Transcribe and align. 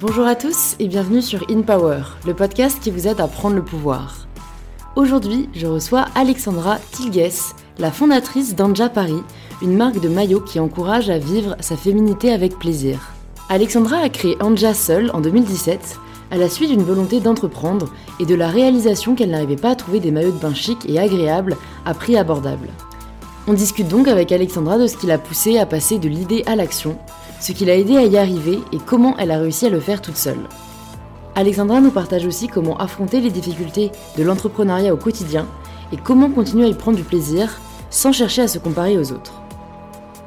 Bonjour 0.00 0.26
à 0.26 0.34
tous 0.34 0.76
et 0.78 0.88
bienvenue 0.88 1.20
sur 1.20 1.44
In 1.50 1.60
Power, 1.60 2.00
le 2.26 2.32
podcast 2.32 2.80
qui 2.80 2.90
vous 2.90 3.06
aide 3.06 3.20
à 3.20 3.28
prendre 3.28 3.56
le 3.56 3.62
pouvoir. 3.62 4.26
Aujourd'hui, 4.96 5.50
je 5.52 5.66
reçois 5.66 6.06
Alexandra 6.14 6.78
Tilges, 6.90 7.52
la 7.78 7.92
fondatrice 7.92 8.56
d'Anja 8.56 8.88
Paris, 8.88 9.22
une 9.60 9.76
marque 9.76 10.00
de 10.00 10.08
maillots 10.08 10.40
qui 10.40 10.58
encourage 10.58 11.10
à 11.10 11.18
vivre 11.18 11.54
sa 11.60 11.76
féminité 11.76 12.32
avec 12.32 12.58
plaisir. 12.58 13.12
Alexandra 13.50 13.98
a 13.98 14.08
créé 14.08 14.38
Anja 14.40 14.72
seule 14.72 15.10
en 15.12 15.20
2017 15.20 15.98
à 16.30 16.38
la 16.38 16.48
suite 16.48 16.70
d'une 16.70 16.82
volonté 16.82 17.20
d'entreprendre 17.20 17.92
et 18.20 18.24
de 18.24 18.34
la 18.34 18.48
réalisation 18.48 19.14
qu'elle 19.14 19.32
n'arrivait 19.32 19.56
pas 19.56 19.72
à 19.72 19.76
trouver 19.76 20.00
des 20.00 20.12
maillots 20.12 20.32
de 20.32 20.40
bain 20.40 20.54
chics 20.54 20.88
et 20.88 20.98
agréables 20.98 21.58
à 21.84 21.92
prix 21.92 22.16
abordable. 22.16 22.70
On 23.46 23.52
discute 23.52 23.88
donc 23.88 24.08
avec 24.08 24.32
Alexandra 24.32 24.78
de 24.78 24.86
ce 24.86 24.96
qui 24.96 25.06
l'a 25.06 25.18
poussée 25.18 25.58
à 25.58 25.66
passer 25.66 25.98
de 25.98 26.08
l'idée 26.08 26.42
à 26.46 26.56
l'action, 26.56 26.96
ce 27.40 27.52
qui 27.52 27.64
l'a 27.64 27.76
aidé 27.76 27.96
à 27.96 28.04
y 28.04 28.16
arriver 28.16 28.60
et 28.72 28.78
comment 28.78 29.16
elle 29.18 29.30
a 29.30 29.38
réussi 29.38 29.66
à 29.66 29.70
le 29.70 29.80
faire 29.80 30.00
toute 30.00 30.16
seule. 30.16 30.48
Alexandra 31.34 31.80
nous 31.80 31.90
partage 31.90 32.26
aussi 32.26 32.48
comment 32.48 32.76
affronter 32.78 33.20
les 33.20 33.30
difficultés 33.30 33.90
de 34.18 34.22
l'entrepreneuriat 34.22 34.92
au 34.92 34.96
quotidien 34.96 35.46
et 35.92 35.96
comment 35.96 36.30
continuer 36.30 36.66
à 36.66 36.68
y 36.68 36.74
prendre 36.74 36.96
du 36.96 37.04
plaisir 37.04 37.58
sans 37.88 38.12
chercher 38.12 38.42
à 38.42 38.48
se 38.48 38.58
comparer 38.58 38.98
aux 38.98 39.12
autres. 39.12 39.40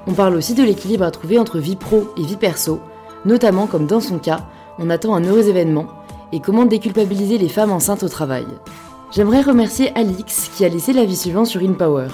On 0.08 0.14
parle 0.14 0.36
aussi 0.36 0.54
de 0.54 0.64
l'équilibre 0.64 1.06
à 1.06 1.12
trouver 1.12 1.40
entre 1.40 1.60
vie 1.60 1.76
pro 1.76 2.10
et 2.18 2.24
vie 2.24 2.36
perso, 2.36 2.80
notamment 3.26 3.68
comme 3.68 3.88
dans 3.88 4.02
son 4.02 4.20
cas, 4.20 4.48
on 4.80 4.90
attend 4.90 5.16
un 5.16 5.24
heureux 5.24 5.48
événement 5.48 5.88
et 6.32 6.40
comment 6.40 6.66
déculpabiliser 6.66 7.38
les 7.38 7.48
femmes 7.48 7.72
enceintes 7.72 8.04
au 8.04 8.10
travail. 8.10 8.48
J'aimerais 9.12 9.42
remercier 9.42 9.96
Alix 9.96 10.50
qui 10.56 10.66
a 10.66 10.70
laissé 10.70 10.92
la 10.92 11.06
vie 11.06 11.16
suivante 11.16 11.48
sur 11.48 11.62
InPower. 11.62 12.08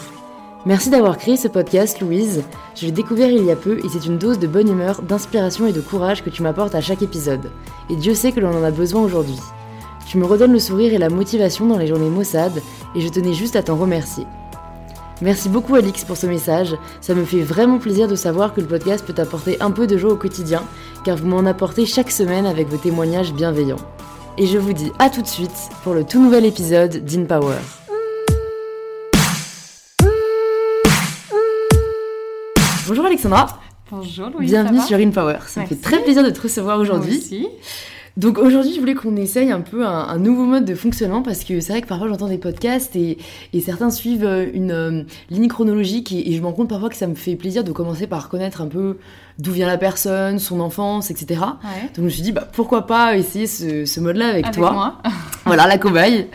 Merci 0.65 0.89
d'avoir 0.89 1.17
créé 1.17 1.37
ce 1.37 1.47
podcast, 1.47 2.01
Louise. 2.01 2.43
Je 2.75 2.85
l'ai 2.85 2.91
découvert 2.91 3.29
il 3.29 3.45
y 3.45 3.51
a 3.51 3.55
peu 3.55 3.77
et 3.79 3.89
c'est 3.89 4.05
une 4.05 4.17
dose 4.17 4.39
de 4.39 4.47
bonne 4.47 4.69
humeur, 4.69 5.01
d'inspiration 5.01 5.65
et 5.67 5.71
de 5.71 5.79
courage 5.79 6.21
que 6.21 6.29
tu 6.29 6.43
m'apportes 6.43 6.75
à 6.75 6.81
chaque 6.81 7.01
épisode. 7.01 7.49
Et 7.89 7.95
Dieu 7.95 8.13
sait 8.13 8.33
que 8.33 8.41
l'on 8.41 8.53
en 8.53 8.63
a 8.63 8.71
besoin 8.71 9.01
aujourd'hui. 9.01 9.39
Tu 10.05 10.17
me 10.17 10.25
redonnes 10.25 10.51
le 10.51 10.59
sourire 10.59 10.93
et 10.93 10.97
la 10.97 11.09
motivation 11.09 11.65
dans 11.65 11.77
les 11.77 11.87
journées 11.87 12.09
maussades 12.09 12.61
et 12.93 12.99
je 12.99 13.07
tenais 13.07 13.33
juste 13.33 13.55
à 13.55 13.63
t'en 13.63 13.77
remercier. 13.77 14.25
Merci 15.21 15.47
beaucoup 15.47 15.75
Alix 15.75 16.03
pour 16.03 16.17
ce 16.17 16.27
message, 16.27 16.75
ça 16.99 17.13
me 17.13 17.23
fait 17.23 17.41
vraiment 17.41 17.77
plaisir 17.77 18.09
de 18.09 18.15
savoir 18.15 18.53
que 18.53 18.61
le 18.61 18.67
podcast 18.67 19.05
peut 19.05 19.21
apporter 19.21 19.61
un 19.61 19.71
peu 19.71 19.87
de 19.87 19.97
joie 19.97 20.13
au 20.13 20.17
quotidien, 20.17 20.63
car 21.05 21.15
vous 21.15 21.27
m'en 21.27 21.45
apportez 21.45 21.85
chaque 21.85 22.11
semaine 22.11 22.45
avec 22.45 22.67
vos 22.67 22.77
témoignages 22.77 23.33
bienveillants. 23.33 23.79
Et 24.37 24.45
je 24.45 24.57
vous 24.57 24.73
dis 24.73 24.91
à 24.99 25.09
tout 25.09 25.21
de 25.21 25.27
suite 25.27 25.69
pour 25.83 25.93
le 25.93 26.03
tout 26.03 26.21
nouvel 26.21 26.45
épisode 26.45 27.03
d'InPower. 27.03 27.78
Bonjour 32.89 33.05
Alexandra. 33.05 33.45
Bonjour 33.91 34.31
Louise. 34.31 34.49
Bienvenue 34.49 34.81
sur 34.81 34.97
InPower. 34.97 35.37
Ça 35.45 35.61
me 35.61 35.67
fait 35.67 35.75
très 35.75 36.01
plaisir 36.01 36.23
de 36.23 36.31
te 36.31 36.41
recevoir 36.41 36.79
aujourd'hui. 36.79 37.47
Donc 38.17 38.39
aujourd'hui, 38.39 38.73
je 38.73 38.79
voulais 38.79 38.95
qu'on 38.95 39.15
essaye 39.15 39.51
un 39.51 39.61
peu 39.61 39.85
un, 39.85 40.17
nouveau 40.17 40.45
mode 40.45 40.65
de 40.65 40.73
fonctionnement 40.73 41.21
parce 41.21 41.43
que 41.43 41.59
c'est 41.59 41.71
vrai 41.71 41.81
que 41.83 41.87
parfois 41.87 42.07
j'entends 42.07 42.27
des 42.27 42.39
podcasts 42.39 42.95
et, 42.95 43.19
certains 43.63 43.91
suivent 43.91 44.25
euh, 44.25 44.47
une 44.55 44.71
euh, 44.71 45.03
ligne 45.29 45.47
chronologique 45.47 46.11
et, 46.11 46.33
je 46.33 46.41
me 46.41 46.47
rends 46.47 46.53
compte 46.53 46.69
parfois 46.69 46.89
que 46.89 46.95
ça 46.95 47.05
me 47.05 47.13
fait 47.13 47.35
plaisir 47.35 47.63
de 47.63 47.71
commencer 47.71 48.07
par 48.07 48.27
connaître 48.27 48.59
un 48.59 48.67
peu 48.67 48.97
d'où 49.37 49.51
vient 49.51 49.67
la 49.67 49.77
personne, 49.77 50.39
son 50.39 50.59
enfance, 50.59 51.11
etc. 51.11 51.41
Donc 51.41 51.95
je 51.97 52.01
me 52.01 52.09
suis 52.09 52.23
dit, 52.23 52.31
bah, 52.31 52.47
pourquoi 52.51 52.87
pas 52.87 53.15
essayer 53.17 53.45
ce, 53.45 53.99
mode-là 53.99 54.29
avec, 54.29 54.49
toi. 54.49 54.71
Moi. 54.71 54.97
voilà, 55.45 55.67
la 55.67 55.77
cobaye. 55.77 56.27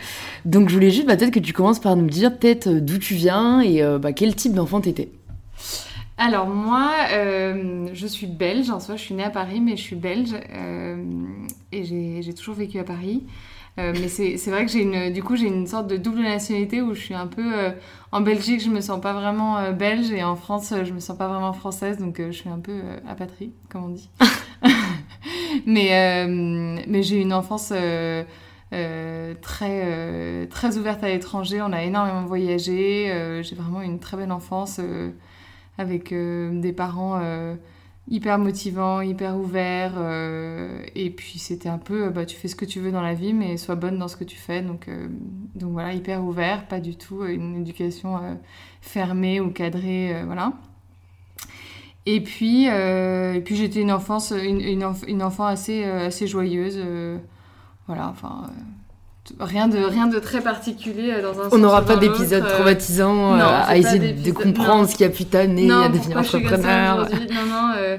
Donc 0.45 0.69
je 0.69 0.73
voulais 0.73 0.89
juste 0.89 1.05
bah, 1.05 1.17
peut-être 1.17 1.33
que 1.33 1.39
tu 1.39 1.51
commences 1.51 1.79
par 1.79 1.97
nous 1.97 2.07
dire 2.07 2.33
peut-être 2.33 2.67
euh, 2.67 2.79
d'où 2.79 2.97
tu 2.97 3.13
viens 3.13 3.59
et 3.59 3.83
bah, 3.99 4.13
quel 4.13 4.33
type 4.35 4.53
d'enfant 4.53 4.79
t'étais. 4.79 5.11
Alors 6.17 6.47
moi, 6.47 6.93
euh, 7.11 7.87
je 7.93 8.07
suis 8.07 8.27
belge, 8.27 8.69
en 8.69 8.79
soi 8.79 8.95
je 8.95 9.01
suis 9.01 9.13
née 9.13 9.23
à 9.23 9.29
Paris, 9.29 9.59
mais 9.59 9.75
je 9.75 9.81
suis 9.81 9.97
belge 9.97 10.33
euh, 10.53 11.03
et 11.73 11.83
j'ai 11.83 12.33
toujours 12.33 12.55
vécu 12.55 12.79
à 12.79 12.85
Paris. 12.85 13.25
Euh, 13.77 13.91
mais 13.99 14.07
c'est 14.07 14.37
vrai 14.49 14.65
que 14.65 14.71
j'ai 14.71 14.83
une, 14.83 15.11
du 15.11 15.21
coup 15.21 15.35
j'ai 15.35 15.47
une 15.47 15.67
sorte 15.67 15.87
de 15.87 15.97
double 15.97 16.21
nationalité 16.21 16.81
où 16.81 16.93
je 16.93 17.01
suis 17.01 17.13
un 17.13 17.27
peu 17.27 17.51
en 18.13 18.21
Belgique, 18.21 18.61
je 18.61 18.69
me 18.69 18.79
sens 18.79 19.01
pas 19.01 19.11
vraiment 19.11 19.73
belge 19.73 20.09
et 20.11 20.23
en 20.23 20.37
France, 20.37 20.73
je 20.85 20.93
me 20.93 21.01
sens 21.01 21.17
pas 21.17 21.27
vraiment 21.27 21.51
française, 21.51 21.97
donc 21.97 22.21
je 22.25 22.31
suis 22.31 22.47
un 22.47 22.59
peu 22.59 22.79
apatrie, 23.05 23.51
comme 23.69 23.83
on 23.83 23.89
dit. 23.89 24.09
mais 25.65 26.25
mais 26.87 27.03
j'ai 27.03 27.17
une 27.17 27.33
enfance 27.33 27.73
très 29.41 30.47
très 30.47 30.77
ouverte 30.77 31.03
à 31.03 31.09
l'étranger. 31.09 31.61
On 31.61 31.73
a 31.73 31.83
énormément 31.83 32.23
voyagé. 32.23 33.41
j'ai 33.43 33.55
vraiment 33.55 33.81
une 33.81 33.99
très 33.99 34.15
belle 34.15 34.31
enfance 34.31 34.79
avec 35.77 36.11
euh, 36.11 36.59
des 36.59 36.73
parents 36.73 37.19
euh, 37.21 37.55
hyper 38.09 38.37
motivants, 38.37 39.01
hyper 39.01 39.37
ouverts. 39.37 39.93
Euh, 39.97 40.83
et 40.95 41.09
puis 41.09 41.39
c'était 41.39 41.69
un 41.69 41.77
peu, 41.77 42.09
bah, 42.09 42.25
tu 42.25 42.35
fais 42.35 42.47
ce 42.47 42.55
que 42.55 42.65
tu 42.65 42.79
veux 42.79 42.91
dans 42.91 43.01
la 43.01 43.13
vie, 43.13 43.33
mais 43.33 43.57
sois 43.57 43.75
bonne 43.75 43.97
dans 43.97 44.07
ce 44.07 44.17
que 44.17 44.23
tu 44.23 44.37
fais. 44.37 44.61
Donc, 44.61 44.89
donc 45.55 45.71
voilà, 45.71 45.93
hyper 45.93 46.23
ouvert, 46.23 46.67
pas 46.67 46.79
du 46.79 46.95
tout 46.95 47.25
une 47.25 47.57
éducation 47.57 48.19
fermée 48.81 49.39
ou 49.39 49.49
cadrée, 49.49 50.23
voilà. 50.25 50.53
Et 52.05 52.21
puis, 52.21 52.65
et 52.65 53.41
puis 53.43 53.55
j'étais 53.55 53.81
une 53.81 53.91
enfance, 53.91 54.31
une, 54.31 54.61
une, 54.61 55.23
enfant 55.23 55.45
assez, 55.45 55.83
assez 55.83 56.27
joyeuse. 56.27 56.79
voilà, 57.87 58.09
enfin 58.09 58.51
Rien 59.39 59.67
de, 59.67 59.79
rien 59.79 60.05
de 60.05 60.19
très 60.19 60.41
particulier 60.41 61.11
euh, 61.11 61.21
dans 61.23 61.39
un 61.39 61.49
On 61.51 61.57
n'aura 61.57 61.83
pas 61.83 61.95
d'épisode 61.95 62.43
euh, 62.43 62.53
traumatisant 62.53 63.33
euh, 63.33 63.41
à 63.41 63.75
essayer 63.75 64.13
de 64.13 64.31
comprendre 64.31 64.87
ce 64.87 64.95
qui 64.95 65.03
a 65.03 65.09
pu 65.09 65.25
t'amener 65.25 65.71
à 65.71 65.89
devenir 65.89 66.17
entrepreneur. 66.17 67.09
Non, 67.09 67.45
non, 67.47 67.97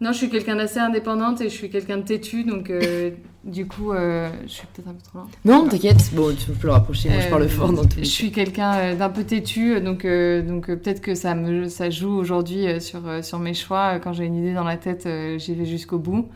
non, 0.00 0.12
je 0.12 0.18
suis 0.18 0.30
quelqu'un 0.30 0.56
d'assez 0.56 0.78
indépendante 0.80 1.40
et 1.40 1.48
je 1.48 1.54
suis 1.54 1.70
quelqu'un 1.70 1.98
de 1.98 2.02
têtu, 2.02 2.44
donc 2.44 2.72
du 3.44 3.66
coup, 3.66 3.92
je 3.92 4.28
suis 4.48 4.66
peut-être 4.66 4.88
un 4.88 4.94
peu 4.94 5.02
trop 5.02 5.18
loin. 5.18 5.28
Non, 5.44 5.68
t'inquiète, 5.68 6.12
bon, 6.12 6.34
tu 6.34 6.50
peux 6.50 6.66
le 6.66 6.72
rapprocher, 6.72 7.08
moi 7.08 7.20
je 7.20 7.28
parle 7.28 7.48
fort 7.48 7.72
dans 7.72 7.84
tout. 7.84 7.98
Je 7.98 8.04
suis 8.04 8.32
quelqu'un 8.32 8.96
d'un 8.96 9.10
peu 9.10 9.22
têtu, 9.22 9.80
donc, 9.80 10.04
donc 10.04 10.66
peut-être 10.66 11.00
que 11.00 11.14
ça, 11.14 11.36
me, 11.36 11.68
ça 11.68 11.88
joue 11.88 12.10
aujourd'hui 12.10 12.80
sur, 12.80 13.00
sur 13.22 13.38
mes 13.38 13.54
choix. 13.54 14.00
Quand 14.00 14.12
j'ai 14.12 14.24
une 14.24 14.36
idée 14.36 14.54
dans 14.54 14.64
la 14.64 14.76
tête, 14.76 15.08
j'y 15.36 15.54
vais 15.54 15.66
jusqu'au 15.66 15.98
bout. 15.98 16.28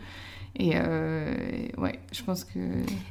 Et 0.58 0.72
euh, 0.74 1.34
ouais, 1.78 1.98
je 2.12 2.22
pense 2.22 2.44
que. 2.44 2.58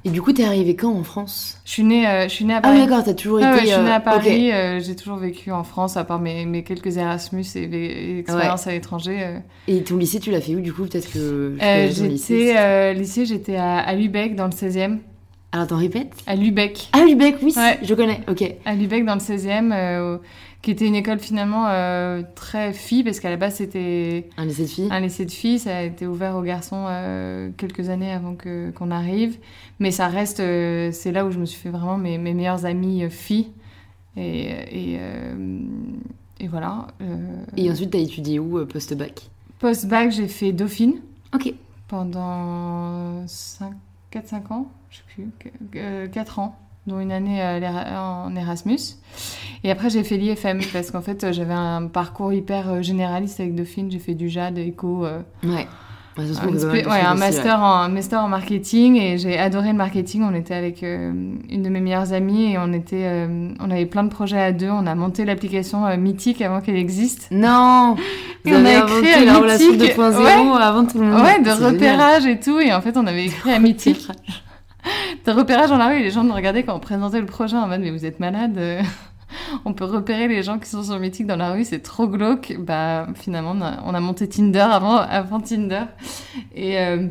Et 0.05 0.09
du 0.09 0.21
coup, 0.21 0.31
t'es 0.31 0.43
arrivée 0.43 0.75
quand 0.75 0.93
en 0.93 1.03
France? 1.03 1.59
Je 1.65 1.71
suis 1.71 1.83
née, 1.83 2.07
euh, 2.07 2.23
je 2.25 2.33
suis 2.33 2.45
née 2.45 2.53
à 2.53 2.61
Paris. 2.61 2.79
Ah 2.79 2.85
d'accord, 2.85 3.03
t'as 3.03 3.15
toujours 3.15 3.39
été. 3.39 3.61
je 3.61 3.65
suis 3.65 3.81
née 3.81 3.89
à 3.89 3.97
euh, 3.97 3.99
Paris. 3.99 4.51
j'ai 4.83 4.95
toujours 4.95 5.17
vécu 5.17 5.51
en 5.51 5.63
France, 5.63 5.97
à 5.97 6.03
part 6.03 6.19
mes, 6.19 6.45
mes 6.45 6.63
quelques 6.63 6.97
Erasmus 6.97 7.45
et 7.55 7.67
les 7.67 8.19
expériences 8.19 8.67
à 8.67 8.71
l'étranger. 8.71 9.39
Et 9.67 9.83
ton 9.83 9.97
lycée, 9.97 10.19
tu 10.19 10.29
l'as 10.29 10.41
fait 10.41 10.55
où 10.55 10.61
du 10.61 10.71
coup? 10.71 10.83
Peut-être 10.83 11.11
que. 11.11 11.55
j'étais 11.59 12.93
lycée, 12.93 13.25
j'étais 13.25 13.55
à, 13.55 13.79
à, 13.79 13.95
Lubeck 13.95 14.35
dans 14.35 14.45
le 14.45 14.51
16e. 14.51 14.99
Alors 15.51 15.67
t'en 15.67 15.77
répètes 15.77 16.13
À 16.27 16.35
Lubeck. 16.35 16.89
Ah 16.93 17.03
Lubeck, 17.05 17.37
oui, 17.41 17.53
je 17.83 17.93
connais. 17.93 18.21
Ok. 18.29 18.43
À 18.65 18.73
Lubeck 18.73 19.05
dans 19.05 19.15
le 19.15 19.19
16e 19.19 20.19
qui 20.61 20.69
était 20.71 20.85
une 20.85 20.95
école 20.95 21.19
finalement 21.19 21.67
euh, 21.67 22.21
très 22.35 22.73
fille, 22.73 23.03
parce 23.03 23.19
qu'à 23.19 23.29
la 23.29 23.37
base 23.37 23.55
c'était 23.55 24.29
un 24.37 24.45
lycée 24.45 24.63
de 24.63 24.67
filles. 24.67 24.87
Un 24.91 24.99
lycée 24.99 25.25
de 25.25 25.31
filles, 25.31 25.59
ça 25.59 25.77
a 25.77 25.81
été 25.81 26.05
ouvert 26.05 26.35
aux 26.35 26.43
garçons 26.43 26.85
euh, 26.87 27.49
quelques 27.57 27.89
années 27.89 28.11
avant 28.11 28.35
que 28.35 28.69
qu'on 28.71 28.91
arrive, 28.91 29.37
mais 29.79 29.91
ça 29.91 30.07
reste, 30.07 30.39
euh, 30.39 30.91
c'est 30.91 31.11
là 31.11 31.25
où 31.25 31.31
je 31.31 31.39
me 31.39 31.45
suis 31.45 31.59
fait 31.59 31.69
vraiment 31.69 31.97
mes, 31.97 32.17
mes 32.17 32.33
meilleures 32.33 32.65
amies 32.65 33.09
filles, 33.09 33.47
et 34.15 34.93
et, 34.93 34.99
et 36.39 36.47
voilà. 36.47 36.87
et 37.57 37.71
ensuite 37.71 37.91
tu 37.91 37.97
as 37.97 38.01
étudié 38.01 38.39
où 38.39 38.63
post-bac? 38.65 39.29
Post-bac 39.59 40.11
j'ai 40.11 40.27
fait 40.27 40.51
Dauphine. 40.51 40.95
Ok. 41.33 41.53
Pendant 41.87 43.25
4-5 43.25 44.53
ans, 44.53 44.67
je 44.91 44.97
sais 44.97 45.03
plus, 45.71 46.09
4 46.11 46.39
ans 46.39 46.55
dont 46.87 46.99
une 46.99 47.11
année 47.11 47.41
en 47.95 48.35
Erasmus. 48.35 48.97
Et 49.63 49.71
après, 49.71 49.89
j'ai 49.89 50.03
fait 50.03 50.17
l'IFM 50.17 50.59
parce 50.73 50.91
qu'en 50.91 51.01
fait, 51.01 51.31
j'avais 51.31 51.53
un 51.53 51.87
parcours 51.87 52.33
hyper 52.33 52.69
euh, 52.69 52.81
généraliste 52.81 53.39
avec 53.39 53.55
Dauphine. 53.55 53.91
J'ai 53.91 53.99
fait 53.99 54.15
du 54.15 54.29
jade, 54.29 54.57
éco. 54.57 55.05
Euh, 55.05 55.19
ouais. 55.43 55.67
Ouais, 56.17 56.99
un, 56.99 57.15
master 57.15 57.61
en, 57.61 57.87
master 57.87 58.21
en 58.21 58.27
marketing 58.27 58.97
et 58.97 59.17
j'ai 59.17 59.39
adoré 59.39 59.69
le 59.69 59.77
marketing. 59.77 60.23
On 60.23 60.35
était 60.35 60.53
avec 60.53 60.83
euh, 60.83 61.09
une 61.49 61.63
de 61.63 61.69
mes 61.69 61.79
meilleures 61.79 62.11
amies 62.11 62.51
et 62.51 62.57
on, 62.57 62.73
était, 62.73 63.29
on 63.61 63.71
avait 63.71 63.85
plein 63.85 64.03
de 64.03 64.09
projets 64.09 64.41
à 64.41 64.51
deux. 64.51 64.69
On 64.69 64.85
a 64.87 64.93
monté 64.93 65.23
l'application 65.23 65.87
Mythique 65.95 66.41
avant 66.41 66.59
qu'elle 66.59 66.75
existe. 66.75 67.29
Non 67.31 67.95
Et 68.45 68.53
on 68.53 68.65
a 68.65 68.81
créé 68.81 69.25
la 69.25 69.37
relation 69.37 69.71
2.0 69.71 70.57
avant 70.57 70.85
tout 70.85 70.99
le 70.99 71.05
monde. 71.05 71.21
Ouais, 71.21 71.41
de 71.41 71.49
repérage 71.49 72.25
et 72.25 72.41
tout. 72.41 72.59
Et 72.59 72.73
en 72.73 72.81
fait, 72.81 72.97
on 72.97 73.07
avait 73.07 73.27
écrit 73.27 73.53
à 73.53 73.59
Mythique. 73.61 74.05
de 75.25 75.31
repérage 75.31 75.69
dans 75.69 75.77
la 75.77 75.87
rue 75.87 75.99
les 75.99 76.11
gens 76.11 76.23
nous 76.23 76.33
regardaient 76.33 76.63
quand 76.63 76.75
on 76.75 76.79
présentait 76.79 77.19
le 77.19 77.25
projet 77.25 77.57
en 77.57 77.67
mode 77.67 77.81
mais 77.81 77.91
vous 77.91 78.05
êtes 78.05 78.19
malade 78.19 78.57
euh. 78.57 78.81
on 79.65 79.73
peut 79.73 79.85
repérer 79.85 80.27
les 80.27 80.43
gens 80.43 80.59
qui 80.59 80.69
sont 80.69 80.83
sur 80.83 80.99
Mythique 80.99 81.27
dans 81.27 81.35
la 81.35 81.51
rue, 81.51 81.63
c'est 81.63 81.79
trop 81.79 82.07
glauque. 82.07 82.55
Bah, 82.59 83.07
finalement, 83.15 83.55
on 83.85 83.93
a, 83.93 83.99
monté 83.99 84.27
Tinder 84.27 84.59
avant, 84.59 84.97
avant 84.97 85.39
Tinder. 85.39 85.83
Et 86.55 86.79
euh, 86.79 87.07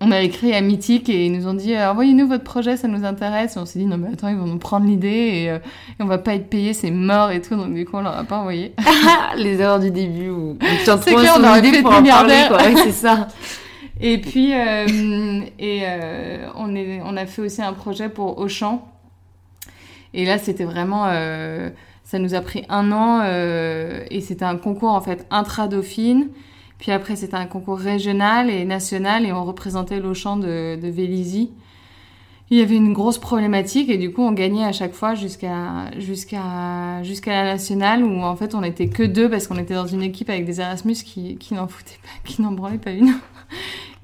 on 0.00 0.10
a 0.10 0.20
écrit 0.20 0.54
à 0.54 0.60
Mythique 0.60 1.08
et 1.08 1.26
ils 1.26 1.32
nous 1.32 1.46
ont 1.46 1.54
dit 1.54 1.74
euh, 1.74 1.90
envoyez-nous 1.90 2.26
votre 2.26 2.44
projet, 2.44 2.76
ça 2.76 2.88
nous 2.88 3.04
intéresse. 3.04 3.56
Et 3.56 3.58
on 3.58 3.66
s'est 3.66 3.78
dit 3.78 3.86
non, 3.86 3.98
mais 3.98 4.08
attends, 4.12 4.28
ils 4.28 4.36
vont 4.36 4.46
nous 4.46 4.58
prendre 4.58 4.86
l'idée 4.86 5.08
et, 5.08 5.44
et, 5.46 5.60
on 6.00 6.06
va 6.06 6.18
pas 6.18 6.34
être 6.34 6.48
payé, 6.48 6.72
c'est 6.72 6.90
mort 6.90 7.30
et 7.30 7.40
tout. 7.40 7.56
Donc, 7.56 7.74
du 7.74 7.84
coup, 7.84 7.96
on 7.96 8.02
leur 8.02 8.16
a 8.16 8.24
pas 8.24 8.38
envoyé. 8.38 8.74
Les 9.36 9.60
erreurs 9.60 9.80
du 9.80 9.90
début 9.90 10.30
où 10.30 10.58
on 11.36 11.44
aurait 11.44 11.62
fait 11.62 11.82
pour 11.82 11.92
en 11.92 12.02
parler, 12.02 12.44
quoi. 12.48 12.58
c'est 12.82 12.92
ça. 12.92 13.28
Et 14.00 14.18
puis, 14.18 14.52
euh, 14.54 15.40
et, 15.58 15.80
euh, 15.84 16.48
on, 16.54 16.74
est, 16.74 17.00
on 17.02 17.16
a 17.16 17.26
fait 17.26 17.42
aussi 17.42 17.62
un 17.62 17.72
projet 17.72 18.08
pour 18.08 18.38
Auchan. 18.38 18.86
Et 20.14 20.24
là, 20.24 20.38
c'était 20.38 20.64
vraiment. 20.64 21.06
euh, 21.08 21.70
ça 22.04 22.20
nous 22.20 22.34
a 22.34 22.40
pris 22.40 22.64
un 22.68 22.92
an 22.92 23.24
et 23.24 24.20
c'était 24.20 24.44
un 24.44 24.56
concours 24.56 24.92
en 24.92 25.00
fait 25.00 25.26
intra-dauphine. 25.30 26.28
Puis 26.78 26.92
après, 26.92 27.16
c'était 27.16 27.34
un 27.36 27.46
concours 27.46 27.78
régional 27.78 28.48
et 28.48 28.64
national 28.64 29.26
et 29.26 29.32
on 29.32 29.44
représentait 29.44 29.98
l'Auchan 29.98 30.36
de, 30.36 30.76
de 30.80 30.88
Vélizy. 30.88 31.50
Il 32.50 32.58
y 32.58 32.60
avait 32.60 32.76
une 32.76 32.92
grosse 32.92 33.18
problématique 33.18 33.90
et 33.90 33.98
du 33.98 34.12
coup, 34.12 34.22
on 34.22 34.30
gagnait 34.30 34.62
à 34.64 34.70
chaque 34.70 34.92
fois 34.92 35.16
jusqu'à 35.16 35.90
jusqu'à 35.98 37.02
jusqu'à 37.02 37.32
la 37.32 37.52
nationale 37.54 38.04
où 38.04 38.22
en 38.22 38.36
fait, 38.36 38.54
on 38.54 38.62
était 38.62 38.88
que 38.88 39.02
deux 39.02 39.28
parce 39.28 39.48
qu'on 39.48 39.58
était 39.58 39.74
dans 39.74 39.88
une 39.88 40.02
équipe 40.02 40.30
avec 40.30 40.44
des 40.44 40.60
Erasmus 40.60 40.94
qui, 41.04 41.36
qui 41.38 41.54
n'en 41.54 41.66
foutaient 41.66 41.98
pas, 42.02 42.30
qui 42.30 42.40
n'en 42.40 42.52
branlaient 42.52 42.78
pas 42.78 42.92
une. 42.92 43.14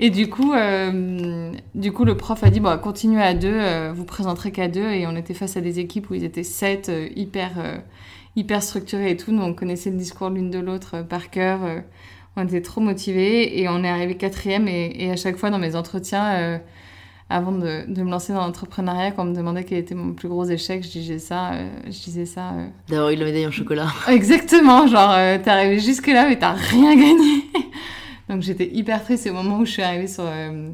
Et 0.04 0.10
du 0.10 0.28
coup, 0.28 0.52
euh, 0.52 1.52
du 1.76 1.92
coup, 1.92 2.04
le 2.04 2.16
prof 2.16 2.42
a 2.42 2.50
dit 2.50 2.58
bon, 2.58 2.76
continuez 2.76 3.22
à 3.22 3.34
deux, 3.34 3.54
euh, 3.54 3.92
vous 3.94 4.04
présenterez 4.04 4.50
qu'à 4.50 4.66
deux. 4.66 4.90
Et 4.90 5.06
on 5.06 5.14
était 5.14 5.32
face 5.32 5.56
à 5.56 5.60
des 5.60 5.78
équipes 5.78 6.10
où 6.10 6.14
ils 6.14 6.24
étaient 6.24 6.42
sept, 6.42 6.88
euh, 6.88 7.08
hyper 7.14 7.52
euh, 7.58 7.76
hyper 8.34 8.64
structurés 8.64 9.12
et 9.12 9.16
tout. 9.16 9.30
Donc 9.30 9.42
on 9.42 9.54
connaissait 9.54 9.90
le 9.90 9.96
discours 9.96 10.28
l'une 10.28 10.50
de 10.50 10.58
l'autre 10.58 11.02
par 11.08 11.30
cœur. 11.30 11.60
on 12.34 12.44
était 12.44 12.62
trop 12.62 12.80
motivés 12.80 13.60
et 13.60 13.68
on 13.68 13.84
est 13.84 13.88
arrivé 13.88 14.16
quatrième. 14.16 14.66
Et, 14.66 15.04
et 15.04 15.12
à 15.12 15.16
chaque 15.16 15.36
fois 15.36 15.50
dans 15.50 15.60
mes 15.60 15.76
entretiens, 15.76 16.60
avant 17.30 17.52
de, 17.52 17.84
de 17.86 18.02
me 18.02 18.10
lancer 18.10 18.32
dans 18.32 18.40
l'entrepreneuriat, 18.40 19.12
quand 19.12 19.22
on 19.22 19.26
me 19.26 19.36
demandait 19.36 19.62
quel 19.62 19.78
était 19.78 19.94
mon 19.94 20.14
plus 20.14 20.28
gros 20.28 20.46
échec, 20.46 20.82
je 20.82 20.90
disais 20.90 21.20
ça. 21.20 21.52
je 21.84 21.90
disais 22.02 22.26
ça. 22.26 22.54
D'avoir 22.88 23.10
eu 23.10 23.16
la 23.16 23.24
médaille 23.26 23.46
en 23.46 23.52
chocolat. 23.52 23.86
Exactement, 24.08 24.88
genre 24.88 25.14
t'es 25.44 25.48
arrivé 25.48 25.78
jusque 25.78 26.08
là 26.08 26.26
mais 26.28 26.40
t'as 26.40 26.54
rien 26.54 26.96
gagné. 26.96 27.44
Donc 28.28 28.42
j'étais 28.42 28.68
hyper 28.72 29.02
triste. 29.04 29.26
Au 29.28 29.32
moment 29.32 29.58
où 29.58 29.64
je 29.66 29.72
suis 29.72 29.82
arrivée 29.82 30.06
sur, 30.06 30.24
euh, 30.26 30.68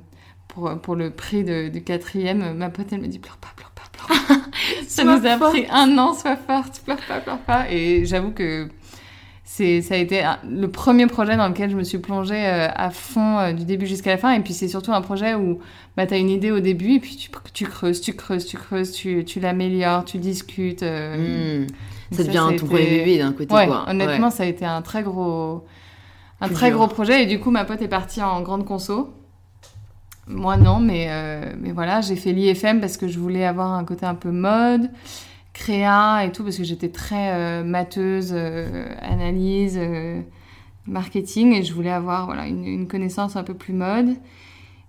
pour, 0.48 0.70
pour 0.80 0.94
le 0.96 1.10
prix 1.10 1.44
de, 1.44 1.68
du 1.68 1.82
quatrième. 1.82 2.54
Ma 2.54 2.68
pote 2.70 2.86
elle 2.92 3.00
me 3.00 3.06
dit 3.06 3.18
pleure 3.18 3.38
pas, 3.38 3.48
pleure 3.56 3.70
pas, 3.72 3.82
pleure 3.92 4.06
pas. 4.26 4.34
ça 4.88 5.04
nous 5.04 5.26
a 5.26 5.36
forte. 5.38 5.52
pris 5.52 5.66
un 5.70 5.96
an, 5.98 6.14
sois 6.14 6.36
forte, 6.36 6.80
pleure 6.84 6.98
pas, 7.08 7.20
pleure 7.20 7.38
pas. 7.38 7.70
Et 7.70 8.04
j'avoue 8.04 8.30
que 8.32 8.68
c'est 9.44 9.80
ça 9.80 9.94
a 9.94 9.96
été 9.96 10.22
un- 10.22 10.38
le 10.48 10.68
premier 10.70 11.06
projet 11.06 11.36
dans 11.36 11.48
lequel 11.48 11.70
je 11.70 11.76
me 11.76 11.82
suis 11.82 11.98
plongée 11.98 12.46
euh, 12.46 12.68
à 12.74 12.90
fond 12.90 13.38
euh, 13.38 13.52
du 13.52 13.64
début 13.64 13.86
jusqu'à 13.86 14.10
la 14.10 14.18
fin. 14.18 14.32
Et 14.34 14.40
puis 14.40 14.52
c'est 14.52 14.68
surtout 14.68 14.92
un 14.92 15.00
projet 15.00 15.34
où 15.34 15.58
bah, 15.96 16.06
t'as 16.06 16.18
une 16.18 16.28
idée 16.30 16.50
au 16.50 16.60
début 16.60 16.94
et 16.96 17.00
puis 17.00 17.16
tu, 17.16 17.30
tu 17.54 17.64
creuses, 17.66 18.00
tu 18.02 18.12
creuses, 18.12 18.44
tu 18.44 18.56
creuses, 18.58 18.92
tu, 18.92 19.24
tu 19.24 19.40
l'améliores, 19.40 20.04
tu 20.04 20.18
discutes. 20.18 20.82
euh, 20.82 21.64
donc 22.10 22.20
Ça 22.20 22.24
devient 22.24 22.38
a 22.54 22.58
ton 22.58 22.66
premier 22.66 22.84
bébé 22.98 23.18
d'un 23.18 23.32
côté, 23.32 23.54
Ouais, 23.54 23.66
quoi. 23.66 23.84
honnêtement, 23.88 24.26
Ouais. 24.28 24.32
ça 24.34 24.42
a 24.42 24.46
été 24.46 24.64
un 24.66 24.82
très 24.82 25.02
gros, 25.02 25.64
un 26.40 26.48
très 26.48 26.68
dur. 26.68 26.78
gros 26.78 26.88
projet. 26.88 27.22
Et 27.22 27.26
du 27.26 27.40
coup, 27.40 27.50
ma 27.50 27.64
pote 27.64 27.82
est 27.82 27.88
partie 27.88 28.22
en 28.22 28.40
grande 28.42 28.64
conso. 28.64 29.12
Moi, 30.28 30.56
non, 30.58 30.78
mais, 30.78 31.06
euh, 31.08 31.54
mais 31.58 31.72
voilà, 31.72 32.02
j'ai 32.02 32.16
fait 32.16 32.32
l'IFM 32.32 32.80
parce 32.80 32.98
que 32.98 33.08
je 33.08 33.18
voulais 33.18 33.46
avoir 33.46 33.72
un 33.72 33.84
côté 33.84 34.04
un 34.04 34.14
peu 34.14 34.30
mode, 34.30 34.90
créa 35.54 36.24
et 36.24 36.32
tout, 36.32 36.44
parce 36.44 36.58
que 36.58 36.64
j'étais 36.64 36.90
très 36.90 37.32
euh, 37.32 37.64
matheuse, 37.64 38.32
euh, 38.34 38.94
analyse, 39.00 39.78
euh, 39.80 40.20
marketing, 40.86 41.54
et 41.54 41.62
je 41.62 41.72
voulais 41.72 41.90
avoir 41.90 42.26
voilà, 42.26 42.46
une, 42.46 42.66
une 42.66 42.88
connaissance 42.88 43.36
un 43.36 43.42
peu 43.42 43.54
plus 43.54 43.72
mode. 43.72 44.16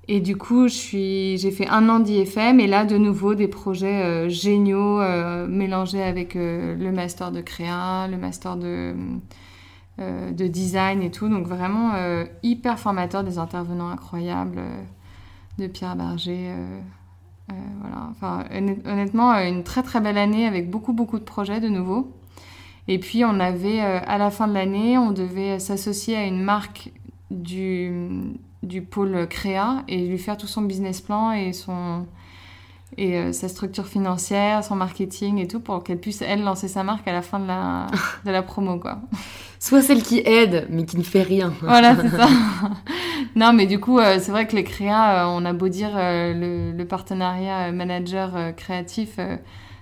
Et 0.10 0.19
du 0.19 0.36
coup, 0.36 0.68
j'ai 0.68 1.52
fait 1.52 1.68
un 1.68 1.88
an 1.88 2.00
d'IFM 2.00 2.60
et 2.60 2.68
là, 2.68 2.84
de 2.84 2.98
nouveau, 2.98 3.36
des 3.36 3.48
projets 3.48 4.28
géniaux 4.28 5.00
mélangés 5.48 6.02
avec 6.02 6.34
le 6.34 6.92
master 6.92 7.31
de 7.31 7.42
créa, 7.42 8.07
le 8.07 8.18
master 8.18 8.56
de, 8.56 8.95
euh, 10.00 10.31
de 10.31 10.48
design 10.48 11.01
et 11.01 11.12
tout. 11.12 11.30
Donc 11.30 11.48
vraiment 11.48 11.94
euh, 11.96 12.25
hyper 12.44 12.80
formateur, 12.80 13.24
des 13.24 13.38
intervenants 13.38 13.90
incroyables, 13.90 14.60
euh, 14.60 14.84
de 15.57 15.68
Pierre 15.68 15.96
Berger. 15.96 16.50
euh, 16.51 16.80
voilà. 17.81 18.07
Enfin, 18.12 18.46
honn- 18.51 18.81
honnêtement, 18.86 19.34
une 19.40 19.63
très 19.63 19.84
très 19.84 20.01
belle 20.01 20.18
année 20.18 20.46
avec 20.48 20.69
beaucoup 20.69 20.94
beaucoup 20.94 21.19
de 21.19 21.24
projets 21.24 21.60
de 21.60 21.69
nouveau. 21.69 22.12
Et 22.88 23.00
puis 23.00 23.24
on 23.25 23.40
avait, 23.40 23.80
à 23.81 24.18
la 24.18 24.31
fin 24.31 24.48
de 24.48 24.54
l'année, 24.54 24.98
on 24.98 25.12
devait 25.12 25.60
s'associer 25.60 26.16
à 26.18 26.25
une 26.25 26.42
marque 26.42 26.92
du, 27.31 27.94
du 28.63 28.81
pôle 28.81 29.28
créa 29.28 29.84
et 29.88 30.07
lui 30.07 30.18
faire 30.18 30.38
tout 30.38 30.48
son 30.48 30.63
business 30.63 31.02
plan 31.02 31.31
et 31.31 31.54
son 31.54 32.06
et 32.98 33.18
euh, 33.18 33.31
sa 33.34 33.48
structure 33.50 33.86
financière, 33.88 34.63
son 34.63 34.75
marketing 34.75 35.38
et 35.38 35.48
tout 35.48 35.60
pour 35.60 35.84
qu'elle 35.84 36.00
puisse 36.00 36.22
elle 36.24 36.44
lancer 36.44 36.68
sa 36.68 36.84
marque 36.84 37.07
à 37.07 37.13
la 37.13 37.22
fin 37.22 37.40
de 37.40 37.45
la 37.48 37.88
de 38.25 38.31
la 38.31 38.42
promo 38.42 38.80
quoi. 38.80 39.00
Soit 39.60 39.82
celle 39.82 40.02
qui 40.02 40.20
aide, 40.20 40.68
mais 40.70 40.86
qui 40.86 40.98
ne 40.98 41.04
fait 41.04 41.22
rien. 41.22 41.54
Voilà, 41.62 41.94
c'est 41.96 42.10
ça. 42.10 42.28
non, 43.36 43.52
mais 43.52 43.66
du 43.66 43.78
coup, 43.78 44.00
euh, 44.00 44.18
c'est 44.18 44.32
vrai 44.32 44.48
que 44.48 44.56
les 44.56 44.64
créas, 44.64 45.26
euh, 45.26 45.30
on 45.30 45.44
a 45.44 45.52
beau 45.52 45.68
dire 45.68 45.92
euh, 45.96 46.34
le, 46.34 46.72
le 46.72 46.86
partenariat 46.86 47.70
manager 47.74 48.56
créatif, 48.56 49.20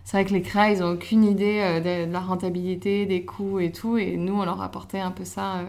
c'est 0.04 0.18
vrai 0.18 0.26
que 0.26 0.34
les 0.34 0.42
créas, 0.42 0.72
ils 0.72 0.82
ont 0.82 0.94
aucune 0.94 1.24
idée 1.24 1.82
de, 1.84 2.08
de 2.08 2.12
la 2.12 2.20
rentabilité, 2.20 3.06
des 3.06 3.24
coûts 3.24 3.60
et 3.60 3.72
tout, 3.72 3.98
et 3.98 4.18
nous, 4.18 4.34
on 4.34 4.46
leur 4.46 4.62
apportait 4.64 5.00
un 5.00 5.12
peu 5.12 5.26
ça. 5.26 5.62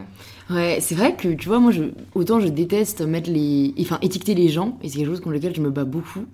Ouais, 0.50 0.78
c'est 0.80 0.94
vrai 0.94 1.14
que, 1.14 1.28
tu 1.28 1.46
vois, 1.48 1.58
moi, 1.58 1.72
je, 1.72 1.82
autant 2.14 2.40
je 2.40 2.48
déteste 2.48 3.02
mettre 3.02 3.30
les... 3.30 3.74
Enfin, 3.80 3.98
étiqueter 4.00 4.34
les 4.34 4.48
gens, 4.48 4.78
et 4.82 4.88
c'est 4.88 4.96
quelque 4.98 5.08
chose 5.10 5.20
contre 5.20 5.34
lequel 5.34 5.54
je 5.54 5.60
me 5.60 5.68
bats 5.70 5.84
beaucoup. 5.84 6.24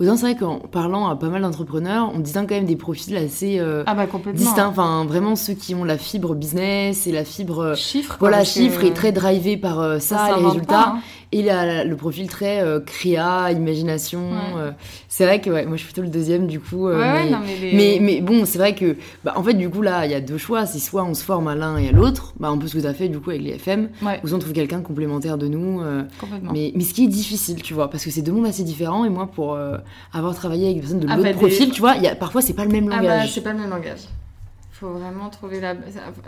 Autant 0.00 0.16
c'est 0.16 0.22
vrai 0.22 0.34
qu'en 0.36 0.58
parlant 0.58 1.06
à 1.08 1.14
pas 1.14 1.28
mal 1.28 1.42
d'entrepreneurs, 1.42 2.10
on 2.14 2.18
distingue 2.18 2.48
quand 2.48 2.54
même 2.56 2.64
des 2.64 2.74
profils 2.76 3.16
assez 3.16 3.58
euh, 3.60 3.84
Ah 3.86 3.94
bah 3.94 4.06
distincts. 4.32 4.66
Enfin, 4.68 5.04
vraiment 5.06 5.36
ceux 5.36 5.52
qui 5.52 5.74
ont 5.74 5.84
la 5.84 5.98
fibre 5.98 6.34
business 6.34 7.06
et 7.06 7.12
la 7.12 7.24
fibre... 7.24 7.60
euh, 7.60 7.74
Chiffres. 7.76 8.16
quoi, 8.18 8.28
Voilà, 8.30 8.44
chiffre 8.44 8.84
euh, 8.84 8.90
très 8.92 9.12
drivé 9.12 9.56
par 9.56 9.78
euh, 9.80 9.98
ça, 10.00 10.36
les 10.36 10.44
résultats. 10.46 10.66
pas, 10.66 10.94
hein. 10.96 11.00
Et 11.32 11.42
la- 11.44 11.84
le 11.84 11.94
profil 11.96 12.28
très 12.28 12.60
euh, 12.60 12.80
créa, 12.80 13.52
imagination. 13.52 14.30
Ouais. 14.32 14.70
c'est 15.08 15.24
vrai 15.24 15.40
que 15.40 15.48
ouais, 15.48 15.64
moi 15.64 15.76
je 15.76 15.82
suis 15.84 15.92
plutôt 15.92 16.02
le 16.02 16.08
deuxième 16.08 16.48
du 16.48 16.58
coup. 16.58 16.88
Ouais, 16.88 16.96
ouais, 16.96 17.24
mais, 17.24 17.30
non, 17.30 17.38
mais, 17.46 17.56
les- 17.70 17.76
mais, 17.76 17.98
mais 18.00 18.20
bon, 18.20 18.44
c'est 18.44 18.58
vrai 18.58 18.74
que, 18.74 18.96
bah, 19.22 19.34
en 19.36 19.42
fait, 19.44 19.54
du 19.54 19.70
coup, 19.70 19.80
là, 19.82 20.06
il 20.06 20.10
y 20.10 20.14
a 20.14 20.20
deux 20.20 20.38
choix. 20.38 20.66
C'est 20.66 20.80
soit 20.80 21.04
on 21.04 21.14
se 21.14 21.22
forme 21.22 21.46
à 21.46 21.54
l'un 21.54 21.76
et 21.78 21.90
à 21.90 21.92
l'autre, 21.92 22.34
bah, 22.40 22.48
un 22.48 22.58
peu 22.58 22.66
ce 22.66 22.74
que 22.74 22.80
tu 22.80 22.86
as 22.88 22.94
fait 22.94 23.08
du 23.08 23.20
coup 23.20 23.30
avec 23.30 23.42
les 23.42 23.58
FM, 23.60 23.88
Ouais, 24.02 24.20
ou 24.24 24.28
soit 24.28 24.36
on 24.36 24.40
trouve 24.40 24.52
quelqu'un 24.52 24.80
complémentaire 24.80 25.38
de 25.38 25.46
nous. 25.48 25.80
euh, 25.80 26.02
complètement. 26.18 26.52
mais, 26.52 26.72
mais 26.74 26.82
ce 26.84 26.94
qui 26.94 27.04
est 27.04 27.08
difficile, 27.08 27.62
tu 27.62 27.74
vois, 27.74 27.88
parce 27.90 28.04
que 28.04 28.10
c'est 28.10 28.22
deux 28.22 28.32
mondes 28.32 28.46
assez 28.46 28.62
différents. 28.64 29.04
Et 29.04 29.08
moi, 29.10 29.26
pour 29.26 29.54
euh, 29.54 29.78
avoir 30.12 30.34
travaillé 30.34 30.64
avec 30.64 30.76
des 30.76 30.80
personnes 30.80 31.00
de 31.00 31.06
Ah, 31.08 31.16
l'autre 31.16 31.28
bah, 31.28 31.32
des- 31.32 31.38
profil, 31.38 31.70
tu 31.70 31.80
vois, 31.80 31.96
y 31.96 32.06
a, 32.08 32.14
parfois 32.16 32.42
c'est 32.42 32.54
pas 32.54 32.64
le 32.64 32.72
même 32.72 32.88
Ah 32.92 32.96
bah, 32.96 33.02
langage. 33.02 33.32
c'est 33.32 33.42
pas 33.42 33.52
le 33.52 33.58
même 33.60 33.70
langage. 33.70 34.00
faut 34.72 34.90
vraiment 34.90 35.28
trouver 35.28 35.60
la. 35.60 35.74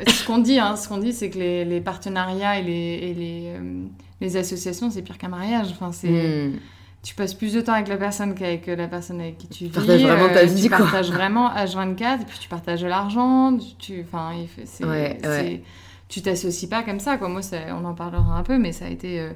Ce 0.06 0.26
qu'on 0.26 0.38
dit, 0.38 0.58
hein, 0.58 0.76
ce 0.76 0.88
qu'on 0.88 0.99
dit, 0.99 1.12
c'est 1.12 1.31
que 1.31 1.38
les, 1.38 1.64
les 1.64 1.81
partenariats 1.81 2.58
et 2.58 2.62
les, 2.62 2.72
et 3.03 3.15
les, 3.15 3.43
euh, 3.56 3.84
les 4.20 4.36
associations, 4.36 4.91
c'est 4.91 5.03
pire 5.03 5.17
qu'un 5.19 5.29
mariage. 5.29 5.69
Enfin, 5.72 5.91
c'est. 5.93 6.08
Hmm. 6.48 6.53
Tu 7.05 7.17
passes 7.17 7.34
plus 7.34 7.53
de 7.53 7.60
temps 7.60 7.72
avec 7.72 7.89
la 7.89 7.96
personne 7.96 8.32
qu'avec 8.32 8.65
la 8.69 8.86
personne 8.86 9.20
avec 9.20 9.36
qui 9.36 9.48
tu 9.48 9.65
vis. 9.65 9.70
partages 9.70 10.03
vraiment 10.05 10.29
ta 10.32 10.44
vie, 10.44 10.62
tu 10.62 10.69
quoi. 10.69 10.79
partages 10.79 11.10
vraiment 11.10 11.48
H24, 11.51 12.20
et 12.20 12.24
puis 12.24 12.39
tu 12.41 12.48
partages 12.48 12.81
de 12.82 12.86
l'argent. 12.86 13.58
Tu, 13.81 14.05
enfin, 14.06 14.31
c'est, 14.65 14.84
Ouais, 14.84 15.19
ouais. 15.24 15.62
Tu 16.12 16.20
t'associes 16.20 16.69
pas 16.69 16.82
comme 16.82 17.00
ça, 17.00 17.16
quoi. 17.16 17.28
Moi, 17.28 17.40
ça- 17.40 17.56
on 17.81 17.84
en 17.86 17.94
parlera 17.94 18.36
un 18.36 18.42
peu, 18.42 18.58
mais 18.58 18.72
ça 18.72 18.84
a 18.84 18.88
été. 18.90 19.19
euh, 19.19 19.31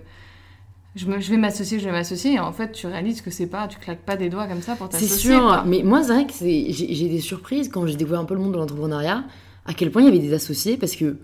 je, 0.95 1.07
me- 1.07 1.21
je 1.21 1.31
vais 1.31 1.37
m'associer, 1.39 1.79
je 1.81 1.85
vais 1.87 1.91
m'associer, 1.93 2.35
et 2.35 2.39
en 2.39 2.53
fait, 2.53 2.73
tu 2.73 2.87
réalises 2.87 3.23
que 3.23 3.31
c'est 3.31 3.47
pas, 3.47 3.67
tu 3.67 3.79
claques 3.79 4.03
pas 4.05 4.17
des 4.17 4.29
doigts 4.29 4.47
comme 4.47 4.61
ça 4.63 4.77
pour 4.77 4.87
C'est 4.91 5.01
t'associer. 5.01 5.31
sûr, 5.33 5.41
quoi. 5.41 5.65
mais 5.67 5.83
moi 5.83 6.03
c'est 6.03 6.13
vrai 6.13 6.27
que 6.27 6.33
c'est- 6.35 6.67
j'ai 6.71 7.09
des 7.09 7.21
surprises 7.21 7.69
quand 7.71 7.87
j'ai 7.87 7.97
découvert 7.97 8.21
un 8.21 8.25
peu 8.25 8.35
le 8.35 8.41
monde 8.41 8.53
de 8.53 8.59
l'entrepreneuriat, 8.59 9.25
à 9.67 9.75
quel 9.75 9.91
point 9.91 10.03
il 10.03 10.07
y 10.07 10.09
avait 10.09 10.19
des 10.19 10.33
associés, 10.35 10.77
parce 10.79 10.97
que 10.97 11.17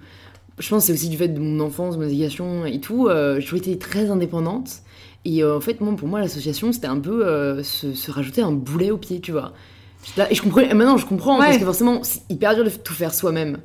je 0.58 0.68
pense 0.68 0.82
que 0.82 0.86
c'est 0.88 0.92
aussi 0.92 1.08
du 1.08 1.16
fait 1.16 1.28
de 1.28 1.38
mon 1.40 1.60
enfance, 1.64 1.96
mon 1.96 2.02
éducation 2.06 2.66
et 2.66 2.80
tout, 2.80 3.08
euh, 3.08 3.36
j'ai 3.40 3.44
toujours 3.44 3.58
été 3.60 3.78
très 3.78 4.10
indépendante. 4.10 4.70
Et 5.24 5.42
euh, 5.42 5.56
en 5.56 5.60
fait, 5.60 5.80
moi, 5.80 5.94
pour 5.96 6.08
moi, 6.08 6.20
l'association, 6.20 6.72
c'était 6.72 6.88
un 6.88 6.98
peu 6.98 7.26
euh, 7.26 7.62
se, 7.62 7.94
se 7.94 8.10
rajouter 8.10 8.42
un 8.42 8.52
boulet 8.52 8.90
au 8.90 8.98
pied, 8.98 9.20
tu 9.20 9.32
vois. 9.32 9.52
Et 10.30 10.34
je 10.34 10.42
comprenais, 10.42 10.70
et 10.70 10.74
maintenant 10.74 10.96
je 10.98 11.06
comprends, 11.06 11.38
Ouais. 11.38 11.46
parce 11.46 11.58
que 11.58 11.64
forcément, 11.64 12.00
c'est 12.02 12.22
hyper 12.28 12.54
dur 12.54 12.64
de 12.64 12.70
tout 12.70 12.92
faire 12.94 13.14
soi-même. 13.14 13.58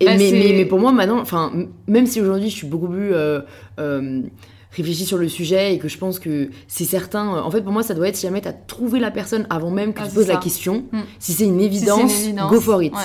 Et 0.00 0.04
Bah, 0.06 0.12
mais, 0.16 0.30
mais, 0.32 0.52
mais 0.52 0.64
pour 0.64 0.78
moi, 0.78 0.92
maintenant, 0.92 1.18
enfin, 1.20 1.52
même 1.86 2.06
si 2.06 2.20
aujourd'hui 2.20 2.50
je 2.50 2.54
suis 2.56 2.66
beaucoup 2.66 2.88
plus 2.88 3.12
euh, 3.14 3.40
euh, 3.80 4.22
réfléchie 4.72 5.04
sur 5.04 5.18
le 5.18 5.28
sujet 5.28 5.74
et 5.74 5.78
que 5.78 5.88
je 5.88 5.98
pense 5.98 6.18
que 6.18 6.50
c'est 6.68 6.84
certain, 6.84 7.34
euh, 7.36 7.40
en 7.40 7.50
fait, 7.50 7.62
pour 7.62 7.72
moi, 7.72 7.82
ça 7.82 7.94
doit 7.94 8.06
être 8.08 8.16
si 8.16 8.26
jamais 8.26 8.40
t'as 8.40 8.52
trouvé 8.52 9.00
la 9.00 9.10
personne 9.10 9.46
avant 9.50 9.70
même 9.70 9.92
que 9.92 10.00
Ah, 10.02 10.08
tu 10.08 10.14
poses 10.14 10.28
la 10.28 10.36
question, 10.36 10.84
Mm. 10.92 10.98
si 11.18 11.32
c'est 11.32 11.44
une 11.46 11.58
Si 11.58 11.64
évidence, 11.66 12.00
une 12.00 12.24
évidence, 12.28 12.50
go 12.52 12.60
for 12.60 12.82
it. 12.82 12.92
ouais. 12.94 12.98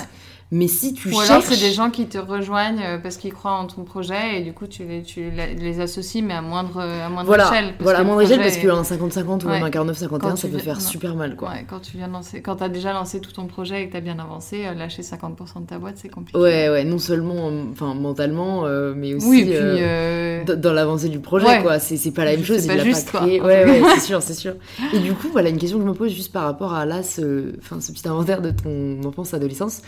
Mais 0.56 0.68
si 0.68 0.94
tu 0.94 1.10
Ou 1.12 1.20
alors 1.20 1.42
c'est 1.42 1.60
des 1.60 1.72
gens 1.74 1.90
qui 1.90 2.06
te 2.06 2.20
rejoignent 2.20 2.80
euh, 2.84 2.98
parce 3.00 3.18
qu'ils 3.18 3.34
croient 3.34 3.54
en 3.58 3.66
ton 3.66 3.84
projet 3.84 4.38
et 4.38 4.42
du 4.44 4.54
coup 4.54 4.68
tu 4.68 4.84
les, 4.84 5.02
tu 5.02 5.32
les 5.32 5.80
associes 5.80 6.22
mais 6.22 6.36
à 6.36 6.42
moindre, 6.44 6.80
à 6.80 7.10
moindre 7.10 7.26
Voilà, 7.26 7.48
échelle. 7.52 7.74
voilà, 7.80 8.00
à 8.00 8.04
moindre 8.04 8.22
échelle, 8.22 8.40
parce 8.40 8.58
est- 8.58 8.62
qu'un 8.62 8.84
50-50 8.84 9.44
ou 9.46 9.48
Ouais. 9.48 9.60
un 9.62 9.70
49-51, 9.70 10.20
Quand 10.20 10.36
ça 10.36 10.48
tu 10.48 10.54
peut 10.54 10.60
faire 10.60 10.76
non. 10.76 10.80
super 10.82 11.16
mal, 11.16 11.36
quoi. 11.36 11.50
Ouais, 11.50 11.66
quand 11.68 11.80
tu 11.80 11.98
viens 11.98 12.08
lancer, 12.08 12.42
quand 12.44 12.58
t'as 12.58 12.70
déjà 12.70 12.94
lancé 12.94 13.20
tout 13.20 13.32
ton 13.32 13.48
projet 13.48 13.82
et 13.84 13.88
que 13.88 13.94
t'as 13.94 14.02
bien 14.02 14.20
avancé, 14.20 14.66
euh, 14.68 14.74
lâcher 14.76 15.02
50% 15.02 15.62
de 15.62 15.66
ta 15.66 15.80
boîte 15.80 15.96
c'est 15.98 16.10
compliqué. 16.10 16.38
Ouais, 16.40 16.70
ouais, 16.70 16.84
non 16.84 17.00
seulement 17.00 17.48
euh, 17.50 17.64
enfin, 17.72 17.96
mentalement, 17.96 18.66
euh, 18.66 18.94
mais 18.96 19.16
aussi 19.16 19.28
oui, 19.28 19.42
puis 19.46 19.54
euh, 19.56 20.44
euh, 20.48 20.56
dans, 20.56 20.74
l'avancée 20.74 21.10
du 21.10 21.20
projet, 21.20 21.48
Ouais. 21.48 21.62
quoi. 21.64 21.80
C'est 21.80 22.12
pas 22.12 22.26
la 22.26 22.32
même 22.32 22.42
C'est 22.42 22.46
chose, 22.46 22.68
pas 22.68 22.74
il 22.74 22.78
l'a 22.78 22.84
juste, 22.84 23.06
pas 23.12 23.18
quoi. 23.20 23.28
créé. 23.28 23.42
Ouais, 23.42 23.66
ouais, 23.66 23.82
c'est 23.96 24.02
sûr, 24.06 24.22
c'est 24.22 24.34
sûr. 24.36 24.54
Et 24.94 25.00
du 25.00 25.14
coup, 25.14 25.30
voilà, 25.32 25.50
une 25.50 25.58
question 25.58 25.80
que 25.80 25.84
je 25.84 25.90
me 25.90 25.96
pose 25.96 26.12
juste 26.14 26.32
par 26.32 26.44
rapport 26.44 26.74
à 26.74 26.86
là, 26.86 27.02
ce, 27.02 27.54
enfin, 27.60 27.82
ce 27.82 27.92
petit 27.92 28.08
inventaire 28.08 28.42
de 28.42 28.52
ton 28.52 29.02
enfance, 29.08 29.34
adolescence. 29.34 29.82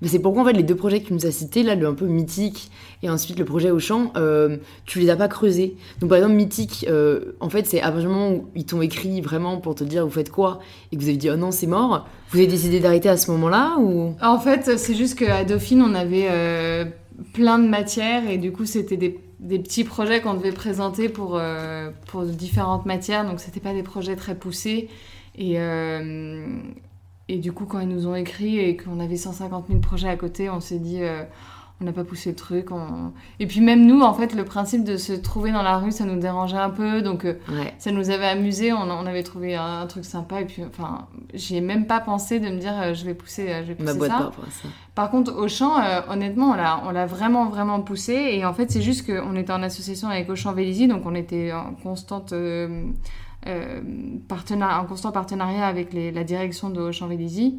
Mais 0.00 0.08
c'est 0.12 0.18
pourquoi 0.18 0.42
en 0.42 0.44
fait 0.44 0.52
les 0.52 0.62
deux 0.62 0.76
projets 0.76 1.00
que 1.00 1.08
tu 1.08 1.14
nous 1.14 1.26
as 1.26 1.30
cités, 1.30 1.62
là, 1.62 1.74
le 1.74 1.86
un 1.86 1.94
peu 1.94 2.06
mythique 2.06 2.70
et 3.02 3.10
ensuite 3.10 3.38
le 3.38 3.44
projet 3.44 3.70
Auchan, 3.70 4.12
euh, 4.16 4.58
tu 4.84 5.00
les 5.00 5.10
as 5.10 5.16
pas 5.16 5.28
creusés. 5.28 5.76
Donc 6.00 6.10
par 6.10 6.18
exemple, 6.18 6.34
mythique, 6.34 6.86
euh, 6.88 7.34
en 7.40 7.48
fait, 7.48 7.66
c'est 7.66 7.80
à 7.80 7.90
partir 7.90 8.08
du 8.08 8.14
moment 8.14 8.30
où 8.30 8.48
ils 8.54 8.64
t'ont 8.64 8.82
écrit 8.82 9.20
vraiment 9.20 9.56
pour 9.56 9.74
te 9.74 9.84
dire 9.84 10.04
vous 10.04 10.12
faites 10.12 10.30
quoi 10.30 10.60
et 10.92 10.96
que 10.96 11.00
vous 11.00 11.08
avez 11.08 11.16
dit 11.16 11.30
oh 11.30 11.36
non, 11.36 11.50
c'est 11.50 11.66
mort, 11.66 12.06
vous 12.30 12.38
avez 12.38 12.46
décidé 12.46 12.78
d'arrêter 12.78 13.08
à 13.08 13.16
ce 13.16 13.30
moment-là 13.30 13.76
ou? 13.78 14.14
En 14.20 14.38
fait, 14.38 14.78
c'est 14.78 14.94
juste 14.94 15.18
qu'à 15.18 15.44
Dauphine, 15.44 15.82
on 15.82 15.94
avait 15.94 16.28
euh, 16.30 16.84
plein 17.32 17.58
de 17.58 17.66
matières 17.66 18.28
et 18.30 18.38
du 18.38 18.52
coup, 18.52 18.66
c'était 18.66 18.96
des, 18.96 19.18
petits 19.40 19.84
projets 19.84 20.20
qu'on 20.20 20.34
devait 20.34 20.52
présenter 20.52 21.08
pour, 21.08 21.36
euh, 21.36 21.90
pour 22.06 22.22
différentes 22.22 22.86
matières. 22.86 23.24
Donc, 23.24 23.40
c'était 23.40 23.60
pas 23.60 23.72
des 23.72 23.82
projets 23.82 24.16
très 24.16 24.34
poussés. 24.34 24.88
Et, 25.36 25.56
et 27.28 27.38
du 27.38 27.52
coup, 27.52 27.64
quand 27.66 27.80
ils 27.80 27.88
nous 27.88 28.06
ont 28.06 28.14
écrit 28.14 28.58
et 28.58 28.76
qu'on 28.76 29.00
avait 29.00 29.16
150 29.16 29.66
000 29.68 29.80
projets 29.80 30.08
à 30.08 30.16
côté, 30.16 30.50
on 30.50 30.60
s'est 30.60 30.78
dit, 30.78 31.02
euh, 31.02 31.22
on 31.80 31.84
n'a 31.84 31.92
pas 31.92 32.04
poussé 32.04 32.30
le 32.30 32.36
truc. 32.36 32.70
on- 32.70 33.12
Et 33.40 33.46
puis 33.46 33.60
même 33.60 33.86
nous, 33.86 34.02
en 34.02 34.12
fait, 34.14 34.34
le 34.34 34.44
principe 34.44 34.84
de 34.84 34.96
se 34.96 35.12
trouver 35.12 35.50
dans 35.50 35.62
la 35.62 35.78
rue, 35.78 35.90
ça 35.90 36.04
nous 36.04 36.18
dérangeait 36.20 36.56
un 36.58 36.70
peu. 36.70 37.02
Donc 37.02 37.24
euh, 37.24 37.34
Ouais. 37.50 37.74
ça 37.78 37.90
nous 37.90 38.10
avait 38.10 38.26
amusé, 38.26 38.72
on, 38.72 38.82
on 38.82 39.06
avait 39.06 39.22
trouvé 39.24 39.56
un, 39.56 39.86
truc 39.86 40.04
sympa. 40.04 40.40
Et 40.42 40.44
puis, 40.44 40.62
enfin, 40.64 41.08
j'y 41.34 41.56
ai 41.56 41.60
même 41.60 41.86
pas 41.86 41.98
pensé 42.00 42.38
de 42.38 42.48
me 42.48 42.58
dire, 42.58 42.74
euh, 42.80 42.94
je 42.94 43.04
vais 43.04 43.14
pousser, 43.14 43.48
je 43.66 43.72
vais 43.72 43.82
Ma 43.82 43.94
boîte 43.94 44.10
ça. 44.10 44.16
à 44.18 44.30
ça. 44.50 44.68
Par 44.94 45.10
contre, 45.10 45.34
Auchan, 45.36 45.72
honnêtement, 46.08 46.54
on 46.86 46.90
l'a, 46.90 47.06
vraiment, 47.06 47.46
vraiment 47.46 47.80
poussé. 47.80 48.12
Et 48.32 48.44
en 48.44 48.52
fait, 48.52 48.70
c'est 48.70 48.82
juste 48.82 49.06
qu'on 49.06 49.34
était 49.36 49.52
en 49.52 49.62
association 49.62 50.08
avec 50.08 50.28
Auchan 50.28 50.52
Vélizy, 50.52 50.86
donc 50.86 51.06
on 51.06 51.14
était 51.14 51.50
en 51.52 51.72
constante, 51.82 52.32
en 53.46 54.84
constant 54.86 55.12
partenariat 55.12 55.66
avec 55.66 55.92
les- 55.92 56.12
la 56.12 56.24
direction 56.24 56.70
de 56.70 56.80
Auchan 56.80 57.06
Vélizy. 57.08 57.58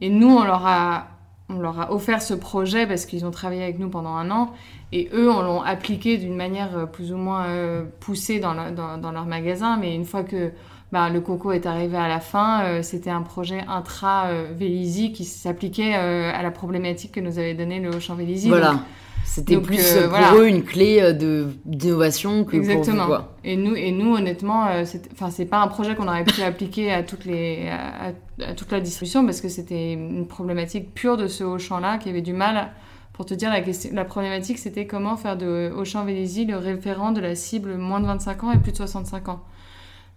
Et 0.00 0.08
nous, 0.08 0.30
on 0.30 0.44
leur 0.44 0.66
a, 0.66 1.08
on 1.48 1.58
leur 1.58 1.78
a 1.80 1.92
offert 1.92 2.22
ce 2.22 2.32
projet 2.34 2.86
parce 2.86 3.04
qu'ils 3.06 3.24
ont 3.26 3.30
travaillé 3.30 3.62
avec 3.62 3.78
nous 3.78 3.90
pendant 3.90 4.14
un 4.14 4.30
an. 4.30 4.52
Et 4.92 5.08
eux, 5.12 5.30
on 5.30 5.42
l'ont 5.42 5.62
appliqué 5.62 6.16
d'une 6.16 6.34
manière 6.36 6.76
euh, 6.76 6.86
plus 6.86 7.12
ou 7.12 7.16
moins 7.16 7.44
euh, 7.46 7.84
poussée 8.00 8.40
dans, 8.40 8.54
le- 8.54 8.70
dans, 8.72 8.98
dans 8.98 9.12
leur 9.12 9.26
magasin. 9.26 9.76
Mais 9.76 9.94
une 9.94 10.04
fois 10.04 10.22
que 10.24 10.52
bah, 10.90 11.08
le 11.10 11.20
coco 11.20 11.52
est 11.52 11.66
arrivé 11.66 11.96
à 11.96 12.08
la 12.08 12.18
fin, 12.18 12.62
euh, 12.64 12.82
c'était 12.82 13.10
un 13.10 13.22
projet 13.22 13.62
intra-Vélizy 13.68 15.12
qui 15.12 15.24
s'appliquait 15.24 15.94
euh, 15.96 16.32
à 16.34 16.42
la 16.42 16.50
problématique 16.50 17.12
que 17.12 17.20
nous 17.20 17.38
avait 17.38 17.54
donnée 17.54 17.80
le 17.80 17.94
Auchan 17.94 18.14
Vélizy. 18.14 18.48
Voilà. 18.48 18.72
Donc, 18.72 18.80
C'était 19.24 19.58
plus 19.58 19.78
euh, 19.96 20.00
pour 20.02 20.10
voilà. 20.10 20.34
eux 20.34 20.48
une 20.48 20.64
clé 20.64 20.98
euh, 21.00 21.44
d'innovation 21.64 22.44
que 22.44 22.56
Exactement. 22.56 22.96
pour 22.96 23.02
vous 23.04 23.08
quoi. 23.10 23.34
Et 23.44 23.56
nous, 23.56 23.74
et 23.76 23.92
nous 23.92 24.14
honnêtement, 24.16 24.66
euh, 24.66 24.84
c'est- 24.84 25.08
enfin, 25.12 25.30
c'est 25.30 25.44
pas 25.46 25.60
un 25.62 25.68
projet 25.68 25.94
qu'on 25.94 26.08
aurait 26.08 26.24
pu 26.24 26.42
appliquer 26.42 26.92
à, 26.92 27.02
toutes 27.02 27.24
les, 27.24 27.68
à 27.68 28.54
toute 28.54 28.72
la 28.72 28.80
distribution 28.80 29.24
parce 29.24 29.40
que 29.40 29.48
c'était 29.48 29.92
une 29.92 30.26
problématique 30.26 30.94
pure 30.94 31.16
de 31.16 31.26
ce 31.28 31.44
Auchan-là 31.44 31.98
qui 31.98 32.08
avait 32.08 32.22
du 32.22 32.32
mal. 32.32 32.70
Pour 33.12 33.26
te 33.26 33.34
dire, 33.34 33.50
la, 33.50 33.60
question, 33.60 33.90
la 33.92 34.06
problématique, 34.06 34.58
c'était 34.58 34.86
comment 34.86 35.16
faire 35.16 35.36
de 35.36 35.70
Auchan 35.76 36.06
Vélizy 36.06 36.46
le 36.46 36.56
référent 36.56 37.12
de 37.12 37.20
la 37.20 37.34
cible 37.34 37.76
moins 37.76 38.00
de 38.00 38.06
25 38.06 38.44
ans 38.44 38.52
et 38.52 38.56
plus 38.58 38.72
de 38.72 38.78
65 38.78 39.28
ans. 39.28 39.40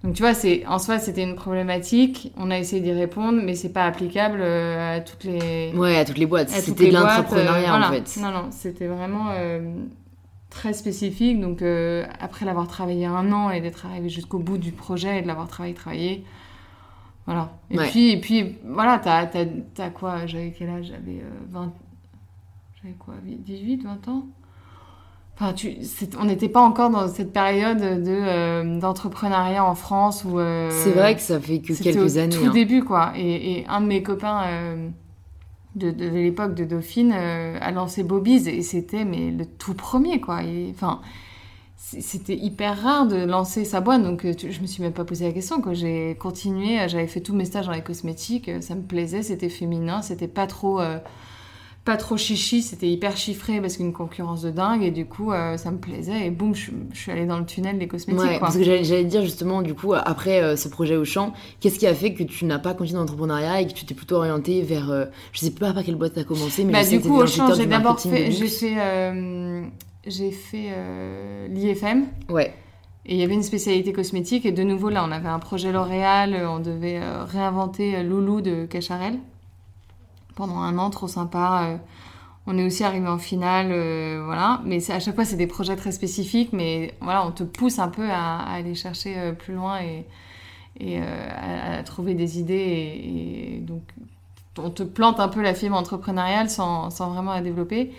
Donc 0.04 0.16
tu 0.16 0.22
vois, 0.22 0.34
c'est 0.34 0.66
en 0.68 0.80
soi, 0.80 1.00
c'était 1.00 1.24
une 1.24 1.36
problématique. 1.36 2.34
On 2.36 2.52
a 2.52 2.58
essayé 2.60 2.82
d'y 2.82 2.92
répondre, 2.92 3.42
mais 3.42 3.56
c'est 3.56 3.72
pas 3.72 3.86
applicable 3.86 4.40
euh, 4.42 4.98
à 4.98 5.00
toutes 5.00 5.24
les, 5.24 5.72
Ouais, 5.76 5.96
à 5.98 6.04
toutes 6.04 6.18
les 6.18 6.26
boîtes. 6.26 6.50
C'était 6.50 6.90
de 6.90 6.94
l'entrepreneuriat 6.94 7.72
euh, 7.72 7.76
en 7.78 7.80
voilà. 7.80 7.92
fait. 8.04 8.20
Non, 8.20 8.32
non, 8.32 8.48
c'était 8.52 8.88
vraiment 8.88 9.30
euh, 9.32 9.62
très 10.50 10.74
spécifique. 10.74 11.40
Donc, 11.40 11.62
euh, 11.62 12.06
après 12.20 12.46
l'avoir 12.46 12.68
travaillé 12.68 13.06
un 13.06 13.32
an 13.32 13.50
et 13.50 13.62
d'être 13.62 13.86
arrivé 13.86 14.10
jusqu'au 14.10 14.40
bout 14.40 14.58
du 14.58 14.74
projet 14.74 15.20
et 15.20 15.22
de 15.22 15.28
l'avoir 15.28 15.48
travaillé, 15.48 15.74
travaillé, 15.74 16.26
voilà. 17.26 17.54
Et 17.72 17.78
Ouais. 17.78 17.88
puis, 17.90 18.12
et 18.12 18.20
puis, 18.20 18.58
voilà, 18.66 19.00
t'as, 19.00 19.90
quoi? 19.92 20.26
J'avais 20.26 20.52
quel 20.52 20.70
âge? 20.70 20.88
J'avais 20.88 21.22
euh, 21.22 21.30
20... 21.50 21.72
J'avais 22.82 22.96
quoi? 22.96 23.14
18, 23.24 23.84
20 23.84 24.08
ans? 24.10 24.26
Enfin, 25.36 25.54
tu, 25.54 25.78
c'est- 25.84 26.16
on 26.18 26.26
n'était 26.26 26.48
pas 26.50 26.62
encore 26.62 26.90
dans 26.92 27.08
cette 27.08 27.34
période 27.34 27.80
de, 27.80 28.04
euh, 28.08 28.80
d'entrepreneuriat 28.80 29.66
en 29.66 29.74
France 29.76 30.24
où... 30.26 30.38
euh, 30.40 30.70
C'est 30.72 30.92
vrai 30.92 31.16
que 31.16 31.22
ça 31.22 31.40
fait 31.40 31.60
que 31.60 31.74
quelques 31.74 31.98
au 32.16 32.18
années. 32.20 32.36
tout 32.36 32.46
hein. 32.46 32.52
début, 32.54 32.84
quoi. 32.84 33.14
Et, 33.18 33.60
et 33.60 33.66
un 33.68 33.82
de 33.82 33.88
mes 33.88 34.04
copains 34.04 34.44
euh, 34.46 34.90
de, 35.76 35.90
de 35.90 36.06
l'époque 36.08 36.54
de 36.54 36.66
Dauphine 36.66 37.12
a 37.14 37.72
lancé 37.72 38.04
Bobby's 38.04 38.46
et 38.48 38.62
c'était 38.62 39.06
mais 39.06 39.32
le 39.32 39.46
tout 39.46 39.74
premier, 39.74 40.22
quoi. 40.22 40.42
Enfin, 40.70 41.02
c'était 41.76 42.36
hyper 42.38 42.82
rare 42.82 43.08
de 43.08 43.18
lancer 43.26 43.66
sa 43.66 43.82
boîte, 43.82 44.04
donc 44.04 44.26
tu- 44.38 44.52
je 44.52 44.62
me 44.62 44.68
suis 44.68 44.84
même 44.84 44.94
pas 44.94 45.04
posé 45.04 45.26
la 45.26 45.32
question, 45.34 45.62
quoi. 45.62 45.74
J'ai 45.74 46.16
continué, 46.20 46.78
j'avais 46.88 47.08
fait 47.08 47.22
tous 47.22 47.34
mes 47.36 47.46
stages 47.46 47.66
dans 47.66 47.72
les 47.74 47.82
cosmétiques, 47.82 48.52
ça 48.62 48.76
me 48.76 48.84
plaisait, 48.84 49.24
c'était 49.24 49.50
féminin, 49.50 50.04
c'était 50.04 50.28
pas 50.28 50.46
trop... 50.46 50.80
pas 51.86 51.98
trop 51.98 52.16
chichi, 52.16 52.62
c'était 52.62 52.88
hyper 52.90 53.18
chiffré 53.18 53.60
parce 53.60 53.76
qu'une 53.76 53.92
concurrence 53.92 54.42
de 54.42 54.52
dingue 54.52 54.84
et 54.84 54.92
du 54.92 55.06
coup 55.06 55.34
euh, 55.34 55.58
ça 55.58 55.70
me 55.70 55.78
plaisait 55.78 56.28
et 56.28 56.30
boum 56.30 56.56
je, 56.56 56.72
je 56.94 56.98
suis 56.98 57.12
allée 57.12 57.26
dans 57.26 57.38
le 57.40 57.46
tunnel 57.46 57.78
des 57.78 57.88
cosmétiques 57.90 58.24
Ouais, 58.24 58.38
quoi. 58.40 58.48
parce 58.48 58.56
que 58.58 58.64
j'allais 58.64 59.04
dire 59.04 59.22
justement, 59.22 59.62
du 59.62 59.74
coup, 59.74 59.94
après 59.94 60.42
euh, 60.42 60.56
ce 60.56 60.70
projet 60.70 60.96
au 60.96 61.04
champ, 61.04 61.34
qu'est-ce 61.60 61.78
qui 61.80 61.86
a 61.88 61.94
fait 61.94 62.14
que 62.14 62.24
tu 62.24 62.46
n'as 62.46 62.60
pas 62.60 62.74
continué 62.74 63.00
l'entrepreneuriat 63.00 63.60
et 63.60 63.68
que 63.68 63.74
tu 63.74 63.86
t'es 63.86 63.94
plutôt 63.96 64.16
orienté 64.16 64.62
vers, 64.62 64.90
euh, 64.92 65.06
je 65.34 65.40
sais 65.42 65.52
pas 65.52 65.74
par 65.74 65.84
quelle 65.84 65.96
boîte 65.96 66.14
t'as 66.16 66.24
commencé, 66.24 66.64
mais 66.64 66.72
Bah, 66.72 66.84
je 66.84 66.88
sais 66.90 66.98
du 67.00 67.08
coup, 67.10 67.18
au 67.18 67.28
champ, 67.28 67.54
j'ai 67.54 67.66
d'abord 67.66 68.00
fait, 68.00 68.32
j'ai 68.32 68.48
fait, 68.48 68.76
euh, 68.78 69.66
j'ai 70.08 70.32
fait 70.32 70.68
euh, 70.70 71.48
l'IFM 71.50 72.06
Ouais, 72.30 72.54
et 73.06 73.16
il 73.16 73.20
y 73.20 73.24
avait 73.24 73.34
une 73.34 73.44
spécialité 73.44 73.92
cosmétique 73.92 74.46
et 74.46 74.54
de 74.54 74.64
nouveau 74.64 74.88
là, 74.90 75.04
on 75.06 75.12
avait 75.12 75.28
un 75.28 75.40
projet 75.40 75.74
L'Oréal, 75.74 76.48
on 76.50 76.60
devait 76.60 77.02
réinventer 77.26 78.02
Loulou 78.04 78.40
de 78.40 78.66
Cacharel 78.66 79.16
pendant 80.36 80.58
un 80.58 80.78
an, 80.78 80.90
trop 80.90 81.08
sympa. 81.08 81.70
euh, 81.70 81.78
on 82.46 82.58
est 82.58 82.66
aussi 82.66 82.84
arrivé 82.84 83.08
en 83.08 83.18
finale, 83.18 83.70
euh, 83.72 84.22
voilà. 84.26 84.62
Mais 84.66 84.80
à 84.92 85.00
chaque 85.00 85.16
fois, 85.16 85.26
c'est 85.26 85.38
des 85.38 85.48
projets 85.48 85.76
très 85.76 85.92
spécifiques, 85.92 86.52
mais 86.52 86.94
voilà, 87.02 87.26
on 87.26 87.32
te 87.32 87.44
pousse 87.44 87.80
un 87.80 87.88
peu 87.88 88.10
à, 88.10 88.40
aller 88.40 88.76
chercher 88.76 89.18
euh, 89.18 89.32
plus 89.32 89.54
loin 89.54 89.80
et, 89.82 90.06
à, 91.00 91.84
trouver 91.84 92.16
des 92.16 92.40
idées. 92.40 93.60
Donc, 93.62 93.84
on 94.58 94.70
te 94.70 94.84
plante 94.84 95.20
un 95.20 95.30
peu 95.30 95.42
la 95.42 95.54
fibre 95.54 95.76
entrepreneuriale 95.76 96.50
sans, 96.50 96.90
vraiment 96.90 97.34
la 97.34 97.42
développer. 97.42 97.94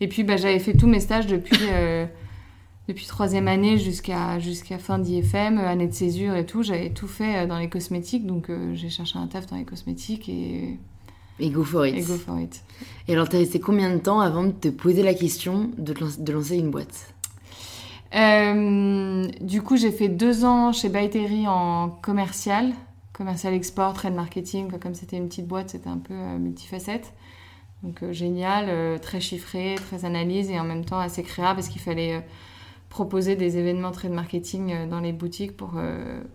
Et 0.00 0.08
puis, 0.08 0.24
bah, 0.24 0.36
j'avais 0.36 0.58
fait 0.60 0.74
tous 0.74 0.86
mes 0.86 1.00
stages 1.00 1.26
depuis, 1.26 1.66
depuis 2.88 3.06
troisième 3.06 3.48
année 3.48 3.78
jusqu'à 3.78 4.38
jusqu'à 4.38 4.78
fin 4.78 4.98
d'IFM, 4.98 5.58
année 5.58 5.88
de 5.88 5.92
césure 5.92 6.36
et 6.36 6.46
tout. 6.46 6.62
J'avais 6.62 6.90
tout 6.90 7.08
fait 7.08 7.46
dans 7.46 7.58
les 7.58 7.68
cosmétiques, 7.68 8.26
donc 8.26 8.50
j'ai 8.74 8.88
cherché 8.88 9.18
un 9.18 9.26
taf 9.26 9.46
dans 9.46 9.56
les 9.56 9.64
cosmétiques 9.64 10.28
et, 10.28 10.78
et 11.40 11.50
go 11.50 11.64
for 11.64 11.86
it. 11.86 11.96
et 11.96 12.02
go 12.02 12.14
for 12.14 12.38
it. 12.38 12.62
Et 13.08 13.14
alors, 13.14 13.28
t'as 13.28 13.38
resté 13.38 13.58
combien 13.58 13.92
de 13.92 13.98
temps 13.98 14.20
avant 14.20 14.44
de 14.44 14.52
te 14.52 14.68
poser 14.68 15.02
la 15.02 15.14
question 15.14 15.70
de, 15.78 15.92
te 15.92 16.00
lancer, 16.00 16.22
de 16.22 16.32
lancer 16.32 16.56
une 16.56 16.70
boîte? 16.70 17.12
Euh, 18.14 19.26
du 19.40 19.62
coup, 19.62 19.76
j'ai 19.76 19.92
fait 19.92 20.08
deux 20.08 20.44
ans 20.44 20.72
chez 20.72 20.88
Baeteri 20.88 21.46
en 21.46 21.90
commercial, 21.90 22.72
commercial 23.12 23.54
export, 23.54 23.94
trade 23.94 24.14
marketing. 24.14 24.68
quoi. 24.68 24.78
Comme 24.78 24.94
c'était 24.94 25.16
une 25.16 25.28
petite 25.28 25.46
boîte, 25.46 25.70
c'était 25.70 25.88
un 25.88 25.98
peu 25.98 26.14
euh, 26.14 26.38
multifacette. 26.38 27.12
Donc 27.82 28.02
euh, 28.02 28.12
génial, 28.12 29.00
très 29.00 29.20
chiffré, 29.20 29.76
très 29.76 30.04
analyse 30.04 30.50
et 30.50 30.60
en 30.60 30.64
même 30.64 30.84
temps 30.84 30.98
assez 30.98 31.22
créa 31.22 31.54
parce 31.54 31.68
qu'il 31.68 31.80
fallait 31.80 32.22
proposer 32.90 33.36
des 33.36 33.56
événements 33.56 33.90
trade 33.90 34.12
marketing 34.12 34.88
dans 34.88 35.00
les 35.00 35.12
boutiques 35.12 35.56
pour, 35.56 35.80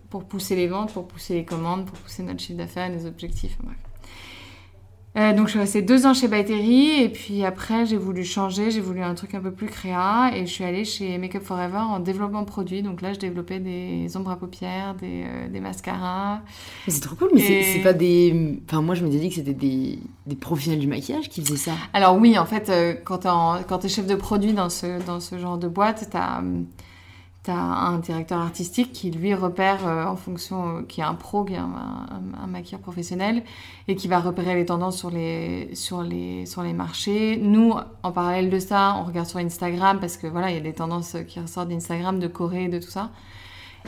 pour 0.10 0.24
pousser 0.24 0.56
les 0.56 0.68
ventes, 0.68 0.92
pour 0.92 1.08
pousser 1.08 1.36
les 1.36 1.46
commandes, 1.46 1.86
pour 1.86 2.00
pousser 2.00 2.24
notre 2.24 2.40
chiffre 2.40 2.58
d'affaires, 2.58 2.90
les 2.90 3.06
objectifs. 3.06 3.58
bref. 3.62 3.85
Euh, 5.18 5.32
donc 5.34 5.46
je 5.48 5.52
suis 5.52 5.60
restée 5.60 5.82
deux 5.82 6.06
ans 6.06 6.14
chez 6.14 6.28
Baeteri 6.28 7.02
et 7.02 7.08
puis 7.08 7.46
après 7.46 7.86
j'ai 7.86 7.96
voulu 7.96 8.26
changer, 8.26 8.70
j'ai 8.70 8.82
voulu 8.82 9.02
un 9.02 9.16
truc 9.16 9.34
un 9.34 9.40
peu 9.40 9.52
plus 9.52 9.68
créa 9.68 10.32
et 10.36 10.46
je 10.46 10.52
suis 10.52 10.66
allée 10.66 10.84
chez 10.84 11.18
Makeup 11.18 11.42
Forever 11.42 11.78
en 11.78 12.00
développement 12.02 12.44
produit. 12.44 12.82
Donc 12.84 13.02
là 13.02 13.14
je 13.14 13.20
développais 13.20 13.60
des 13.60 14.16
ombres 14.18 14.32
à 14.32 14.36
paupières, 14.36 14.94
des, 14.96 15.24
euh, 15.26 15.48
des 15.48 15.62
mascaras. 15.62 16.42
Mais 16.86 16.92
C'est 16.94 17.00
trop 17.00 17.16
cool, 17.16 17.30
mais 17.34 17.40
c'est- 17.40 17.54
Et- 17.54 17.64
c'est 17.64 17.80
pas 17.80 17.94
des. 17.94 18.60
Enfin, 18.68 18.82
moi, 18.82 18.94
je 18.96 19.06
m'étais 19.06 19.20
dit 19.20 19.30
que 19.30 19.36
c'était 19.36 19.54
des, 19.54 20.00
des 20.26 20.36
professionnels 20.36 20.80
du 20.82 20.88
maquillage 20.88 21.30
qui 21.30 21.42
faisaient 21.42 21.56
ça. 21.56 21.72
Alors 21.94 22.18
oui, 22.18 22.38
en 22.38 22.46
fait, 22.46 22.70
euh, 22.70 22.94
quand 23.06 23.20
t'es 23.20 23.30
en- 23.30 23.60
chef 23.88 24.08
de 24.08 24.16
produit 24.16 24.52
dans 24.52 24.70
ce, 24.70 25.02
dans 25.06 25.22
ce 25.22 25.38
genre 25.38 25.58
de 25.58 25.68
boîte, 25.70 26.10
t'as 26.12 26.42
hum, 27.52 27.54
t'as 27.54 27.54
un 27.54 28.00
directeur 28.00 28.40
artistique 28.40 28.92
qui 28.92 29.12
lui 29.12 29.34
repère 29.34 29.88
euh, 29.88 30.06
en 30.06 30.16
fonction, 30.16 30.78
euh, 30.78 30.82
qui 30.88 31.02
est 31.02 31.04
un 31.04 31.16
pro, 31.16 31.44
qui 31.44 31.54
est 31.54 31.58
un, 31.58 31.70
un- 32.42 32.48
maquilleur 32.48 32.82
professionnel, 32.82 33.44
et 33.88 33.96
qui 33.96 34.08
va 34.08 34.20
repérer 34.20 34.56
les 34.56 34.66
tendances 34.66 34.98
sur 34.98 35.12
les, 35.12 35.74
sur 35.76 36.02
les, 36.02 36.46
sur 36.46 36.64
les 36.64 36.74
marchés. 36.74 37.38
Nous, 37.38 37.74
en 38.04 38.12
parallèle 38.12 38.50
de 38.50 38.60
ça, 38.60 38.96
on 39.00 39.04
regarde 39.04 39.28
sur 39.28 39.40
Instagram, 39.40 40.00
parce 40.00 40.18
que 40.18 40.28
voilà, 40.28 40.50
il 40.52 40.56
y 40.56 40.60
a 40.60 40.62
des 40.62 40.74
tendances 40.74 41.18
qui 41.28 41.40
ressortent 41.40 41.70
d'Instagram, 41.70 42.20
de 42.20 42.28
Corée, 42.28 42.68
de 42.68 42.80
tout 42.80 42.90
ça. 42.90 43.10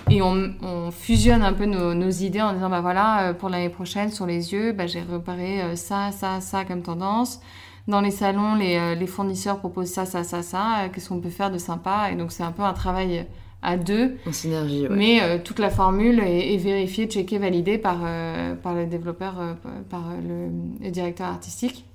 Et 0.10 0.22
on, 0.22 0.54
on 0.62 0.92
fusionne 0.92 1.42
un 1.42 1.54
peu 1.54 1.66
nos, 1.66 1.94
nos 1.94 2.10
idées 2.10 2.42
en 2.42 2.54
disant, 2.54 2.70
bah 2.70 2.82
voilà, 2.82 3.30
euh, 3.30 3.34
pour 3.34 3.50
l'année 3.50 3.70
prochaine, 3.70 4.12
sur 4.12 4.26
les 4.26 4.54
yeux, 4.54 4.72
bah, 4.74 4.88
j'ai 4.88 5.02
repéré 5.02 5.76
ça, 5.76 6.12
ça, 6.12 6.42
ça 6.42 6.66
comme 6.66 6.84
tendance. 6.84 7.40
Dans 7.88 8.02
les 8.02 8.12
salons, 8.12 8.56
les, 8.56 8.96
les 8.96 9.08
fournisseurs 9.08 9.60
proposent 9.60 9.92
ça, 9.92 10.06
ça, 10.06 10.26
ça, 10.26 10.44
ça. 10.44 10.90
Qu'est-ce 10.92 11.08
qu'on 11.08 11.22
peut 11.22 11.30
faire 11.30 11.50
de 11.50 11.58
sympa? 11.58 12.12
Et 12.12 12.16
donc, 12.16 12.34
c'est 12.34 12.44
un 12.44 12.52
peu 12.52 12.64
un 12.64 12.74
travail 12.74 13.26
à 13.62 13.78
deux. 13.78 14.18
En 14.28 14.32
synergie, 14.32 14.88
ouais. 14.88 14.96
Mais 14.96 15.22
euh, 15.22 15.38
toute 15.44 15.60
la 15.60 15.70
formule 15.70 16.20
est, 16.20 16.54
est 16.54 16.58
vérifiée, 16.58 17.08
checkée, 17.08 17.38
validée 17.38 17.78
par, 17.78 18.00
euh, 18.04 18.56
par 18.56 18.74
le 18.74 18.86
développeur, 18.86 19.40
euh, 19.40 19.54
par 19.90 20.04
le, 20.22 20.50
le 20.84 20.92
directeur 20.92 21.28
artistique. 21.28 21.86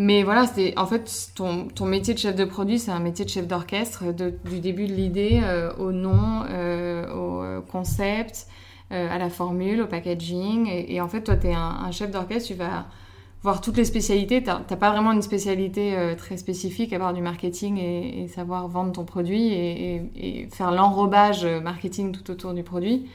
Mais 0.00 0.22
voilà, 0.22 0.46
en 0.76 0.86
fait 0.86 1.30
ton, 1.34 1.66
ton, 1.66 1.84
métier 1.84 2.14
de 2.14 2.20
chef 2.20 2.36
de 2.36 2.44
produit, 2.44 2.78
c'est 2.78 2.92
un 2.92 3.00
métier 3.00 3.24
de 3.24 3.30
chef 3.30 3.48
d'orchestre 3.48 4.04
du 4.44 4.60
début 4.60 4.86
de 4.86 4.92
l'idée 4.92 5.42
au 5.76 5.90
nom, 5.90 6.44
au 7.12 7.62
concept, 7.62 8.46
à 8.90 9.18
la 9.18 9.28
formule, 9.28 9.82
au 9.82 9.86
packaging. 9.88 10.68
Et, 10.68 11.00
en 11.00 11.08
fait, 11.08 11.22
toi, 11.22 11.34
tu 11.36 11.48
es 11.48 11.52
un, 11.52 11.80
un 11.84 11.90
chef 11.90 12.12
d'orchestre, 12.12 12.46
tu 12.46 12.54
vas 12.54 12.86
voir 13.42 13.60
toutes 13.60 13.76
les 13.76 13.84
spécialités. 13.84 14.42
Tu 14.42 14.48
n'as 14.48 14.76
pas 14.76 14.90
vraiment 14.90 15.12
une 15.12 15.22
spécialité 15.22 15.96
euh, 15.96 16.14
très 16.14 16.36
spécifique 16.36 16.92
à 16.92 16.98
part 16.98 17.12
du 17.12 17.22
marketing 17.22 17.78
et, 17.78 18.28
savoir 18.28 18.68
vendre 18.68 18.92
ton 18.92 19.04
produit 19.04 19.52
et, 19.52 20.48
faire 20.52 20.70
l'enrobage 20.70 21.44
euh, 21.44 21.60
marketing 21.60 22.12
tout 22.12 22.30
autour 22.30 22.52
du 22.52 22.62
produit. 22.62 23.08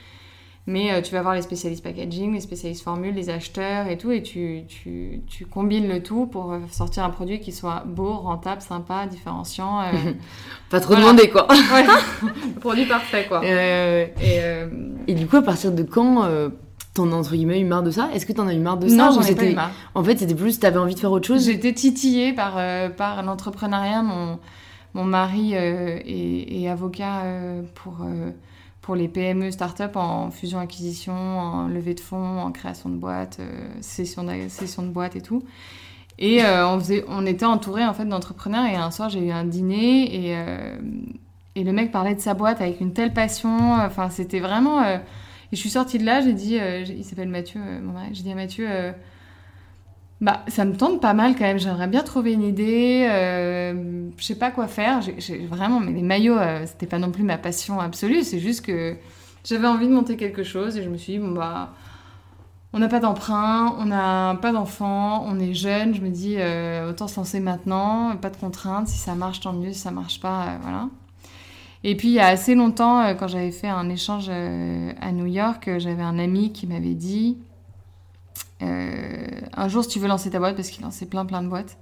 Mais 0.65 0.93
euh, 0.93 1.01
tu 1.01 1.11
vas 1.11 1.21
voir 1.21 1.35
les 1.35 1.41
spécialistes 1.41 1.83
packaging, 1.83 2.33
les 2.33 2.39
spécialistes 2.39 2.85
formules, 2.85 3.13
les 3.13 3.29
acheteurs 3.29 3.87
et 3.87 3.97
tout, 3.97 4.11
et 4.11 4.23
tu, 4.23 4.63
tu, 4.69 5.21
tu 5.27 5.45
combines 5.45 5.89
le 5.89 6.01
tout 6.01 6.25
pour 6.25 6.55
sortir 6.71 7.03
un 7.03 7.09
produit 7.09 7.41
qui 7.41 7.51
soit 7.51 7.83
beau, 7.85 8.13
rentable, 8.13 8.61
sympa, 8.61 9.05
différenciant. 9.05 9.81
pas 10.69 10.79
trop 10.79 10.95
demandé, 10.95 11.29
quoi. 11.29 11.49
ouais. 11.51 11.85
produit 12.61 12.85
parfait, 12.85 13.25
quoi. 13.27 13.41
et, 13.45 14.13
et, 15.05 15.13
du 15.15 15.27
coup, 15.27 15.35
à 15.35 15.41
partir 15.41 15.73
de 15.73 15.83
quand 15.83 16.29
t'en 16.93 17.11
as 17.11 17.15
entre 17.15 17.33
guillemets 17.33 17.59
eu 17.59 17.65
marre 17.65 17.83
de 17.83 17.91
ça? 17.91 18.09
Est-ce 18.13 18.25
que 18.25 18.33
t'en 18.33 18.47
as 18.47 18.53
eu 18.53 18.59
marre 18.59 18.77
de 18.77 18.87
ça? 18.87 18.95
Non, 18.95 19.11
j'en 19.11 19.21
ai 19.21 19.35
pas 19.35 19.45
eu 19.45 19.55
marre. 19.55 19.71
En 19.95 20.03
fait, 20.03 20.17
c'était 20.17 20.35
plus 20.35 20.59
t'avais 20.59 20.77
envie 20.77 20.95
de 20.95 20.99
faire 20.99 21.11
autre 21.11 21.27
chose 21.27 21.45
J'étais 21.45 21.73
titillée 21.73 22.33
par, 22.33 22.53
euh, 22.57 22.89
par 22.89 23.23
l'entrepreneuriat. 23.23 24.03
Mon, 24.03 24.39
mon 24.93 25.03
mari 25.03 25.51
euh, 25.53 25.99
est, 26.05 26.67
avocat 26.67 27.23
euh, 27.23 27.61
pour, 27.73 28.05
pour 28.81 28.95
les 28.95 29.07
PME 29.07 29.49
start-up 29.51 29.95
en 29.95 30.29
fusion-acquisition, 30.29 31.13
en 31.13 31.67
levée 31.67 31.95
de 31.95 31.99
fonds, 31.99 32.39
en 32.39 32.51
création 32.51 32.89
de 32.89 32.95
boîtes, 32.95 33.39
session, 33.81 34.23
de, 34.23 34.47
session 34.49 34.83
de 34.83 34.89
boîtes 34.89 35.15
et 35.15 35.21
tout. 35.21 35.43
Et 36.19 36.41
on, 36.45 36.79
faisait, 36.79 37.03
on 37.07 37.25
était 37.25 37.45
entouré 37.45 37.83
en 37.83 37.93
fait 37.95 38.05
d'entrepreneurs 38.05 38.65
et 38.65 38.75
un 38.75 38.91
soir 38.91 39.09
j'ai 39.09 39.19
eu 39.19 39.31
un 39.31 39.45
dîner 39.45 40.29
et, 40.29 40.37
et 41.55 41.63
le 41.63 41.73
mec 41.73 41.91
parlait 41.91 42.13
de 42.13 42.21
sa 42.21 42.35
boîte 42.35 42.61
avec 42.61 42.81
une 42.81 42.93
telle 42.93 43.13
passion. 43.13 43.73
Enfin, 43.73 44.11
c'était 44.11 44.39
vraiment 44.39 44.79
et 45.53 45.55
je 45.55 45.61
suis 45.61 45.69
sortie 45.69 45.99
de 45.99 46.03
là, 46.03 46.19
j'ai 46.19 46.33
dit, 46.33 46.57
euh, 46.59 46.81
il 46.81 47.03
s'appelle 47.05 47.29
Mathieu, 47.29 47.61
euh, 47.63 47.79
mon 47.79 47.93
mari, 47.93 48.07
j'ai 48.13 48.23
dit 48.23 48.31
à 48.31 48.35
Mathieu, 48.35 48.65
euh, 48.67 48.91
bah, 50.19 50.43
ça 50.47 50.65
me 50.65 50.75
tente 50.75 50.99
pas 50.99 51.13
mal 51.13 51.35
quand 51.35 51.43
même, 51.43 51.59
j'aimerais 51.59 51.85
bien 51.87 52.01
trouver 52.01 52.33
une 52.33 52.41
idée, 52.41 53.05
je 54.17 54.23
sais 54.23 54.33
pas 54.33 54.49
quoi 54.49 54.67
faire. 54.67 55.01
Vraiment, 55.47 55.79
mais 55.79 55.91
les 55.91 56.01
maillots, 56.01 56.39
c'était 56.65 56.87
pas 56.87 56.97
non 56.97 57.11
plus 57.11 57.21
ma 57.21 57.37
passion 57.37 57.79
absolue, 57.79 58.23
c'est 58.23 58.39
juste 58.39 58.65
que 58.65 58.95
j'avais 59.43 59.67
envie 59.67 59.87
de 59.87 59.93
monter 59.93 60.17
quelque 60.17 60.41
chose 60.41 60.75
et 60.75 60.81
je 60.81 60.89
me 60.89 60.97
suis 60.97 61.13
dit, 61.13 61.19
bon 61.19 61.33
bah, 61.33 61.73
on 62.71 62.79
n'a 62.79 62.87
pas 62.87 62.99
d'emprunt, 62.99 63.75
on 63.77 63.85
n'a 63.85 64.35
pas 64.41 64.53
d'enfants, 64.53 65.23
on 65.27 65.39
est 65.39 65.53
jeune, 65.53 65.93
je 65.93 66.01
me 66.01 66.09
dis, 66.09 66.37
autant 66.89 67.07
se 67.07 67.17
lancer 67.17 67.39
maintenant, 67.41 68.15
pas 68.15 68.31
de 68.31 68.37
contraintes, 68.37 68.87
si 68.87 68.97
ça 68.97 69.13
marche, 69.13 69.41
tant 69.41 69.53
mieux, 69.53 69.71
si 69.71 69.79
ça 69.79 69.91
marche 69.91 70.19
pas, 70.19 70.57
voilà. 70.63 70.87
Et 71.83 71.95
puis 71.95 72.09
il 72.09 72.13
y 72.13 72.19
a 72.19 72.27
assez 72.27 72.55
longtemps, 72.55 73.01
euh, 73.01 73.13
quand 73.13 73.27
j'avais 73.27 73.51
fait 73.51 73.67
un 73.67 73.89
échange 73.89 74.27
euh, 74.29 74.91
à 75.01 75.11
New 75.11 75.25
York, 75.25 75.67
euh, 75.67 75.79
j'avais 75.79 76.01
un 76.01 76.17
ami 76.17 76.53
qui 76.53 76.67
m'avait 76.67 76.95
dit 76.95 77.37
un 78.61 79.67
jour 79.67 79.83
si 79.83 79.89
tu 79.89 79.99
veux 79.99 80.07
lancer 80.07 80.29
ta 80.29 80.39
boîte, 80.39 80.55
parce 80.55 80.69
qu'il 80.69 80.85
lançait 80.85 81.05
plein 81.05 81.25
plein 81.25 81.43
de 81.43 81.49
boîtes, 81.49 81.77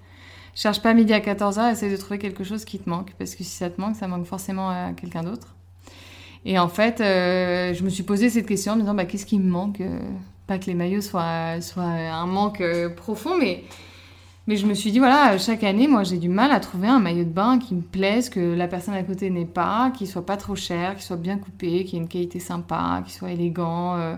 cherche 0.56 0.82
pas 0.82 0.96
midi 0.96 1.14
à 1.14 1.20
14h, 1.20 1.72
essaie 1.72 1.92
de 1.92 1.96
trouver 1.96 2.18
quelque 2.18 2.44
chose 2.44 2.66
qui 2.66 2.80
te 2.80 2.90
manque, 2.90 3.14
parce 3.20 3.36
que 3.36 3.44
si 3.44 3.52
ça 3.52 3.70
te 3.70 3.80
manque, 3.80 3.96
ça 3.96 4.08
manque 4.08 4.26
forcément 4.26 4.72
à 4.72 4.92
quelqu'un 4.94 5.22
d'autre. 5.22 5.54
Et 6.44 6.58
en 6.58 6.70
fait, 6.70 6.96
je 6.98 7.84
me 7.84 7.90
suis 7.90 8.02
posé 8.02 8.32
cette 8.32 8.48
question 8.48 8.74
en 8.74 8.78
me 8.78 8.82
disant 8.82 8.96
bah, 8.96 9.06
qu'est-ce 9.06 9.28
qui 9.28 9.38
me 9.38 9.48
manque 9.48 9.80
Pas 10.48 10.58
que 10.58 10.66
les 10.66 10.74
maillots 10.74 11.02
soient, 11.02 11.62
soient 11.62 11.84
un 11.84 12.26
manque 12.26 12.64
profond, 12.96 13.38
mais 13.38 13.64
mais 14.52 14.58
je 14.58 14.66
me 14.66 14.74
suis 14.74 14.92
dit, 14.92 15.00
voilà, 15.00 15.38
chaque 15.38 15.64
année, 15.64 15.88
moi, 15.88 16.04
j'ai 16.04 16.18
du 16.18 16.28
mal 16.28 16.52
à 16.52 16.60
trouver 16.60 16.90
un 16.90 17.00
maillot 17.00 17.24
de 17.24 17.30
bain 17.30 17.58
qui 17.58 17.74
me 17.74 17.82
plaise, 17.82 18.30
que 18.30 18.54
la 18.54 18.68
personne 18.68 18.94
à 18.94 19.02
côté 19.02 19.30
n'ait 19.30 19.46
pas, 19.46 19.94
qui 19.98 20.06
soit 20.06 20.26
pas 20.26 20.36
trop 20.36 20.58
cher, 20.58 20.98
qui 20.98 21.04
soit 21.04 21.16
bien 21.16 21.38
coupé, 21.38 21.86
qui 21.86 21.96
ait 21.96 22.00
une 22.00 22.10
qualité 22.10 22.42
sympa, 22.42 23.02
qui 23.08 23.14
soit 23.14 23.32
élégant. 23.32 23.96
Euh. 23.96 24.16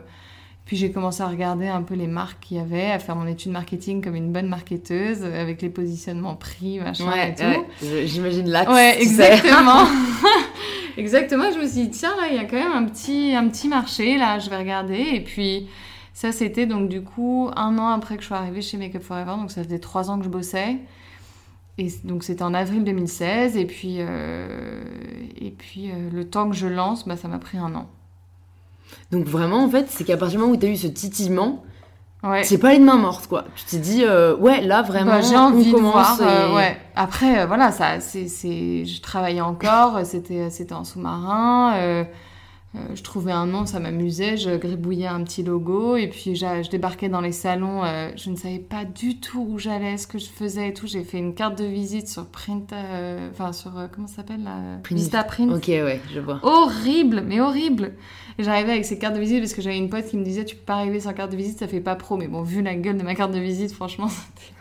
Puis 0.66 0.76
j'ai 0.76 0.92
commencé 0.92 1.22
à 1.22 1.28
regarder 1.28 1.68
un 1.68 1.84
peu 1.84 1.94
les 1.94 2.08
marques 2.08 2.40
qu'il 2.40 2.58
y 2.58 2.60
avait, 2.60 2.90
à 2.90 2.98
faire 2.98 3.16
mon 3.16 3.28
étude 3.28 3.52
marketing 3.52 4.04
comme 4.04 4.16
une 4.16 4.32
bonne 4.32 4.48
marketeuse, 4.48 5.24
avec 5.24 5.62
les 5.62 5.70
positionnements 5.70 6.34
prix, 6.34 6.80
machin 6.80 7.12
et 7.14 7.36
tout. 7.36 7.86
J'imagine 8.06 8.50
l'axe. 8.50 8.72
Ouais, 8.72 9.00
exactement. 9.04 9.86
exactement. 10.98 11.52
Je 11.54 11.60
me 11.60 11.68
suis 11.68 11.82
dit, 11.82 11.90
tiens, 11.92 12.16
là, 12.20 12.30
il 12.32 12.38
y 12.38 12.40
a 12.40 12.46
quand 12.46 12.58
même 12.58 12.72
un 12.72 12.86
petit, 12.86 13.36
un 13.36 13.48
petit 13.50 13.68
marché, 13.68 14.18
là, 14.18 14.40
je 14.40 14.50
vais 14.50 14.58
regarder. 14.58 14.98
Et 15.14 15.22
puis, 15.22 15.68
ça, 16.14 16.32
c'était 16.32 16.68
donc 16.68 16.90
du 16.90 17.02
coup 17.02 17.50
un 17.56 17.78
an 17.80 17.88
après 17.90 18.18
que 18.18 18.22
je 18.22 18.28
sois 18.28 18.38
arrivée 18.38 18.62
chez 18.62 18.78
Make 18.78 18.96
Up 18.96 19.02
Forever, 19.02 19.34
donc 19.38 19.52
ça 19.52 19.64
faisait 19.64 19.80
trois 19.80 20.12
ans 20.12 20.20
que 20.20 20.24
je 20.24 20.30
bossais. 20.30 20.78
Et 21.80 21.92
donc 22.04 22.24
c'était 22.24 22.44
en 22.44 22.54
avril 22.54 22.84
2016, 22.84 23.58
et 23.58 23.66
puis, 23.66 23.96
euh, 23.98 24.84
et 25.42 25.50
puis 25.50 25.90
euh, 25.90 26.10
le 26.12 26.30
temps 26.30 26.48
que 26.50 26.56
je 26.56 26.68
lance, 26.68 27.08
bah, 27.08 27.18
ça 27.18 27.28
m'a 27.28 27.40
pris 27.40 27.58
un 27.58 27.74
an. 27.74 27.88
Donc 29.12 29.26
vraiment, 29.26 29.64
en 29.64 29.70
fait, 29.70 29.88
c'est 29.90 30.04
qu'à 30.04 30.18
partir 30.18 30.38
du 30.38 30.44
moment 30.44 30.54
où 30.56 30.58
tu 30.58 30.68
as 30.68 30.70
eu 30.70 30.76
ce 30.76 30.86
titillement, 30.86 31.64
ouais. 32.24 32.44
c'est 32.44 32.60
pas 32.60 32.76
une 32.76 32.84
main 32.84 32.98
morte, 32.98 33.26
quoi. 33.26 33.46
Tu 33.56 33.66
t'es 33.66 33.78
dit, 33.78 34.04
euh, 34.04 34.36
ouais, 34.38 34.62
là 34.62 34.84
vraiment, 34.84 35.14
bah, 35.14 35.22
j'ai 35.22 35.36
envie 35.36 35.72
de 35.72 35.78
voir. 35.78 36.20
ouais. 36.54 36.78
Après, 36.96 37.48
voilà, 37.48 37.72
ça, 37.72 38.00
c'est, 38.00 38.28
je 38.86 39.02
travaillais 39.02 39.42
encore, 39.42 40.06
c'était, 40.06 40.52
c'était 40.52 40.76
en 40.76 40.84
sous-marin. 40.84 42.06
Euh, 42.76 42.80
je 42.96 43.04
trouvais 43.04 43.32
un 43.32 43.46
nom, 43.46 43.68
ça 43.68 43.80
m'amusait, 43.80 44.36
je 44.36 44.58
gribouillais 44.58 45.06
un 45.06 45.24
petit 45.24 45.44
logo 45.44 45.96
et 45.96 46.08
puis 46.08 46.36
je 46.36 46.70
débarquais 46.72 47.08
dans 47.08 47.22
les 47.22 47.32
salons, 47.32 47.84
euh, 47.84 48.10
je 48.16 48.32
ne 48.32 48.36
savais 48.36 48.58
pas 48.58 48.84
du 48.84 49.20
tout 49.20 49.46
où 49.48 49.60
j'allais, 49.60 49.98
ce 49.98 50.08
que 50.08 50.18
je 50.18 50.26
faisais 50.26 50.70
et 50.70 50.74
tout. 50.74 50.88
J'ai 50.88 51.04
fait 51.04 51.20
une 51.20 51.36
carte 51.36 51.56
de 51.60 51.66
visite 51.66 52.08
sur 52.08 52.26
Print, 52.26 52.74
euh, 52.74 53.30
enfin 53.32 53.54
sur, 53.54 53.74
comment 53.94 54.08
ça 54.08 54.18
s'appelle 54.18 54.44
la 54.44 54.80
Print. 54.82 54.98
Vista 54.98 55.24
Print. 55.24 55.54
Ok, 55.54 55.68
ouais, 55.68 56.02
je 56.12 56.20
vois. 56.20 56.40
Horrible, 56.42 57.24
mais 57.28 57.40
horrible. 57.40 57.94
J'arrivais 58.40 58.72
avec 58.72 58.86
ces 58.86 58.98
cartes 58.98 59.14
de 59.14 59.20
visite 59.20 59.40
parce 59.42 59.54
que 59.54 59.62
j'avais 59.62 59.78
une 59.78 59.90
pote 59.90 60.08
qui 60.08 60.18
me 60.18 60.24
disait 60.24 60.44
tu 60.44 60.56
peux 60.56 60.66
pas 60.66 60.78
arriver 60.78 61.00
sans 61.00 61.14
carte 61.14 61.32
de 61.32 61.38
visite, 61.38 61.60
ça 61.60 61.68
fait 61.68 61.80
pas 61.80 61.94
pro. 61.94 62.18
Mais 62.18 62.28
bon, 62.28 62.42
vu 62.42 62.64
la 62.64 62.74
gueule 62.74 62.98
de 62.98 63.04
ma 63.04 63.14
carte 63.14 63.32
de 63.32 63.40
visite, 63.40 63.72
franchement, 63.72 64.10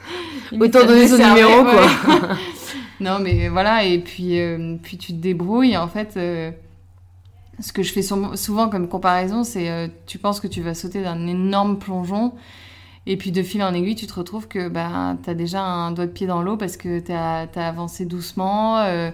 Autant 0.53 0.85
donner 0.85 1.09
son 1.09 1.17
numéro, 1.17 1.65
quoi. 1.65 1.87
non, 3.01 3.21
mais 3.21 3.49
voilà, 3.49 3.85
et 3.85 4.01
puis, 4.01 4.39
puis 4.83 4.99
tu 4.99 5.15
te 5.15 5.19
débrouilles 5.19 5.79
en 5.79 5.89
fait 5.89 6.19
ce 7.61 7.73
que 7.73 7.83
je 7.83 7.93
fais 7.93 8.03
souvent 8.03 8.69
comme 8.69 8.89
comparaison, 8.89 9.45
c'est 9.45 9.71
euh, 9.71 9.89
tu 10.07 10.19
penses 10.19 10.41
que 10.41 10.47
tu 10.47 10.63
vas 10.63 10.75
sauter 10.75 11.03
d'un 11.03 11.27
énorme 11.27 11.79
plongeon 11.79 12.33
et 13.07 13.17
puis 13.17 13.33
de 13.33 13.43
fil 13.43 13.63
en 13.63 13.75
aiguille, 13.75 13.95
tu 13.95 14.07
te 14.07 14.15
retrouves 14.15 14.49
que 14.49 14.69
bah, 14.69 15.17
tu 15.23 15.29
as 15.29 15.35
déjà 15.35 15.63
un 15.63 15.93
doigt 15.93 16.07
de 16.07 16.13
pied 16.13 16.27
dans 16.27 16.43
l'eau 16.43 16.57
parce 16.57 16.77
que 16.77 17.01
tu 17.01 17.13
as, 17.13 17.49
avancé 17.57 18.07
doucement, 18.07 18.79
euh, 18.79 19.11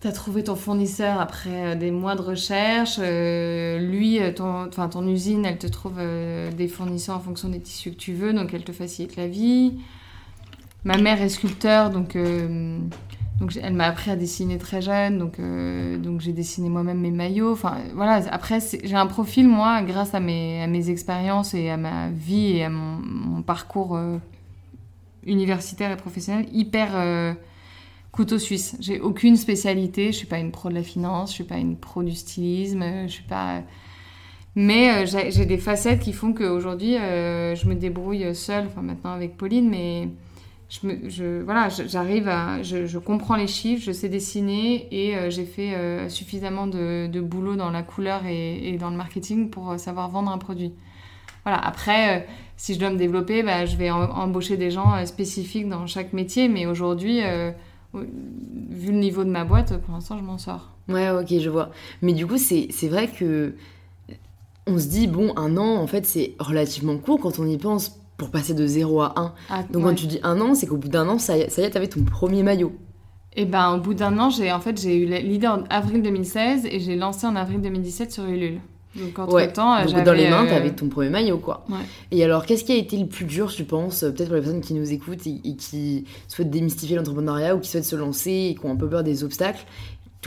tu 0.00 0.06
as 0.06 0.12
trouvé 0.12 0.44
ton 0.44 0.54
fournisseur 0.54 1.20
après 1.20 1.72
euh, 1.72 1.74
des 1.74 1.90
mois 1.90 2.14
de 2.14 2.22
recherche, 2.22 2.98
lui, 2.98 4.20
ton, 4.34 4.70
ton 4.70 5.06
usine, 5.06 5.44
elle 5.44 5.58
te 5.58 5.66
trouve 5.66 5.98
des 6.56 6.68
fournisseurs 6.68 7.16
en 7.16 7.20
fonction 7.20 7.48
des 7.48 7.60
tissus 7.60 7.90
que 7.90 7.96
tu 7.96 8.14
veux, 8.14 8.32
donc 8.32 8.54
elle 8.54 8.64
te 8.64 8.72
facilite 8.72 9.16
la 9.16 9.26
vie. 9.26 9.78
Ma 10.84 10.96
mère 10.96 11.20
est 11.20 11.28
sculpteur, 11.28 11.90
donc 11.90 12.16
donc 13.40 13.56
elle 13.62 13.74
m'a 13.74 13.84
appris 13.84 14.10
à 14.10 14.16
dessiner 14.16 14.58
très 14.58 14.82
jeune, 14.82 15.18
donc, 15.18 15.38
euh, 15.38 15.96
donc 15.96 16.20
j'ai 16.20 16.32
dessiné 16.32 16.68
moi-même 16.68 16.98
mes 16.98 17.12
maillots. 17.12 17.52
Enfin 17.52 17.78
voilà, 17.94 18.20
après 18.30 18.58
j'ai 18.82 18.96
un 18.96 19.06
profil, 19.06 19.48
moi, 19.48 19.82
grâce 19.82 20.14
à 20.14 20.20
mes, 20.20 20.62
à 20.62 20.66
mes 20.66 20.90
expériences 20.90 21.54
et 21.54 21.70
à 21.70 21.76
ma 21.76 22.08
vie 22.10 22.56
et 22.56 22.64
à 22.64 22.70
mon, 22.70 23.42
parcours 23.42 23.96
euh, 23.96 24.18
universitaire 25.24 25.92
et 25.92 25.96
professionnel, 25.96 26.46
hyper 26.52 26.90
euh, 26.94 27.32
couteau 28.10 28.38
suisse. 28.38 28.76
J'ai 28.80 28.98
aucune 28.98 29.36
spécialité, 29.36 30.08
je 30.08 30.16
suis 30.16 30.26
pas 30.26 30.38
une 30.38 30.50
pro 30.50 30.68
de 30.68 30.74
la 30.74 30.82
finance, 30.82 31.30
je 31.30 31.34
suis 31.34 31.44
pas 31.44 31.58
une 31.58 31.76
pro 31.76 32.02
du 32.02 32.14
stylisme, 32.14 32.82
je 33.06 33.12
suis 33.12 33.22
pas... 33.22 33.62
Mais 34.56 35.06
j'ai 35.06 35.46
des 35.46 35.58
facettes 35.58 36.00
qui 36.00 36.12
font 36.12 36.32
qu'aujourd'hui, 36.32 36.94
je 36.94 37.68
me 37.68 37.74
débrouille 37.74 38.34
seule, 38.34 38.66
enfin 38.66 38.82
maintenant 38.82 39.12
avec 39.12 39.36
Pauline, 39.36 39.70
mais 39.70 40.08
je, 40.68 41.42
voilà, 41.42 41.68
j'arrive 41.70 42.28
à, 42.28 42.62
je, 42.62 42.98
comprends 42.98 43.36
les 43.36 43.46
chiffres, 43.46 43.82
je 43.86 43.92
sais 43.92 44.10
dessiner 44.10 44.86
et 44.90 45.16
euh, 45.16 45.30
j'ai 45.30 45.46
fait 45.46 45.74
euh, 45.74 46.10
suffisamment 46.10 46.66
de, 46.66 47.20
boulot 47.20 47.56
dans 47.56 47.70
la 47.70 47.82
couleur 47.82 48.26
et, 48.26 48.68
et, 48.68 48.76
dans 48.76 48.90
le 48.90 48.96
marketing 48.96 49.48
pour 49.48 49.70
euh, 49.70 49.78
savoir 49.78 50.10
vendre 50.10 50.30
un 50.30 50.36
produit. 50.36 50.74
Voilà. 51.44 51.58
Après, 51.58 52.26
si 52.58 52.74
je 52.74 52.78
dois 52.78 52.90
me 52.90 52.98
développer, 52.98 53.42
bah, 53.42 53.64
je 53.64 53.76
vais 53.76 53.90
embaucher 53.90 54.58
des 54.58 54.70
gens 54.70 55.04
spécifiques 55.06 55.68
dans 55.68 55.86
chaque 55.86 56.12
métier, 56.12 56.48
mais 56.48 56.66
aujourd'hui, 56.66 57.22
vu 57.94 58.92
le 58.92 58.98
niveau 58.98 59.24
de 59.24 59.30
ma 59.30 59.44
boîte, 59.44 59.80
pour 59.80 59.94
l'instant, 59.94 60.18
je 60.18 60.24
m'en 60.24 60.36
sors. 60.36 60.68
Ouais, 60.88 61.08
ok, 61.08 61.38
je 61.38 61.48
vois. 61.48 61.70
Mais 62.02 62.12
du 62.12 62.26
coup, 62.26 62.36
c'est 62.36 62.88
vrai 62.88 63.08
que 63.08 63.54
on 64.66 64.78
se 64.78 64.88
dit 64.88 65.06
bon, 65.06 65.32
un 65.36 65.56
an, 65.56 65.76
en 65.76 65.86
fait, 65.86 66.04
c'est 66.04 66.34
relativement 66.38 66.98
court 66.98 67.20
quand 67.20 67.38
on 67.38 67.46
y 67.46 67.56
pense 67.56 67.98
pour 68.18 68.30
passer 68.30 68.52
de 68.52 68.66
0 68.66 69.00
à 69.00 69.14
1. 69.16 69.32
Ah, 69.48 69.62
Donc 69.70 69.84
quand 69.84 69.94
tu 69.94 70.06
dis 70.06 70.20
un 70.22 70.38
an, 70.40 70.54
c'est 70.54 70.66
qu'au 70.66 70.76
bout 70.76 70.88
d'un 70.88 71.08
an, 71.08 71.18
ça, 71.18 71.34
ça 71.48 71.62
y 71.62 71.64
est, 71.64 71.70
t'avais 71.70 71.88
ton 71.88 72.02
premier 72.02 72.42
maillot. 72.42 72.72
Et 73.34 73.42
eh 73.42 73.44
ben 73.44 73.76
au 73.76 73.80
bout 73.80 73.94
d'un 73.94 74.18
an, 74.18 74.30
j'ai 74.30 74.50
en 74.50 74.58
fait 74.58 74.80
j'ai 74.80 74.96
eu 74.96 75.06
l'idée 75.06 75.46
en 75.46 75.62
avril 75.70 76.02
2016 76.02 76.66
et 76.66 76.80
j'ai 76.80 76.96
lancé 76.96 77.24
en 77.26 77.36
avril 77.36 77.60
2017 77.60 78.10
sur 78.12 78.24
Ulule. 78.24 78.58
Donc, 78.96 79.18
entre-temps, 79.18 79.84
Donc, 79.84 80.02
dans 80.02 80.12
les 80.12 80.28
mains, 80.28 80.46
tu 80.46 80.52
avais 80.52 80.70
ton 80.70 80.88
premier 80.88 81.10
maillot, 81.10 81.38
quoi. 81.38 81.64
Et 82.10 82.24
alors, 82.24 82.46
qu'est-ce 82.46 82.64
qui 82.64 82.72
a 82.72 82.76
été 82.76 82.96
le 82.96 83.06
plus 83.06 83.26
dur, 83.26 83.52
tu 83.52 83.64
penses, 83.64 84.00
peut-être 84.00 84.26
pour 84.26 84.34
les 84.34 84.40
personnes 84.40 84.62
qui 84.62 84.74
nous 84.74 84.92
écoutent 84.92 85.26
et, 85.26 85.40
et 85.44 85.56
qui 85.56 86.06
souhaitent 86.26 86.50
démystifier 86.50 86.96
l'entrepreneuriat 86.96 87.54
ou 87.54 87.60
qui 87.60 87.68
souhaitent 87.68 87.84
se 87.84 87.96
lancer 87.96 88.50
et 88.50 88.54
qui 88.58 88.66
ont 88.66 88.72
un 88.72 88.76
peu 88.76 88.88
peur 88.88 89.04
des 89.04 89.24
obstacles? 89.24 89.64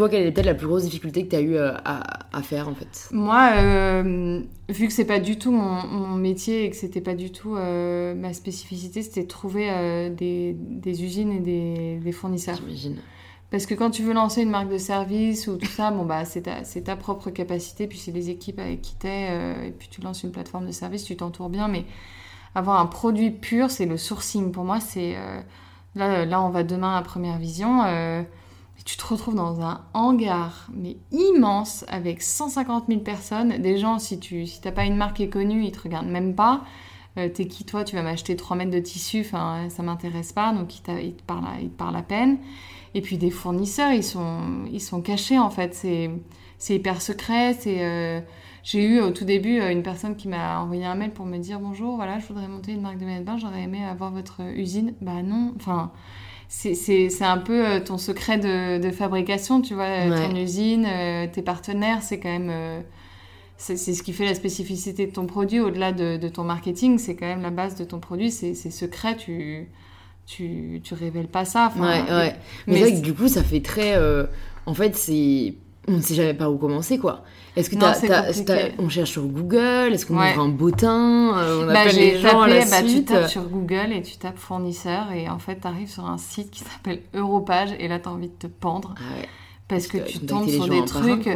Toi, 0.01 0.09
quelle 0.09 0.25
est 0.25 0.31
peut-être 0.31 0.47
la 0.47 0.55
plus 0.55 0.65
grosse 0.65 0.85
difficulté 0.85 1.23
que 1.25 1.29
tu 1.29 1.35
as 1.35 1.41
eu 1.41 1.55
euh, 1.55 1.73
à, 1.85 2.41
faire 2.41 2.67
en 2.67 2.73
fait? 2.73 3.07
Moi, 3.11 3.51
euh, 3.57 4.41
vu 4.67 4.87
que 4.87 4.93
c'est 4.93 5.05
pas 5.05 5.19
du 5.19 5.37
tout 5.37 5.51
mon, 5.51 6.15
métier 6.15 6.65
et 6.65 6.71
que 6.71 6.75
c'était 6.75 7.01
pas 7.01 7.13
du 7.13 7.31
tout 7.31 7.55
euh, 7.55 8.15
ma 8.15 8.33
spécificité, 8.33 9.03
c'était 9.03 9.21
de 9.21 9.27
trouver 9.27 10.09
des, 10.09 11.03
usines 11.03 11.31
et 11.31 11.99
des, 11.99 12.11
fournisseurs. 12.11 12.55
J'imagine. 12.55 12.97
Parce 13.51 13.67
que 13.67 13.75
quand 13.75 13.91
tu 13.91 14.01
veux 14.01 14.13
lancer 14.13 14.41
une 14.41 14.49
marque 14.49 14.69
de 14.69 14.79
service 14.79 15.47
ou 15.47 15.57
tout 15.57 15.67
ça, 15.67 15.91
bon 15.91 16.03
bah 16.03 16.25
c'est 16.25 16.43
ta, 16.43 16.63
ta, 16.63 16.95
propre 16.95 17.29
capacité, 17.29 17.85
puis 17.85 17.99
c'est 17.99 18.11
les 18.11 18.31
équipes 18.31 18.57
avec 18.57 18.81
qui 18.81 18.95
t'es, 18.95 19.27
et 19.67 19.71
puis 19.71 19.87
tu 19.91 20.01
lances 20.01 20.23
une 20.23 20.31
plateforme 20.31 20.65
de 20.65 20.71
service, 20.71 21.03
tu 21.03 21.15
t'entoures 21.15 21.49
bien, 21.49 21.67
mais 21.67 21.85
avoir 22.55 22.79
un 22.79 22.87
produit 22.87 23.29
pur, 23.29 23.69
c'est 23.69 23.85
le 23.85 23.97
sourcing. 23.97 24.51
Pour 24.51 24.63
moi, 24.63 24.79
c'est 24.79 25.15
là, 25.93 26.25
là, 26.25 26.41
on 26.41 26.49
va 26.49 26.63
demain 26.63 26.95
à 26.95 27.03
Première 27.03 27.37
Vision 27.37 27.83
tu 28.85 28.97
te 28.97 29.05
retrouves 29.05 29.35
dans 29.35 29.61
un 29.61 29.81
hangar, 29.93 30.67
mais 30.73 30.97
immense, 31.11 31.85
avec 31.87 32.21
150 32.21 32.85
000 32.87 33.01
personnes. 33.01 33.57
Des 33.61 33.77
gens, 33.77 33.99
si 33.99 34.19
tu 34.19 34.45
si 34.47 34.61
t'as 34.61 34.71
pas 34.71 34.85
une 34.85 34.95
marque 34.95 35.17
qui 35.17 35.23
est 35.23 35.29
connue, 35.29 35.63
ils 35.65 35.71
te 35.71 35.81
regardent 35.81 36.09
même 36.09 36.35
pas. 36.35 36.63
Euh, 37.17 37.29
t'es 37.29 37.45
qui 37.45 37.65
toi? 37.65 37.83
Tu 37.83 37.95
vas 37.95 38.03
m'acheter 38.03 38.35
3 38.35 38.55
mètres 38.57 38.71
de 38.71 38.79
tissu, 38.79 39.21
enfin 39.21 39.69
ça 39.69 39.83
m'intéresse 39.83 40.31
pas, 40.31 40.53
donc 40.53 40.75
ils, 40.75 41.03
ils, 41.03 41.13
te 41.13 41.23
parlent, 41.23 41.43
ils 41.61 41.69
te 41.69 41.77
parlent 41.77 41.95
à 41.95 42.01
peine. 42.01 42.37
Et 42.93 43.01
puis 43.01 43.17
des 43.17 43.31
fournisseurs, 43.31 43.91
ils 43.91 44.03
sont, 44.03 44.65
ils 44.71 44.81
sont 44.81 45.01
cachés 45.01 45.39
en 45.39 45.49
fait, 45.49 45.73
c'est 45.75 46.75
hyper 46.75 47.01
secret. 47.01 47.53
C'est, 47.53 47.83
euh, 47.83 48.21
J'ai 48.63 48.83
eu 48.83 49.01
au 49.01 49.11
tout 49.11 49.25
début 49.25 49.59
euh, 49.59 49.71
une 49.71 49.83
personne 49.83 50.15
qui 50.15 50.27
m'a 50.27 50.61
envoyé 50.61 50.85
un 50.85 50.95
mail 50.95 51.11
pour 51.11 51.25
me 51.25 51.37
dire 51.37 51.59
bonjour, 51.59 51.95
voilà, 51.97 52.19
je 52.19 52.27
voudrais 52.27 52.47
monter 52.47 52.71
une 52.71 52.81
marque 52.81 52.97
de 52.97 53.05
maillot 53.05 53.19
de 53.19 53.25
bain, 53.25 53.37
j'aurais 53.37 53.63
aimé 53.63 53.83
avoir 53.83 54.11
votre 54.11 54.41
usine. 54.55 54.93
Bah 55.01 55.21
non, 55.21 55.53
enfin 55.57 55.91
c'est 56.51 57.23
un 57.23 57.37
peu 57.37 57.65
euh, 57.65 57.79
ton 57.79 57.97
secret 57.97 58.37
de, 58.37 58.91
fabrication, 58.91 59.61
tu 59.61 59.73
vois, 59.73 59.85
euh, 59.85 60.27
ton 60.27 60.35
usine, 60.35 60.85
euh, 60.85 61.27
tes 61.31 61.41
partenaires, 61.41 62.03
c'est 62.03 62.19
quand 62.19 62.29
même... 62.29 62.83
c'est 63.57 63.77
ce 63.77 64.03
qui 64.03 64.11
fait 64.11 64.25
la 64.25 64.35
spécificité 64.35 65.07
de 65.07 65.11
ton 65.11 65.25
produit, 65.27 65.61
au-delà 65.61 65.93
de, 65.93 66.27
ton 66.27 66.43
marketing, 66.43 66.97
c'est 66.97 67.15
quand 67.15 67.25
même 67.25 67.41
la 67.41 67.51
base 67.51 67.75
de 67.75 67.85
ton 67.85 67.99
produit, 67.99 68.31
c'est 68.31 68.53
secret, 68.53 69.15
tu, 69.15 69.69
tu, 70.25 70.81
tu 70.83 70.93
révèles 70.93 71.29
pas 71.29 71.45
ça. 71.45 71.71
Ouais, 71.77 72.01
ouais. 72.11 72.35
Mais, 72.67 72.81
mais 72.81 72.91
du 72.99 73.13
coup, 73.13 73.29
ça 73.29 73.43
fait 73.43 73.61
très... 73.61 73.97
en 74.65 74.73
fait, 74.73 74.95
c'est 74.97 75.55
on 75.87 75.93
ne 75.93 76.01
sait 76.01 76.15
jamais 76.15 76.33
par 76.33 76.51
où 76.51 76.57
commencer 76.57 76.99
quoi. 76.99 77.23
Est-ce 77.55 77.69
que 77.69 77.75
t'as, 77.75 78.69
on 78.77 78.87
cherche 78.87 79.11
sur 79.11 79.23
Google 79.23 79.89
Est-ce 79.91 80.05
qu'on 80.05 80.15
ouvre 80.15 80.39
un 80.39 80.47
bottin 80.47 81.37
euh, 81.37 81.63
On 81.63 81.67
bah, 81.67 81.81
appelle 81.81 81.95
les 81.95 82.19
gens 82.19 82.41
à 82.41 82.47
la 82.47 82.65
bah, 82.65 82.79
suite. 82.79 83.07
Tu 83.07 83.13
tapes 83.13 83.27
sur 83.27 83.43
Google 83.43 83.91
et 83.91 84.01
tu 84.01 84.15
tapes 84.17 84.37
fournisseur 84.37 85.11
et 85.11 85.27
en 85.27 85.39
fait 85.39 85.59
tu 85.61 85.67
arrives 85.67 85.89
sur 85.89 86.05
un 86.05 86.17
site 86.17 86.51
qui 86.51 86.59
s'appelle 86.59 87.01
Europage 87.13 87.69
et 87.79 87.87
là 87.87 87.99
tu 87.99 88.07
as 88.07 88.11
envie 88.11 88.29
de 88.29 88.33
te 88.33 88.47
pendre 88.47 88.95
ah 88.97 89.25
parce, 89.67 89.87
que, 89.87 89.97
tu 89.97 90.19
tombes 90.19 90.49
sur 90.49 90.67
des 90.67 90.85
trucs 90.85 91.29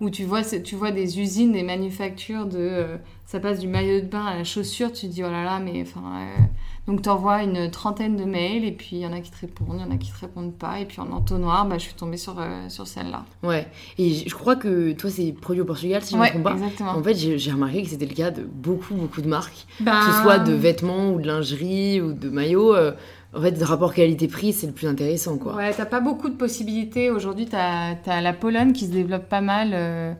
où 0.00 0.10
tu 0.10 0.24
vois, 0.24 0.42
tu 0.42 0.74
vois 0.74 0.90
des 0.90 1.20
usines, 1.20 1.52
des 1.52 1.62
manufactures 1.62 2.46
de 2.46 2.58
euh, 2.58 2.96
ça 3.26 3.40
passe 3.40 3.58
du 3.58 3.68
maillot 3.68 4.00
de 4.00 4.06
bain 4.06 4.24
à 4.24 4.36
la 4.36 4.44
chaussure, 4.44 4.92
tu 4.92 5.06
te 5.06 5.12
dis 5.12 5.22
oh 5.22 5.30
là 5.30 5.44
là 5.44 5.60
mais 5.60 5.82
enfin 5.82 6.00
euh, 6.00 6.42
donc 6.86 7.00
tu 7.00 7.08
envoies 7.08 7.42
une 7.42 7.70
trentaine 7.70 8.16
de 8.16 8.24
mails 8.24 8.64
et 8.64 8.72
puis 8.72 8.90
il 8.92 8.98
y 8.98 9.06
en 9.06 9.12
a 9.12 9.20
qui 9.20 9.30
te 9.30 9.40
répondent, 9.40 9.76
il 9.78 9.80
y 9.80 9.84
en 9.84 9.90
a 9.90 9.96
qui 9.96 10.12
te 10.12 10.20
répondent 10.20 10.54
pas. 10.54 10.80
Et 10.80 10.84
puis 10.84 11.00
en 11.00 11.10
entonnoir, 11.12 11.66
bah, 11.66 11.78
je 11.78 11.84
suis 11.84 11.94
tombée 11.94 12.18
sur, 12.18 12.38
euh, 12.38 12.68
sur 12.68 12.86
celle-là. 12.86 13.24
Ouais, 13.42 13.66
et 13.98 14.28
je 14.28 14.34
crois 14.34 14.56
que 14.56 14.92
toi 14.92 15.08
c'est 15.08 15.32
produit 15.32 15.62
au 15.62 15.64
Portugal 15.64 16.02
si 16.02 16.12
je 16.14 16.18
ne 16.18 16.22
me 16.22 16.28
trompe 16.28 16.42
pas. 16.42 16.52
Exactement. 16.52 16.90
En 16.90 17.02
fait 17.02 17.14
j'ai 17.14 17.50
remarqué 17.50 17.82
que 17.82 17.88
c'était 17.88 18.06
le 18.06 18.14
cas 18.14 18.30
de 18.30 18.42
beaucoup 18.42 18.94
beaucoup 18.94 19.22
de 19.22 19.28
marques, 19.28 19.66
que 19.78 19.84
ce 19.84 20.22
soit 20.22 20.38
de 20.38 20.52
ben, 20.52 20.60
vêtements 20.60 21.12
ou 21.12 21.20
de 21.20 21.26
lingerie 21.26 22.00
ou 22.00 22.12
de 22.12 22.28
maillots. 22.28 22.74
Euh, 22.74 22.92
en 23.36 23.40
fait, 23.40 23.50
le 23.58 23.64
rapport 23.64 23.92
qualité-prix, 23.92 24.52
c'est 24.52 24.68
le 24.68 24.72
plus 24.72 24.86
intéressant, 24.86 25.38
quoi. 25.38 25.56
Ouais, 25.56 25.72
t'as 25.72 25.86
pas 25.86 25.98
beaucoup 25.98 26.28
de 26.28 26.36
possibilités. 26.36 27.10
Aujourd'hui, 27.10 27.46
t'as 27.46 27.96
as 28.06 28.20
la 28.20 28.32
Pologne 28.32 28.72
qui 28.72 28.86
se 28.86 28.92
développe 28.92 29.28
pas 29.28 29.40
mal 29.40 29.70
euh, 29.72 30.14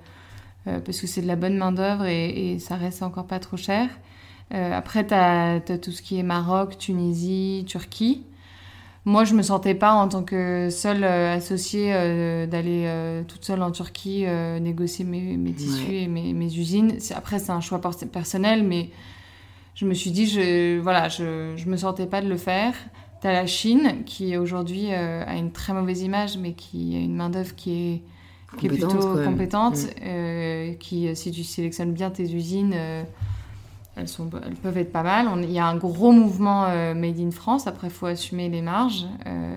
parce 0.64 1.00
que 1.00 1.06
c'est 1.06 1.22
de 1.22 1.28
la 1.28 1.36
bonne 1.36 1.56
main-d'œuvre 1.56 2.06
et, 2.06 2.54
et, 2.54 2.58
ça 2.58 2.74
reste 2.74 3.02
encore 3.02 3.26
pas 3.26 3.38
trop 3.38 3.56
cher. 3.56 3.88
Euh, 4.52 4.72
après, 4.72 5.06
tu 5.06 5.14
as, 5.14 5.60
tout 5.78 5.90
ce 5.90 6.02
qui 6.02 6.18
est 6.18 6.22
Maroc, 6.22 6.78
Tunisie, 6.78 7.64
Turquie. 7.66 8.22
Moi, 9.06 9.24
je 9.24 9.34
me 9.34 9.42
sentais 9.42 9.74
pas 9.74 9.92
en 9.92 10.08
tant 10.08 10.22
que 10.22 10.70
seule 10.70 11.04
euh, 11.04 11.34
associée 11.34 11.92
euh, 11.92 12.46
d'aller 12.46 12.88
toute 13.28 13.44
seule 13.44 13.62
en 13.62 13.70
Turquie 13.70 14.24
négocier 14.60 15.04
mes, 15.04 15.36
mes 15.36 15.52
tissus 15.52 15.94
et 15.94 16.08
mes, 16.08 16.32
mes 16.32 16.56
usines. 16.56 16.98
Après, 17.14 17.38
c'est 17.38 17.52
un 17.52 17.60
choix 17.60 17.80
personnel, 18.12 18.62
mais 18.62 18.90
je 19.74 19.86
me 19.86 19.94
suis 19.94 20.10
dit, 20.10 20.26
je, 20.26 20.78
voilà, 20.78 21.08
je, 21.08 21.54
je 21.56 21.68
me 21.68 21.76
sentais 21.76 22.06
pas 22.06 22.22
de 22.22 22.28
le 22.28 22.36
faire. 22.36 22.74
Tu 23.20 23.26
as 23.26 23.32
la 23.32 23.46
Chine, 23.46 24.04
qui 24.04 24.36
aujourd'hui 24.36 24.92
a 24.92 25.34
une 25.34 25.50
très 25.50 25.72
mauvaise 25.72 26.02
image, 26.02 26.36
mais 26.38 26.52
qui 26.52 26.94
a 26.96 27.00
une 27.00 27.16
main-d'œuvre 27.16 27.54
qui 27.54 27.72
est, 27.72 28.02
qui 28.58 28.66
est 28.66 28.68
plutôt 28.68 29.16
compétente, 29.24 29.78
mm. 30.00 30.76
qui, 30.78 31.14
si 31.16 31.30
tu 31.30 31.44
sélectionnes 31.44 31.92
bien 31.92 32.10
tes 32.10 32.30
usines, 32.32 32.74
elles, 33.96 34.08
sont, 34.08 34.28
elles 34.44 34.54
peuvent 34.54 34.78
être 34.78 34.92
pas 34.92 35.02
mal. 35.02 35.28
il 35.42 35.50
y 35.50 35.58
a 35.58 35.66
un 35.66 35.76
gros 35.76 36.10
mouvement 36.10 36.64
euh, 36.64 36.94
made 36.94 37.20
in 37.20 37.30
France. 37.30 37.66
Après, 37.66 37.86
il 37.88 37.92
faut 37.92 38.06
assumer 38.06 38.48
les 38.48 38.62
marges. 38.62 39.06
Euh, 39.26 39.56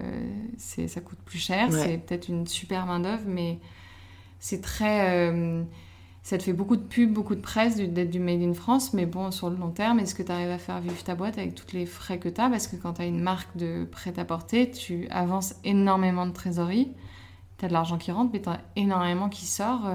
ça 0.58 1.02
coûte 1.02 1.18
plus 1.26 1.40
cher. 1.40 1.70
C'est 1.72 1.98
peut-être 1.98 2.28
une 2.30 2.46
super 2.46 2.86
main-d'œuvre, 2.86 3.24
mais 3.26 3.60
c'est 4.40 4.62
très. 4.62 5.32
Euh, 5.32 5.64
ça 6.22 6.38
te 6.38 6.44
fait 6.44 6.54
beaucoup 6.54 6.76
de 6.76 6.84
pubs, 6.84 7.12
beaucoup 7.12 7.36
de 7.36 7.42
presse 7.42 7.78
d'être 7.78 8.10
du 8.10 8.20
made 8.20 8.42
in 8.42 8.54
France. 8.54 8.94
Mais 8.94 9.06
bon, 9.06 9.32
sur 9.32 9.50
le 9.50 9.56
long 9.56 9.72
terme, 9.72 10.00
est-ce 10.00 10.14
que 10.14 10.24
tu 10.24 10.32
arrives 10.32 10.52
à 10.52 10.58
faire 10.58 10.82
vivre 10.82 11.02
ta 11.04 11.16
boîte 11.16 11.38
avec 11.38 11.56
tous 11.56 11.74
les 11.74 11.86
frais 11.86 12.20
que 12.20 12.30
tu 12.30 12.40
as? 12.40 12.50
Parce 12.50 12.68
que 12.68 12.76
quand 12.76 12.94
tu 12.94 13.02
as 13.02 13.06
une 13.06 13.22
marque 13.22 13.56
de 13.58 13.86
prêt-à-porter, 13.86 14.70
tu 14.70 15.08
avances 15.10 15.56
énormément 15.64 16.28
de 16.28 16.34
trésorerie. 16.34 16.92
Tu 17.58 17.66
as 17.66 17.70
de 17.70 17.74
l'argent 17.74 17.98
qui 17.98 18.12
rentre, 18.12 18.32
mais 18.34 18.42
tu 18.42 18.50
as 18.50 18.60
énormément 18.76 19.30
qui 19.30 19.46
sort. 19.48 19.90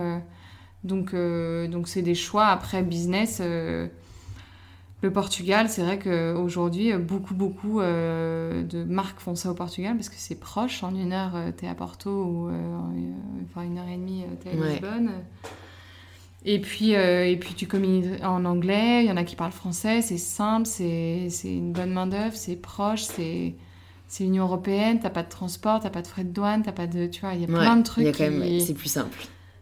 donc, 0.83 1.15
donc 1.15 1.87
c'est 1.87 2.03
des 2.03 2.17
choix 2.17 2.47
après 2.47 2.83
business 2.83 3.41
le 5.03 5.13
Portugal, 5.13 5.69
c'est 5.69 5.83
vrai 5.83 5.99
qu'aujourd'hui, 5.99 6.93
beaucoup, 6.97 7.35
beaucoup 7.35 7.81
euh, 7.81 8.63
de 8.63 8.85
marques 8.85 9.19
font 9.19 9.35
ça 9.35 9.51
au 9.51 9.55
Portugal 9.55 9.97
parce 9.97 10.09
que 10.09 10.15
c'est 10.17 10.37
proche. 10.37 10.85
En 10.85 10.95
une 10.95 11.13
heure, 11.13 11.35
euh, 11.35 11.51
tu 11.57 11.65
es 11.65 11.69
à 11.69 11.75
Porto 11.75 12.11
ou 12.11 12.49
euh, 12.49 12.53
enfin 13.45 13.63
une 13.67 13.79
heure 13.79 13.89
et 13.89 13.97
demie, 13.97 14.25
tu 14.41 14.49
es 14.49 14.53
à 14.53 14.69
Lisbonne. 14.69 15.11
Et 16.45 16.61
puis, 16.61 16.91
et 16.93 17.37
puis 17.41 17.55
tu 17.55 17.67
communiques 17.67 18.23
en 18.25 18.45
anglais, 18.45 19.05
il 19.05 19.09
y 19.09 19.13
en 19.13 19.17
a 19.17 19.23
qui 19.23 19.37
parlent 19.37 19.53
français, 19.53 20.03
c'est 20.03 20.19
simple, 20.19 20.67
c'est 20.67 21.29
une 21.45 21.73
bonne 21.73 21.93
main-d'œuvre, 21.93 22.35
c'est 22.35 22.57
proche, 22.57 23.03
c'est 23.03 23.55
c'est 24.09 24.25
l'Union 24.25 24.45
européenne, 24.45 24.99
t'as 25.01 25.09
pas 25.09 25.23
de 25.23 25.29
transport, 25.29 25.81
t'as 25.81 25.89
pas 25.89 26.03
de 26.03 26.07
frais 26.07 26.25
de 26.25 26.33
douane, 26.33 26.63
t'as 26.63 26.73
pas 26.73 26.87
de. 26.87 27.07
Tu 27.07 27.23
vois, 27.23 27.35
il 27.35 27.41
y 27.41 27.45
a 27.45 27.47
plein 27.47 27.77
de 27.77 27.83
trucs. 27.83 28.15
C'est 28.17 28.75
plus 28.75 28.89
simple. 28.89 29.19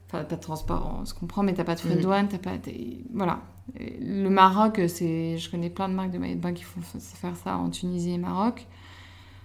Enfin, 0.09 0.24
pas 0.24 0.37
de 0.37 0.40
transport, 0.40 0.98
on 1.00 1.05
se 1.05 1.14
comprend, 1.14 1.42
mais 1.42 1.55
t'as 1.55 1.64
pas 1.64 1.76
de 1.76 1.81
frais 1.81 1.94
de 1.94 2.00
mm. 2.00 2.03
douane, 2.03 2.29
t'as 2.29 2.38
pas. 2.38 2.57
Voilà. 3.12 3.42
Le 3.78 4.28
Maroc, 4.28 4.80
c'est, 4.88 5.38
je 5.38 5.50
connais 5.50 5.70
plein 5.70 5.88
de 5.88 5.94
marques 5.94 6.11
de 6.11 6.18
maillots 6.18 6.37
de 6.37 6.40
bain 6.40 6.52
qui 6.52 6.64
font 6.64 6.80
faire 6.80 7.37
ça 7.37 7.56
en 7.56 7.70
Tunisie 7.70 8.12
et 8.12 8.18
Maroc. 8.18 8.66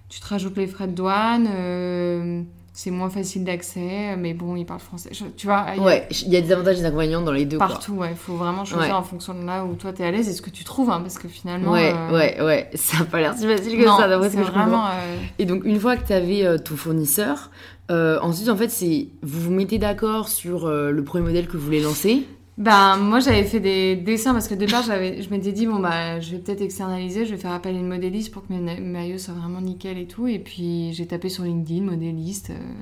Tu 0.09 0.19
te 0.19 0.27
rajoutes 0.27 0.57
les 0.57 0.67
frais 0.67 0.87
de 0.87 0.93
douane, 0.93 1.47
euh, 1.51 2.41
c'est 2.73 2.91
moins 2.91 3.09
facile 3.09 3.43
d'accès, 3.43 4.15
mais 4.17 4.33
bon, 4.33 4.55
ils 4.55 4.65
parlent 4.65 4.79
français. 4.79 5.09
tu 5.35 5.47
vois, 5.47 5.65
ouais, 5.79 6.07
il 6.11 6.29
y 6.29 6.37
a 6.37 6.41
des 6.41 6.51
avantages 6.51 6.77
et 6.77 6.81
des 6.81 6.85
inconvénients 6.85 7.21
dans 7.21 7.31
les 7.31 7.45
deux. 7.45 7.57
Partout, 7.57 7.93
ouais. 7.93 8.11
Il 8.11 8.17
faut 8.17 8.35
vraiment 8.35 8.65
choisir 8.65 8.95
en 8.95 9.01
fonction 9.01 9.33
de 9.33 9.43
là 9.43 9.65
où 9.65 9.73
toi 9.73 9.93
t'es 9.93 10.03
à 10.03 10.11
l'aise 10.11 10.29
et 10.29 10.33
ce 10.33 10.41
que 10.41 10.51
tu 10.51 10.63
trouves, 10.63 10.91
hein, 10.91 11.01
parce 11.01 11.17
que 11.17 11.27
finalement. 11.27 11.71
Ouais, 11.71 11.91
euh, 11.93 12.13
ouais, 12.13 12.41
ouais. 12.41 12.69
Ça 12.75 12.99
n'a 12.99 13.05
pas 13.05 13.19
l'air 13.19 13.33
si 13.35 13.47
facile 13.47 13.77
que 13.77 13.85
ça, 13.85 14.07
d'après 14.07 14.29
ce 14.29 14.35
que 14.35 14.43
je 14.43 14.51
euh, 14.51 15.17
Et 15.39 15.45
donc, 15.45 15.63
une 15.65 15.79
fois 15.79 15.97
que 15.97 16.05
tu 16.05 16.13
avais 16.13 16.59
ton 16.59 16.75
fournisseur, 16.75 17.49
ensuite, 17.89 18.49
en 18.49 18.57
fait, 18.57 18.69
c'est 18.69 19.07
vous 19.23 19.41
vous 19.41 19.51
mettez 19.51 19.79
d'accord 19.79 20.27
sur 20.27 20.67
le 20.67 21.03
premier 21.03 21.25
modèle 21.25 21.47
que 21.47 21.57
vous 21.57 21.65
voulez 21.65 21.81
lancer. 21.81 22.27
Ben, 22.57 22.95
moi, 22.97 23.19
j'avais 23.19 23.43
fait 23.43 23.59
des 23.59 23.97
dessins 23.97 24.31
parce 24.31 24.47
que 24.47 24.53
au 24.53 24.57
départ, 24.57 24.81
j'avais, 24.83 25.21
je 25.21 25.29
m'étais 25.29 25.51
dit, 25.51 25.67
bon, 25.67 25.79
bah, 25.79 26.21
je 26.21 26.31
vais 26.31 26.37
peut-être 26.37 26.61
externaliser, 26.61 27.25
je 27.25 27.31
vais 27.31 27.41
faire 27.41 27.51
appel 27.51 27.75
à 27.75 27.79
une 27.79 27.87
modéliste 27.87 28.31
pour 28.31 28.47
que 28.47 28.53
mes 28.53 28.79
maillots 28.79 29.17
soient 29.17 29.33
vraiment 29.33 29.59
nickel 29.59 29.97
et 29.97 30.07
tout. 30.07 30.27
Et 30.27 30.39
puis, 30.39 30.93
j'ai 30.93 31.05
tapé 31.05 31.27
sur 31.27 31.43
LinkedIn, 31.43 31.83
modéliste. 31.83 32.51
Euh, 32.51 32.73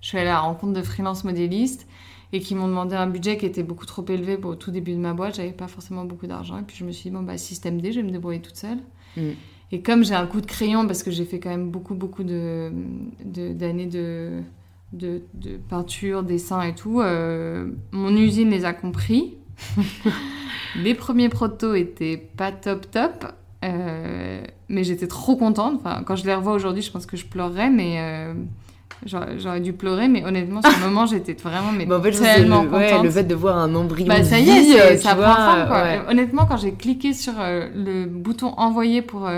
je 0.00 0.08
suis 0.08 0.18
allée 0.18 0.28
à 0.28 0.34
la 0.34 0.40
rencontre 0.40 0.74
de 0.74 0.82
freelance 0.82 1.24
modélistes 1.24 1.88
et 2.32 2.40
qui 2.40 2.54
m'ont 2.54 2.68
demandé 2.68 2.94
un 2.94 3.08
budget 3.08 3.36
qui 3.36 3.46
était 3.46 3.62
beaucoup 3.64 3.86
trop 3.86 4.04
élevé 4.08 4.36
pour 4.36 4.52
au 4.52 4.54
tout 4.54 4.70
début 4.70 4.92
de 4.92 4.98
ma 4.98 5.12
boîte. 5.12 5.36
J'avais 5.36 5.52
pas 5.52 5.66
forcément 5.66 6.04
beaucoup 6.04 6.28
d'argent. 6.28 6.58
Et 6.58 6.62
puis, 6.62 6.76
je 6.76 6.84
me 6.84 6.92
suis 6.92 7.10
dit, 7.10 7.16
bon, 7.16 7.22
bah, 7.22 7.36
système 7.36 7.80
D, 7.80 7.90
je 7.90 7.98
vais 7.98 8.06
me 8.06 8.12
débrouiller 8.12 8.40
toute 8.40 8.56
seule. 8.56 8.78
Mm. 9.16 9.30
Et 9.72 9.80
comme 9.80 10.04
j'ai 10.04 10.14
un 10.14 10.26
coup 10.26 10.40
de 10.40 10.46
crayon, 10.46 10.86
parce 10.86 11.02
que 11.02 11.10
j'ai 11.10 11.24
fait 11.24 11.40
quand 11.40 11.50
même 11.50 11.70
beaucoup, 11.70 11.96
beaucoup 11.96 12.22
de, 12.22 12.70
d'années 13.24 13.86
de 13.86 14.40
de, 14.94 15.22
peinture, 15.68 16.22
dessin 16.22 16.62
et 16.62 16.74
tout, 16.74 17.00
euh, 17.00 17.66
mon 17.92 18.14
usine 18.16 18.50
les 18.50 18.64
a 18.64 18.72
compris. 18.72 19.34
les 20.76 20.94
premiers 20.94 21.28
protos 21.28 21.74
étaient 21.74 22.16
pas 22.36 22.52
top 22.52 22.90
top, 22.90 23.26
euh, 23.64 24.40
mais 24.68 24.84
j'étais 24.84 25.06
trop 25.06 25.36
contente. 25.36 25.74
Enfin, 25.76 26.02
quand 26.04 26.16
je 26.16 26.24
les 26.24 26.34
revois 26.34 26.52
aujourd'hui, 26.54 26.82
je 26.82 26.90
pense 26.90 27.06
que 27.06 27.16
je 27.16 27.26
pleurerais, 27.26 27.70
mais 27.70 27.96
euh, 27.98 28.34
J'aurais 29.06 29.60
dû 29.60 29.74
pleurer, 29.74 30.08
mais 30.08 30.24
honnêtement, 30.24 30.62
sur 30.62 30.70
le 30.80 30.86
moment, 30.86 31.04
j'étais 31.04 31.34
vraiment 31.34 31.72
mais 31.72 31.84
Bah, 31.84 31.98
en 31.98 32.02
fait, 32.02 32.12
tellement 32.12 32.62
le, 32.62 32.70
ouais, 32.70 32.88
contente. 32.88 33.04
le 33.04 33.10
fait 33.10 33.24
de 33.24 33.34
voir 33.34 33.58
un 33.58 33.74
embryon. 33.74 34.06
Bah 34.06 34.22
ça 34.24 34.38
y 34.38 34.48
est, 34.48 34.96
ça 34.96 35.10
tu 35.10 35.16
prend 35.16 35.26
vois, 35.26 35.34
forme 35.34 35.66
quoi. 35.66 35.82
ouais. 35.82 36.00
Honnêtement, 36.08 36.46
quand 36.46 36.56
j'ai 36.56 36.72
cliqué 36.72 37.12
sur 37.12 37.34
le 37.38 38.06
bouton 38.06 38.54
envoyer 38.56 39.02
pour, 39.02 39.28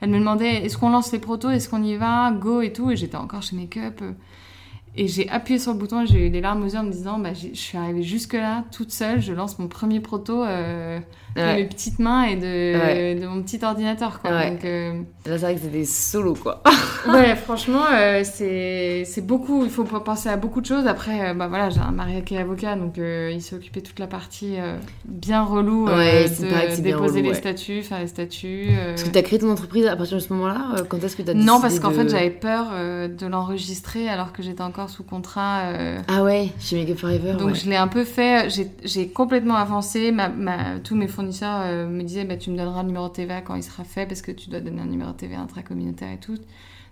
elle 0.00 0.10
me 0.10 0.18
demandait 0.18 0.64
est-ce 0.64 0.78
qu'on 0.78 0.90
lance 0.90 1.12
les 1.12 1.18
protos, 1.18 1.50
est-ce 1.50 1.68
qu'on 1.68 1.82
y 1.82 1.96
va, 1.96 2.30
go 2.32 2.60
et 2.60 2.72
tout, 2.72 2.90
et 2.90 2.96
j'étais 2.96 3.16
encore 3.16 3.42
chez 3.42 3.56
Makeup. 3.56 4.00
euh, 4.02 4.12
et 4.98 5.06
j'ai 5.06 5.28
appuyé 5.28 5.60
sur 5.60 5.72
le 5.72 5.78
bouton 5.78 6.02
et 6.02 6.06
j'ai 6.06 6.26
eu 6.26 6.30
des 6.30 6.40
larmes 6.40 6.64
aux 6.64 6.68
yeux 6.68 6.78
en 6.78 6.82
me 6.82 6.90
disant 6.90 7.20
bah, 7.20 7.32
je 7.32 7.54
suis 7.54 7.78
arrivée 7.78 8.02
jusque 8.02 8.32
là 8.32 8.64
toute 8.72 8.90
seule, 8.90 9.22
je 9.22 9.32
lance 9.32 9.58
mon 9.60 9.68
premier 9.68 10.00
proto 10.00 10.44
euh, 10.44 10.98
de 11.38 11.56
mes 11.56 11.64
petites 11.66 11.98
mains 11.98 12.24
et 12.24 12.36
de, 12.36 12.78
Ouais. 12.78 13.14
de 13.14 13.26
mon 13.26 13.42
petit 13.42 13.58
ordinateur 13.64 14.20
quoi. 14.20 14.30
Ouais. 14.30 14.50
Donc, 14.50 14.64
euh, 14.64 14.92
Là, 15.26 15.36
c'est 15.36 15.44
vrai 15.44 15.54
que 15.56 15.60
c'était 15.60 15.84
solo, 15.84 16.34
quoi. 16.34 16.62
ouais, 17.08 17.36
franchement, 17.36 17.82
euh, 17.92 18.22
c'est 18.24 19.02
c'est 19.04 19.20
beaucoup. 19.26 19.62
Il 19.64 19.70
faut 19.70 19.84
penser 19.84 20.28
à 20.30 20.36
beaucoup 20.38 20.60
de 20.62 20.66
choses. 20.66 20.86
Après, 20.86 21.30
euh, 21.30 21.34
bah 21.34 21.48
voilà, 21.48 21.68
j'ai 21.68 21.80
un 21.80 21.90
mari 21.90 22.22
qui 22.24 22.34
est 22.34 22.38
avocat, 22.38 22.76
donc 22.76 22.96
euh, 22.98 23.30
il 23.32 23.42
s'est 23.42 23.54
occupé 23.54 23.80
de 23.82 23.86
toute 23.86 23.98
la 23.98 24.06
partie 24.06 24.56
bien 25.04 25.42
relou 25.44 25.86
c'est 25.88 26.44
de 26.44 26.48
c'est 26.70 26.80
déposer 26.82 27.20
relou, 27.20 27.28
les 27.30 27.34
statuts, 27.34 27.82
faire 27.82 28.00
les 28.00 28.06
statuts. 28.06 28.68
Parce 28.88 29.02
que 29.04 29.10
t'as 29.10 29.22
créé 29.22 29.38
ton 29.38 29.50
entreprise 29.50 29.86
à 29.86 29.96
partir 29.96 30.16
de 30.16 30.22
ce 30.22 30.32
moment-là 30.32 30.82
Quand 30.88 31.02
est-ce 31.04 31.14
que 31.16 31.22
t'as 31.22 31.34
décidé 31.34 31.46
Non, 31.50 31.60
parce 31.60 31.78
qu'en 31.78 31.90
de- 31.90 31.94
fait, 31.94 32.08
j'avais 32.08 32.30
peur 32.30 32.66
de 32.72 33.26
l'enregistrer 33.26 34.08
alors 34.08 34.32
que 34.32 34.42
j'étais 34.42 34.62
encore 34.62 34.88
sous 34.88 35.02
contrat. 35.04 35.64
Ah 36.08 36.22
ouais, 36.22 36.48
chez 36.60 36.76
Make 36.82 36.96
Forever. 36.96 37.34
donc 37.34 37.54
je 37.54 37.68
l'ai 37.68 37.76
un 37.76 37.88
peu 37.88 38.04
fait, 38.04 38.48
j'ai- 38.84 39.08
complètement 39.08 39.56
avancé. 39.56 40.10
Ma, 40.12 40.28
ma- 40.28 40.78
tous 40.82 40.94
mes 40.96 41.08
euh, 41.62 41.86
me 41.86 42.02
disaient 42.02 42.24
bah, 42.24 42.36
tu 42.36 42.50
me 42.50 42.56
donneras 42.56 42.82
le 42.82 42.88
numéro 42.88 43.08
de 43.08 43.12
TVA 43.12 43.40
quand 43.40 43.54
il 43.54 43.62
sera 43.62 43.84
fait 43.84 44.06
parce 44.06 44.22
que 44.22 44.32
tu 44.32 44.50
dois 44.50 44.60
donner 44.60 44.80
un 44.82 44.86
numéro 44.86 45.12
de 45.12 45.16
TVA 45.16 45.40
intracommunautaire 45.40 46.12
et 46.12 46.18
tout. 46.18 46.36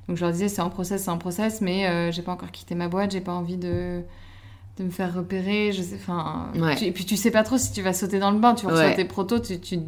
Donc 0.09 0.16
je 0.16 0.22
leur 0.25 0.33
disais 0.33 0.49
c'est 0.49 0.62
en 0.62 0.70
process, 0.70 1.05
c'est 1.05 1.11
en 1.11 1.18
process, 1.18 1.61
mais 1.61 1.87
euh, 1.88 2.12
j'ai 2.12 2.22
pas 2.22 2.33
encore 2.33 2.51
quitté 2.53 2.75
ma 2.75 2.88
boîte, 2.88 3.11
j'ai 3.11 3.20
pas 3.20 3.33
envie 3.33 3.57
de, 3.57 4.03
de 4.79 4.85
me 4.85 4.90
faire 4.90 5.12
repérer. 5.14 5.72
Je 5.72 5.83
sais, 5.83 5.96
enfin, 5.96 6.49
Ouais. 6.55 6.81
et 6.85 6.92
puis 6.92 7.05
tu 7.05 7.16
sais 7.16 7.31
pas 7.33 7.42
trop 7.42 7.59
si 7.59 7.72
tu 7.72 7.83
vas 7.83 7.92
sauter 7.92 8.18
dans 8.20 8.31
le 8.31 8.38
bain, 8.38 8.55
tu 8.55 8.66
reçois 8.66 8.81
Ouais. 8.87 8.94
tes 8.94 9.05
protos, 9.05 9.40
tu, 9.40 9.59
tu, 9.61 9.79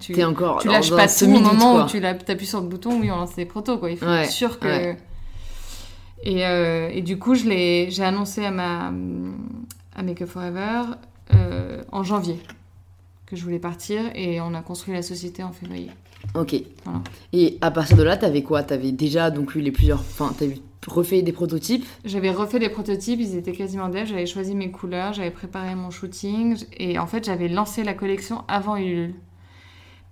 tu, 0.00 0.12
T'es 0.14 0.24
encore 0.24 0.60
tu 0.62 0.68
lâches 0.68 0.90
pas 0.90 1.06
tout 1.08 1.24
au 1.24 1.28
moment 1.28 1.72
quoi. 1.74 1.84
où 1.84 1.88
tu 1.88 2.02
appuies 2.04 2.46
sur 2.46 2.60
le 2.62 2.68
bouton, 2.68 2.98
oui, 3.00 3.10
on 3.10 3.16
lance 3.16 3.36
les 3.36 3.44
protos, 3.44 3.76
quoi. 3.78 3.90
Il 3.90 3.98
faut 3.98 4.06
Ouais, 4.06 4.24
être 4.24 4.30
sûr 4.30 4.58
que. 4.58 4.94
Et, 6.22 6.46
euh, 6.46 6.90
et 6.92 7.00
du 7.02 7.18
coup, 7.18 7.34
je 7.34 7.44
l'ai- 7.48 7.90
j'ai 7.90 8.04
annoncé 8.04 8.44
à, 8.44 8.50
ma, 8.50 8.92
à 9.96 10.02
Make 10.02 10.20
Up 10.22 10.28
Forever 10.28 10.82
euh, 11.34 11.82
en 11.92 12.02
janvier 12.02 12.38
que 13.30 13.36
je 13.36 13.44
voulais 13.44 13.58
partir 13.60 14.00
et 14.14 14.40
on 14.40 14.52
a 14.54 14.60
construit 14.60 14.92
la 14.92 15.02
société 15.02 15.42
en 15.42 15.52
février. 15.52 15.90
Ok. 16.34 16.54
Voilà. 16.84 17.00
Et 17.32 17.56
à 17.60 17.70
partir 17.70 17.96
de 17.96 18.02
là, 18.02 18.16
t'avais 18.16 18.42
quoi? 18.42 18.62
T'avais 18.62 18.92
déjà 18.92 19.30
donc 19.30 19.54
eu 19.54 19.60
les 19.60 19.70
plusieurs. 19.70 20.00
Enfin, 20.00 20.34
t'avais 20.38 20.60
refait 20.86 21.22
des 21.22 21.32
prototypes? 21.32 21.86
J'avais 22.04 22.30
refait 22.30 22.58
des 22.58 22.68
prototypes, 22.68 23.20
ils 23.20 23.36
étaient 23.36 23.52
quasiment 23.52 23.88
dev, 23.88 24.06
j'avais 24.06 24.26
choisi 24.26 24.54
mes 24.54 24.70
couleurs, 24.70 25.12
j'avais 25.12 25.30
préparé 25.30 25.74
mon 25.74 25.90
shooting 25.90 26.56
et 26.78 26.98
en 26.98 27.06
fait 27.06 27.24
j'avais 27.24 27.48
lancé 27.48 27.84
la 27.84 27.94
collection 27.94 28.42
avant 28.48 28.76
Ulule. 28.76 29.14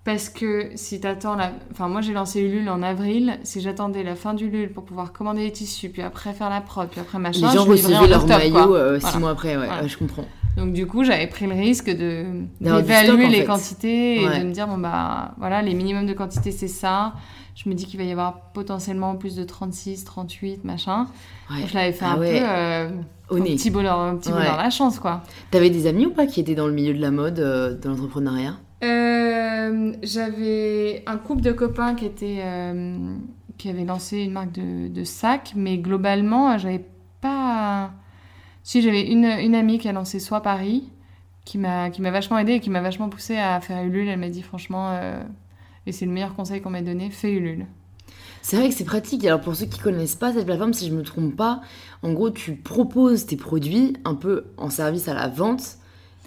Parce 0.04 0.30
que 0.30 0.70
si 0.74 1.00
t'attends 1.00 1.34
la... 1.36 1.52
Enfin 1.72 1.88
moi 1.88 2.00
j'ai 2.00 2.12
lancé 2.14 2.40
Ulule 2.40 2.68
en 2.70 2.82
avril, 2.82 3.38
si 3.42 3.60
j'attendais 3.60 4.02
la 4.02 4.14
fin 4.14 4.32
d'Ulule 4.32 4.70
pour 4.72 4.84
pouvoir 4.84 5.12
commander 5.12 5.42
les 5.42 5.52
tissus, 5.52 5.90
puis 5.90 6.00
après 6.02 6.32
faire 6.32 6.48
la 6.48 6.60
prod, 6.62 6.88
puis 6.88 7.00
après 7.00 7.18
machin, 7.18 7.48
les 7.48 7.54
gens 7.54 7.64
recevaient 7.64 8.06
leur 8.06 8.26
maillot 8.26 8.52
quoi. 8.52 8.76
euh, 8.76 8.96
six 8.98 9.02
Voilà. 9.04 9.18
mois 9.18 9.30
après, 9.30 9.56
ouais, 9.56 9.66
Voilà. 9.66 9.82
ouais, 9.82 9.88
je 9.88 9.98
comprends. 9.98 10.24
Donc 10.58 10.72
du 10.72 10.86
coup, 10.86 11.04
j'avais 11.04 11.26
pris 11.28 11.46
le 11.46 11.54
risque 11.54 11.88
de 11.88 12.24
d'évaluer 12.60 13.28
les 13.28 13.40
fait. 13.40 13.44
quantités 13.46 14.22
et 14.22 14.26
Ouais. 14.26 14.40
de 14.40 14.44
me 14.44 14.52
dire 14.52 14.66
bon 14.66 14.76
bah 14.78 15.34
voilà, 15.38 15.62
les 15.62 15.72
minimums 15.74 16.06
de 16.06 16.12
quantité 16.14 16.50
c'est 16.50 16.68
ça. 16.68 17.14
Je 17.54 17.68
me 17.68 17.74
dis 17.74 17.86
qu'il 17.86 17.98
va 17.98 18.04
y 18.04 18.12
avoir 18.12 18.52
potentiellement 18.52 19.16
plus 19.16 19.34
de 19.34 19.42
36, 19.44 20.04
38, 20.04 20.64
machin. 20.64 21.06
Ouais. 21.50 21.66
Je 21.66 21.74
l'avais 21.74 21.92
fait 21.92 22.04
Ah 22.04 22.12
un 22.12 22.18
ouais. 22.18 22.38
peu 22.40 22.46
euh, 22.46 22.88
Au 23.30 23.36
un 23.36 23.40
nez. 23.40 23.56
petit 23.56 23.70
bonheur, 23.70 23.98
un 23.98 24.16
petit 24.16 24.28
Ouais. 24.30 24.36
bonheur 24.38 24.56
la 24.56 24.70
chance 24.70 24.98
quoi. 24.98 25.22
T'avais 25.50 25.70
des 25.70 25.86
amis 25.86 26.06
ou 26.06 26.10
pas 26.10 26.26
qui 26.26 26.40
étaient 26.40 26.54
dans 26.54 26.66
le 26.68 26.72
milieu 26.72 26.94
de 26.94 27.00
la 27.00 27.10
mode, 27.10 27.38
euh, 27.40 27.74
de 27.76 27.88
l'entrepreneuriat? 27.88 28.54
Euh, 28.84 29.92
j'avais 30.02 31.02
un 31.06 31.16
couple 31.16 31.42
de 31.42 31.52
copains 31.52 31.94
qui 31.94 32.04
étaient 32.06 32.40
euh, 32.44 32.96
qui 33.56 33.68
avaient 33.70 33.84
lancé 33.84 34.18
une 34.18 34.30
marque 34.32 34.52
de, 34.52 34.86
de 34.88 35.04
sacs, 35.04 35.52
mais 35.56 35.78
globalement, 35.78 36.56
j'avais 36.58 36.84
pas. 37.20 37.90
Si 38.68 38.82
j'avais 38.82 39.00
une, 39.10 39.24
une 39.24 39.54
amie 39.54 39.78
qui 39.78 39.88
a 39.88 39.92
lancé 39.92 40.20
Soit 40.20 40.42
Paris, 40.42 40.90
qui 41.46 41.56
m'a 41.56 41.88
vachement 41.88 42.36
aidée 42.36 42.52
et 42.52 42.60
qui 42.60 42.68
m'a 42.68 42.82
vachement 42.82 43.08
poussée 43.08 43.38
à 43.38 43.58
faire 43.62 43.82
Ulule. 43.82 44.08
Elle 44.08 44.18
m'a 44.18 44.28
dit 44.28 44.42
franchement, 44.42 44.90
euh, 44.90 45.22
et 45.86 45.92
c'est 45.92 46.04
le 46.04 46.12
meilleur 46.12 46.34
conseil 46.34 46.60
qu'on 46.60 46.68
m'a 46.68 46.82
donné, 46.82 47.08
fais 47.08 47.32
Ulule. 47.32 47.64
C'est 48.42 48.56
vrai 48.56 48.68
que 48.68 48.74
c'est 48.74 48.84
pratique. 48.84 49.24
Alors 49.24 49.40
pour 49.40 49.54
ceux 49.56 49.64
qui 49.64 49.78
connaissent 49.80 50.16
pas 50.16 50.34
cette 50.34 50.44
plateforme, 50.44 50.74
si 50.74 50.86
je 50.86 50.92
me 50.94 51.02
trompe 51.02 51.34
pas, 51.34 51.62
en 52.02 52.12
gros 52.12 52.28
tu 52.28 52.56
proposes 52.56 53.24
tes 53.24 53.36
produits 53.36 53.94
un 54.04 54.14
peu 54.14 54.44
en 54.58 54.68
service 54.68 55.08
à 55.08 55.14
la 55.14 55.28
vente 55.28 55.78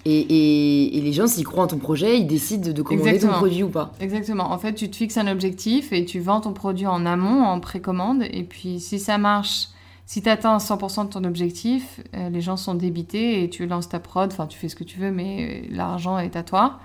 et, 0.05 0.17
et- 0.19 0.97
et 0.97 1.01
les 1.01 1.13
gens 1.13 1.27
s'ils 1.27 1.45
croient 1.45 1.65
en 1.65 1.67
ton 1.67 1.77
projet, 1.77 2.17
ils 2.17 2.25
décident 2.25 2.65
de, 2.69 2.71
de 2.71 2.81
commander 2.81 3.09
Exactement. 3.09 3.33
ton 3.33 3.37
produit 3.45 3.61
ou 3.61 3.69
pas. 3.69 3.91
Exactement. 3.99 4.51
En 4.51 4.57
fait, 4.57 4.73
tu 4.73 4.89
te 4.89 4.95
fixes 4.95 5.17
un 5.17 5.27
objectif 5.27 5.93
et 5.93 6.05
tu 6.05 6.19
vends 6.19 6.41
ton 6.41 6.53
produit 6.53 6.87
en 6.87 7.05
amont, 7.05 7.43
en 7.43 7.59
précommande. 7.59 8.23
Et 8.31 8.41
puis, 8.43 8.79
si 8.79 8.97
ça 8.97 9.19
marche, 9.19 9.67
si 10.05 10.21
tu 10.21 10.29
atteins 10.29 10.57
100% 10.57 11.05
de 11.05 11.09
ton 11.09 11.23
objectif, 11.23 12.01
euh, 12.15 12.29
les 12.29 12.41
gens 12.41 12.57
sont 12.57 12.73
débités 12.75 13.43
et 13.43 13.49
tu 13.49 13.65
lances 13.67 13.87
ta 13.89 13.99
prod. 13.99 14.31
Enfin, 14.31 14.47
tu 14.47 14.57
fais 14.57 14.67
ce 14.69 14.75
que 14.75 14.83
tu 14.83 14.99
veux, 14.99 15.11
mais 15.11 15.63
euh, 15.65 15.67
l'argent 15.75 16.17
est 16.19 16.35
à 16.35 16.43
toi. 16.43 16.79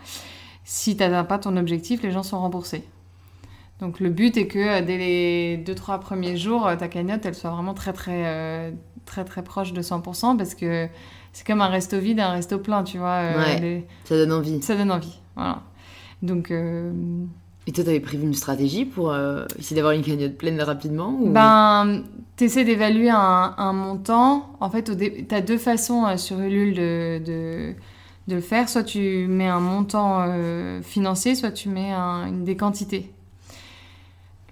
Si 0.65 0.97
tu 0.97 1.03
n'atteins 1.03 1.25
pas 1.25 1.39
ton 1.39 1.57
objectif, 1.57 2.03
les 2.03 2.11
gens 2.13 2.23
sont 2.23 2.39
remboursés. 2.41 2.85
Donc, 3.81 4.01
le 4.01 4.09
but 4.11 4.37
est 4.37 4.47
que 4.47 4.59
euh, 4.59 4.81
dès 4.83 4.97
les 4.97 5.59
2-3 5.67 5.99
premiers 6.01 6.37
jours, 6.37 6.69
ta 6.79 6.89
cagnotte, 6.89 7.27
elle 7.27 7.35
soit 7.35 7.51
vraiment 7.51 7.75
très, 7.75 7.93
très, 7.93 8.23
euh, 8.27 8.71
très, 9.05 9.25
très 9.25 9.43
proche 9.45 9.73
de 9.73 9.83
100% 9.83 10.37
parce 10.37 10.55
que 10.55 10.89
c'est 11.33 11.47
comme 11.47 11.61
un 11.61 11.69
resto 11.69 11.99
vide 11.99 12.19
et 12.19 12.23
un 12.23 12.31
resto 12.31 12.59
plein, 12.59 12.85
tu 12.85 12.97
vois. 12.99 13.09
euh, 13.23 13.39
Ouais. 13.39 13.61
les- 13.61 13.87
Ça 14.05 14.17
donne 14.17 14.33
envie. 14.33 14.63
Ça 14.63 14.77
donne 14.77 14.91
envie. 14.93 15.19
Voilà. 15.37 15.63
Donc. 16.23 16.51
Et 17.69 17.73
toi, 17.73 17.83
t'avais 17.83 18.01
prévu 18.01 18.23
une 18.25 18.35
stratégie 18.35 18.85
pour 18.85 19.11
euh, 19.11 19.45
essayer 19.59 19.75
d'avoir 19.77 19.93
une 19.93 20.03
cagnotte 20.03 20.37
pleine 20.39 20.61
rapidement 20.63 21.17
ou... 21.21 21.31
Ben, 21.31 22.05
t'essaies 22.37 22.65
d'évaluer 22.65 23.11
un, 23.11 23.55
un 23.59 23.73
montant. 23.73 24.51
En 24.61 24.71
fait, 24.71 24.97
tu 24.97 25.35
as 25.35 25.41
deux 25.41 25.59
façons 25.59 26.07
euh, 26.07 26.17
sur 26.17 26.39
Ulule 26.39 26.75
de, 26.75 27.19
de, 27.27 27.75
de 28.29 28.35
le 28.37 28.41
faire. 28.41 28.69
Soit 28.69 28.85
tu 28.85 29.27
mets 29.29 29.49
un 29.49 29.59
montant 29.59 30.19
euh, 30.29 30.81
financier, 30.83 31.35
soit 31.35 31.51
tu 31.51 31.69
mets 31.69 31.91
un- 31.91 32.29
une, 32.29 32.45
des 32.45 32.57
quantités. 32.57 33.11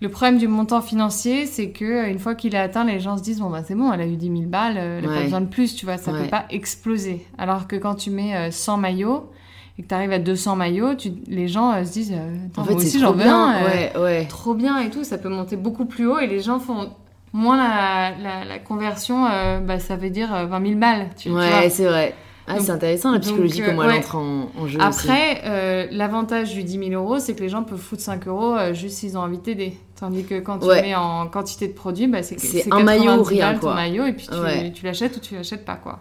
Le 0.01 0.09
problème 0.09 0.39
du 0.39 0.49
montant 0.49 0.83
financier, 0.83 1.47
c'est 1.47 1.71
que 1.71 2.11
une 2.11 2.19
fois 2.19 2.35
qu'il 2.35 2.55
est 2.57 2.59
atteint, 2.59 2.85
les 2.85 2.99
gens 2.99 3.17
se 3.17 3.23
disent 3.23 3.39
bon 3.39 3.49
bah 3.49 3.63
c'est 3.65 3.77
bon, 3.77 3.93
elle 3.93 4.01
a 4.01 4.07
eu 4.07 4.17
10 4.17 4.27
000 4.27 4.41
balles, 4.43 4.77
elle 4.77 5.05
n'a 5.05 5.09
Ouais. 5.09 5.17
pas 5.19 5.23
besoin 5.23 5.41
de 5.41 5.47
plus, 5.47 5.77
tu 5.77 5.87
vois, 5.87 5.97
ça 5.99 6.13
Ouais. 6.13 6.25
peut 6.25 6.29
pas 6.31 6.47
exploser. 6.51 7.25
Alors 7.39 7.69
que 7.69 7.77
quand 7.77 7.95
tu 7.95 8.11
mets 8.11 8.35
euh, 8.37 8.51
100 8.51 8.77
maillots 8.77 9.31
et 9.79 9.83
que 9.83 9.89
tu 9.89 9.95
arrives 9.95 10.13
à 10.13 10.19
200 10.19 10.57
maillots, 10.57 10.95
tu- 10.95 11.13
les 11.27 11.49
gens 11.49 11.73
euh, 11.73 11.85
se 11.85 11.93
disent 11.93 12.13
euh, 12.13 12.37
en 12.57 12.65
fait, 12.65 12.79
c'est 12.81 12.99
trop 12.99 13.07
j'en 13.09 13.13
veux 13.13 13.23
bien. 13.25 13.37
un, 13.49 13.55
euh, 13.63 13.65
Ouais, 13.67 13.93
ouais. 14.01 14.25
trop 14.27 14.55
bien 14.55 14.79
et 14.81 14.91
tout, 14.91 15.05
ça 15.05 15.19
peut 15.19 15.29
monter 15.29 15.57
beaucoup 15.57 15.85
plus 15.85 16.07
haut 16.07 16.19
et 16.19 16.27
les 16.27 16.41
gens 16.41 16.59
font 16.61 16.91
moins 17.33 17.57
la, 17.57 18.13
la, 18.23 18.45
la 18.45 18.59
conversion, 18.61 19.25
bah, 19.67 19.81
ça 19.81 19.97
veut 19.97 20.11
dire 20.11 20.33
euh, 20.35 20.47
20 20.47 20.67
000 20.67 20.79
balles. 20.79 21.09
Tu. 21.17 21.31
Ouais, 21.31 21.69
c'est 21.71 21.85
vrai. 21.87 22.15
Ah, 22.47 22.57
Donc- 22.57 22.63
c'est 22.67 22.73
intéressant 22.73 23.11
la 23.11 23.17
donc, 23.19 23.23
psychologie, 23.25 23.63
euh, 23.63 23.67
comment 23.67 23.83
elle 23.85 23.89
ouais. 23.89 23.99
entre 23.99 24.17
en, 24.17 24.51
en 24.61 24.67
jeu. 24.69 24.79
Après, 24.81 25.41
euh, 25.47 25.87
l'avantage 25.91 26.53
du 26.55 26.63
10 26.63 26.91
000 26.91 27.03
euros, 27.03 27.19
c'est 27.19 27.35
que 27.35 27.41
les 27.41 27.49
gens 27.49 27.63
peuvent 27.65 27.81
foutre 27.81 28.03
5 28.03 28.29
euros 28.29 28.55
euh, 28.55 28.75
juste 28.75 28.99
s'ils 28.99 29.17
ont 29.17 29.23
envie 29.23 29.39
de 29.39 29.43
t'aider. 29.43 29.79
Tandis 29.99 30.25
que 30.25 30.39
quand 30.41 30.59
tu 30.59 30.67
Ouais. 30.67 30.83
mets 30.83 30.95
en 30.95 31.27
quantité 31.27 31.67
de 31.69 31.73
produits, 31.73 32.07
bah, 32.07 32.23
c'est 32.23 32.35
un 32.71 32.81
90 32.83 32.85
maillot 32.85 33.03
ou 33.13 33.17
balles 33.17 33.23
rien, 33.25 33.55
ton 33.55 33.61
quoi. 33.61 33.75
maillot 33.75 34.05
et 34.07 34.13
puis 34.13 34.29
tu, 34.31 34.39
Ouais. 34.39 34.73
tu 34.73 34.85
l'achètes 34.85 35.17
ou 35.17 35.21
tu 35.21 35.35
l'achètes 35.35 35.65
pas. 35.65 35.77
quoi. 35.77 36.01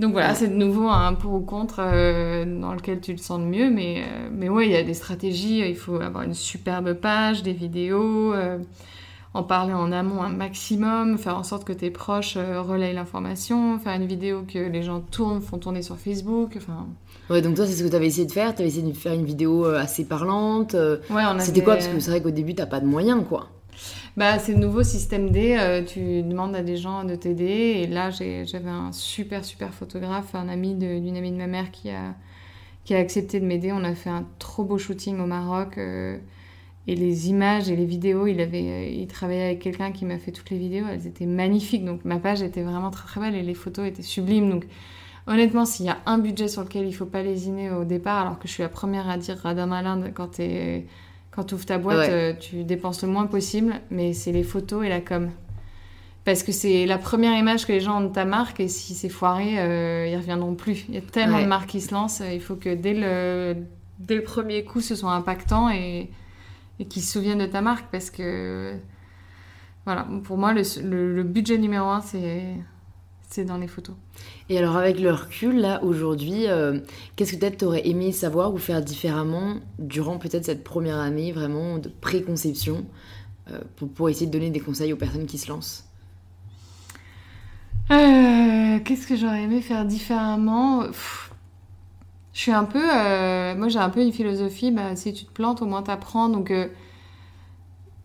Donc 0.00 0.12
voilà, 0.12 0.30
Ouais. 0.30 0.34
c'est 0.34 0.48
de 0.48 0.54
nouveau 0.54 0.88
un 0.88 1.12
pour 1.14 1.34
ou 1.34 1.40
contre 1.40 1.76
euh, 1.80 2.44
dans 2.60 2.72
lequel 2.74 3.00
tu 3.00 3.12
le 3.12 3.18
sens 3.18 3.38
le 3.38 3.44
mieux. 3.46 3.70
Mais, 3.70 3.98
euh, 4.02 4.28
mais 4.32 4.48
ouais, 4.48 4.66
il 4.66 4.72
y 4.72 4.76
a 4.76 4.82
des 4.82 4.94
stratégies. 4.94 5.58
Il 5.60 5.76
faut 5.76 5.96
avoir 6.00 6.24
une 6.24 6.34
superbe 6.34 6.94
page, 6.94 7.42
des 7.42 7.52
vidéos, 7.52 8.32
euh, 8.34 8.58
en 9.34 9.42
parler 9.44 9.74
en 9.74 9.92
amont 9.92 10.22
un 10.22 10.30
maximum, 10.30 11.16
faire 11.18 11.36
en 11.36 11.44
sorte 11.44 11.64
que 11.64 11.72
tes 11.72 11.90
proches 11.90 12.34
euh, 12.36 12.60
relayent 12.62 12.94
l'information, 12.94 13.78
faire 13.78 13.92
une 13.94 14.06
vidéo 14.06 14.42
que 14.52 14.58
les 14.58 14.82
gens 14.82 15.00
tournent, 15.00 15.40
font 15.40 15.58
tourner 15.58 15.82
sur 15.82 15.96
Facebook. 15.98 16.54
Enfin, 16.56 16.86
Ouais, 17.28 17.42
donc 17.42 17.54
toi, 17.54 17.64
c'est 17.66 17.74
ce 17.74 17.84
que 17.84 17.88
t'avais 17.88 18.06
essayé 18.08 18.26
de 18.26 18.32
faire. 18.32 18.54
T'avais 18.54 18.68
essayé 18.70 18.90
de 18.90 18.96
faire 18.96 19.12
une 19.12 19.24
vidéo 19.24 19.64
euh, 19.66 19.78
assez 19.78 20.04
parlante. 20.04 20.74
euh, 20.74 20.96
ouais, 21.10 21.22
on 21.32 21.38
C'était 21.38 21.58
avait- 21.58 21.64
quoi? 21.64 21.74
Parce 21.74 21.86
que 21.88 22.00
c'est 22.00 22.10
vrai 22.10 22.20
qu'au 22.22 22.30
début, 22.32 22.54
t'as 22.56 22.66
pas 22.66 22.80
de 22.80 22.86
moyens, 22.86 23.22
quoi. 23.28 23.46
Bah, 24.16 24.38
c'est 24.38 24.52
le 24.52 24.58
nouveau 24.58 24.82
système 24.82 25.30
D. 25.30 25.56
euh, 25.58 25.84
tu 25.84 26.22
demandes 26.22 26.54
à 26.56 26.62
des 26.62 26.76
gens 26.76 27.04
de 27.04 27.14
t'aider. 27.14 27.44
Et 27.82 27.86
là, 27.86 28.10
j'avais 28.10 28.68
un 28.68 28.92
super, 28.92 29.44
super 29.44 29.72
photographe, 29.72 30.34
un 30.34 30.48
ami 30.48 30.74
d'une 30.74 31.16
amie 31.16 31.30
de 31.32 31.36
ma 31.36 31.46
mère 31.46 31.70
qui 31.70 31.90
a, 31.90 32.14
qui 32.84 32.94
a 32.94 32.98
accepté 32.98 33.40
de 33.40 33.46
m'aider. 33.46 33.72
On 33.72 33.84
a 33.84 33.94
fait 33.94 34.10
un 34.10 34.26
trop 34.38 34.64
beau 34.64 34.78
shooting 34.78 35.20
au 35.20 35.26
Maroc. 35.26 35.78
euh, 35.78 36.18
et 36.88 36.96
les 36.96 37.28
images 37.30 37.70
et 37.70 37.76
les 37.76 37.84
vidéos, 37.86 38.26
il, 38.26 38.40
avait, 38.40 38.62
euh, 38.62 38.86
il 38.88 39.06
travaillait 39.06 39.44
avec 39.44 39.60
quelqu'un 39.60 39.92
qui 39.92 40.04
m'a 40.06 40.18
fait 40.18 40.32
toutes 40.32 40.50
les 40.50 40.58
vidéos. 40.58 40.86
Elles 40.90 41.06
étaient 41.06 41.26
magnifiques. 41.26 41.84
Donc, 41.84 42.04
ma 42.04 42.18
page 42.18 42.42
était 42.42 42.62
vraiment 42.62 42.90
très, 42.90 43.06
très 43.06 43.20
belle 43.20 43.34
et 43.36 43.42
les 43.42 43.54
photos 43.54 43.86
étaient 43.88 44.02
sublimes. 44.02 44.50
Donc, 44.50 44.66
honnêtement, 45.26 45.64
s'il 45.66 45.86
y 45.86 45.90
a 45.90 45.98
un 46.06 46.18
budget 46.18 46.48
sur 46.48 46.62
lequel 46.64 46.86
il 46.86 46.92
faut 46.94 47.06
pas 47.06 47.22
lésiner 47.22 47.70
au 47.70 47.84
départ, 47.84 48.18
alors 48.22 48.38
que 48.38 48.48
je 48.48 48.52
suis 48.54 48.62
la 48.62 48.68
première 48.70 49.08
à 49.08 49.18
dire 49.18 49.38
radin 49.38 49.66
malin 49.66 50.10
quand 50.14 50.28
t'es 50.28 50.86
quand 51.30 51.44
tu 51.44 51.54
ouvres 51.54 51.66
ta 51.66 51.78
boîte, 51.78 51.98
Ouais. 51.98 52.10
euh, 52.10 52.32
tu 52.38 52.64
dépenses 52.64 53.02
le 53.02 53.08
moins 53.08 53.26
possible, 53.26 53.74
mais 53.90 54.12
c'est 54.12 54.32
les 54.32 54.42
photos 54.42 54.84
et 54.84 54.88
la 54.88 55.00
com. 55.00 55.30
Parce 56.24 56.42
que 56.42 56.52
c'est 56.52 56.84
la 56.86 56.98
première 56.98 57.36
image 57.38 57.66
que 57.66 57.72
les 57.72 57.80
gens 57.80 58.02
ont 58.02 58.06
de 58.08 58.12
ta 58.12 58.24
marque 58.24 58.60
et 58.60 58.68
si 58.68 58.94
c'est 58.94 59.08
foiré, 59.08 59.58
euh, 59.58 60.06
ils 60.06 60.16
reviendront 60.16 60.54
plus. 60.54 60.84
Il 60.88 60.94
y 60.94 60.98
a 60.98 61.00
tellement 61.00 61.36
Ouais. 61.36 61.44
de 61.44 61.48
marques 61.48 61.68
qui 61.70 61.80
se 61.80 61.94
lancent, 61.94 62.20
euh, 62.20 62.32
il 62.32 62.40
faut 62.40 62.56
que 62.56 62.74
dès 62.74 62.94
le, 62.94 63.56
dès 63.98 64.16
le 64.16 64.22
premier 64.22 64.62
coup, 64.64 64.80
ce 64.80 64.94
soit 64.94 65.12
impactant 65.12 65.70
et, 65.70 66.10
et 66.78 66.84
qu'ils 66.84 67.02
se 67.02 67.12
souviennent 67.12 67.38
de 67.38 67.46
ta 67.46 67.62
marque 67.62 67.86
parce 67.90 68.10
que, 68.10 68.74
voilà, 69.86 70.06
pour 70.24 70.36
moi, 70.36 70.52
le, 70.52 70.62
le- 70.82 71.14
le 71.14 71.22
budget 71.22 71.56
numéro 71.58 71.86
un, 71.88 72.00
c'est 72.02 72.42
c'est 73.30 73.44
dans 73.44 73.58
les 73.58 73.68
photos. 73.68 73.94
Et 74.48 74.58
alors 74.58 74.76
avec 74.76 74.98
le 74.98 75.12
recul, 75.12 75.60
là, 75.60 75.82
aujourd'hui, 75.84 76.48
euh, 76.48 76.80
qu'est-ce 77.16 77.32
que 77.32 77.36
peut-être 77.38 77.58
t'aurais 77.58 77.86
aimé 77.86 78.12
savoir 78.12 78.52
ou 78.52 78.58
faire 78.58 78.82
différemment 78.82 79.56
durant 79.78 80.18
peut-être 80.18 80.44
cette 80.44 80.64
première 80.64 80.98
année 80.98 81.32
vraiment 81.32 81.78
de 81.78 81.88
préconception 81.88 82.84
euh, 83.50 83.60
pour, 83.76 83.88
pour 83.88 84.08
essayer 84.08 84.26
de 84.26 84.32
donner 84.32 84.50
des 84.50 84.60
conseils 84.60 84.92
aux 84.92 84.96
personnes 84.96 85.26
qui 85.26 85.38
se 85.38 85.48
lancent? 85.48 85.84
Euh, 87.90 88.78
Qu'est-ce 88.84 89.06
que 89.06 89.16
j'aurais 89.16 89.42
aimé 89.42 89.60
faire 89.62 89.84
différemment? 89.84 90.82
Pff, 90.86 91.32
Je 92.32 92.40
suis 92.40 92.52
un 92.52 92.64
peu. 92.64 92.80
moi, 93.58 93.68
j'ai 93.68 93.78
un 93.78 93.90
peu 93.90 94.02
une 94.02 94.12
philosophie 94.12 94.70
bah, 94.70 94.96
si 94.96 95.12
tu 95.12 95.24
te 95.24 95.32
plantes, 95.32 95.62
au 95.62 95.66
moins 95.66 95.82
t'apprends. 95.82 96.28
Donc, 96.28 96.52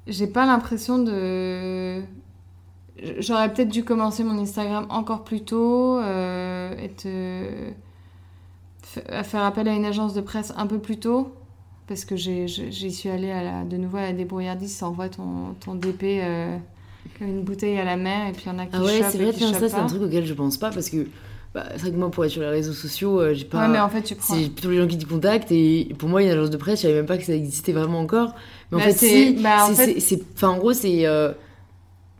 j'ai 0.08 0.28
pas 0.28 0.46
l'impression 0.46 1.00
de. 1.00 2.02
J'aurais 3.20 3.52
peut-être 3.54 3.70
dû 3.70 3.84
commencer 3.84 4.24
mon 4.24 4.42
Instagram 4.42 4.86
encore 4.90 5.24
plus 5.26 5.42
tôt, 5.42 6.00
euh, 6.00 6.74
être, 6.78 7.06
euh, 7.06 7.72
faire 9.24 9.44
appel 9.44 9.68
à 9.68 9.74
une 9.74 9.86
agence 9.86 10.14
de 10.14 10.22
presse 10.22 10.54
un 10.56 10.68
peu 10.68 10.78
plus 10.80 10.98
tôt, 10.98 11.34
parce 11.88 12.06
que 12.06 12.16
j'y 12.16 12.92
suis 12.92 13.10
allée 13.10 13.32
à 13.32 13.44
la- 13.44 13.64
de 13.64 13.78
nouveau 13.78 13.98
à 13.98 14.02
la 14.04 14.14
débrouillardise, 14.14 14.78
t'envoies 14.78 15.10
ton, 15.10 15.56
ton 15.60 15.76
DP 15.76 16.22
euh, 16.22 16.58
comme 17.20 17.28
une 17.28 17.42
bouteille 17.44 17.78
à 17.78 17.84
la 17.84 17.98
mer, 17.98 18.30
et 18.30 18.32
puis 18.32 18.44
il 18.46 18.50
y 18.50 18.56
en 18.56 18.60
a 18.60 18.66
qui 18.66 18.72
Ah 18.74 18.82
ouais, 18.84 19.02
c'est 19.12 19.18
vrai, 19.18 19.34
tiens, 19.34 19.54
ça 19.54 19.68
c'est 19.68 19.76
un 19.76 19.88
truc 19.88 20.02
auquel 20.04 20.26
je 20.26 20.34
pense 20.34 20.58
pas 20.58 20.70
parce 20.72 20.90
que 20.90 21.08
bah, 21.54 21.64
c'est 21.72 21.82
vrai 21.82 21.92
que 21.92 21.96
moi 21.98 22.10
pour 22.12 22.24
être 22.26 22.32
sur 22.32 22.42
les 22.42 22.50
réseaux 22.50 22.74
sociaux, 22.74 23.20
euh, 23.20 23.34
j'ai 23.34 23.46
pas. 23.46 23.62
Ouais, 23.62 23.68
mais 23.74 23.80
en 23.80 23.90
fait, 23.90 24.02
tu 24.04 24.16
prends. 24.16 24.36
C'est 24.36 24.50
plutôt 24.50 24.72
les 24.72 24.78
gens 24.78 24.88
qui 24.88 24.98
te 24.98 25.06
contactent 25.06 25.52
et 25.52 25.94
pour 25.98 26.10
moi, 26.10 26.22
une 26.22 26.30
agence 26.30 26.50
de 26.50 26.58
presse, 26.58 26.80
je 26.80 26.84
savais 26.84 26.96
même 26.96 27.06
pas 27.06 27.18
que 27.18 27.24
ça 27.24 27.34
existait 27.34 27.72
vraiment 27.74 28.00
encore. 28.00 28.36
Mais 28.72 28.78
en 28.78 28.80
Bah, 28.80 28.86
fait, 28.88 28.92
c'est- 28.94 29.08
si, 29.36 29.44
bah, 29.44 29.66
en 29.70 29.74
fait- 29.74 29.96
enfin, 30.36 30.50
en 30.50 30.58
gros, 30.58 30.74
c'est 30.74 31.06
euh, 31.06 31.32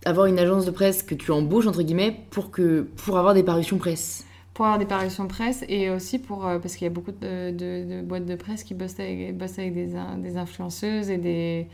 avoir 0.06 0.28
une 0.28 0.40
agence 0.40 0.66
de 0.66 0.72
presse 0.72 1.04
que 1.04 1.16
tu 1.16 1.32
embauches 1.32 1.68
entre 1.68 1.82
guillemets 1.84 2.16
pour 2.30 2.52
que 2.52 2.88
pour 3.04 3.18
avoir 3.18 3.34
des 3.34 3.44
parutions 3.44 3.78
presse. 3.78 4.24
pour 4.54 4.66
avoir 4.66 4.80
des 4.80 4.86
parutions 4.86 5.28
presse 5.28 5.66
et 5.68 5.90
aussi 5.90 6.18
pour 6.20 6.48
euh, 6.48 6.60
parce 6.60 6.76
qu'il 6.76 6.86
y 6.86 6.88
a 6.88 6.94
beaucoup 6.94 7.12
de, 7.12 7.52
de- 7.52 7.84
de 7.98 8.02
boîtes 8.02 8.26
de 8.26 8.36
presse 8.36 8.64
qui 8.64 8.74
bossent 8.74 9.00
avec, 9.00 9.38
bossent 9.38 9.60
avec 9.60 9.74
des, 9.74 9.90
des 10.24 10.38
influenceuses 10.38 11.10
et 11.10 11.18
des, 11.18 11.68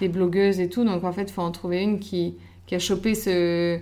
des 0.00 0.08
blogueuses 0.08 0.60
et 0.60 0.68
tout 0.68 0.84
donc 0.84 1.02
en 1.04 1.12
fait 1.12 1.22
il 1.22 1.32
faut 1.32 1.42
en 1.42 1.50
trouver 1.50 1.82
une 1.82 1.98
qui, 1.98 2.34
qui 2.66 2.74
a 2.76 2.78
chopé 2.78 3.14
ce, 3.16 3.78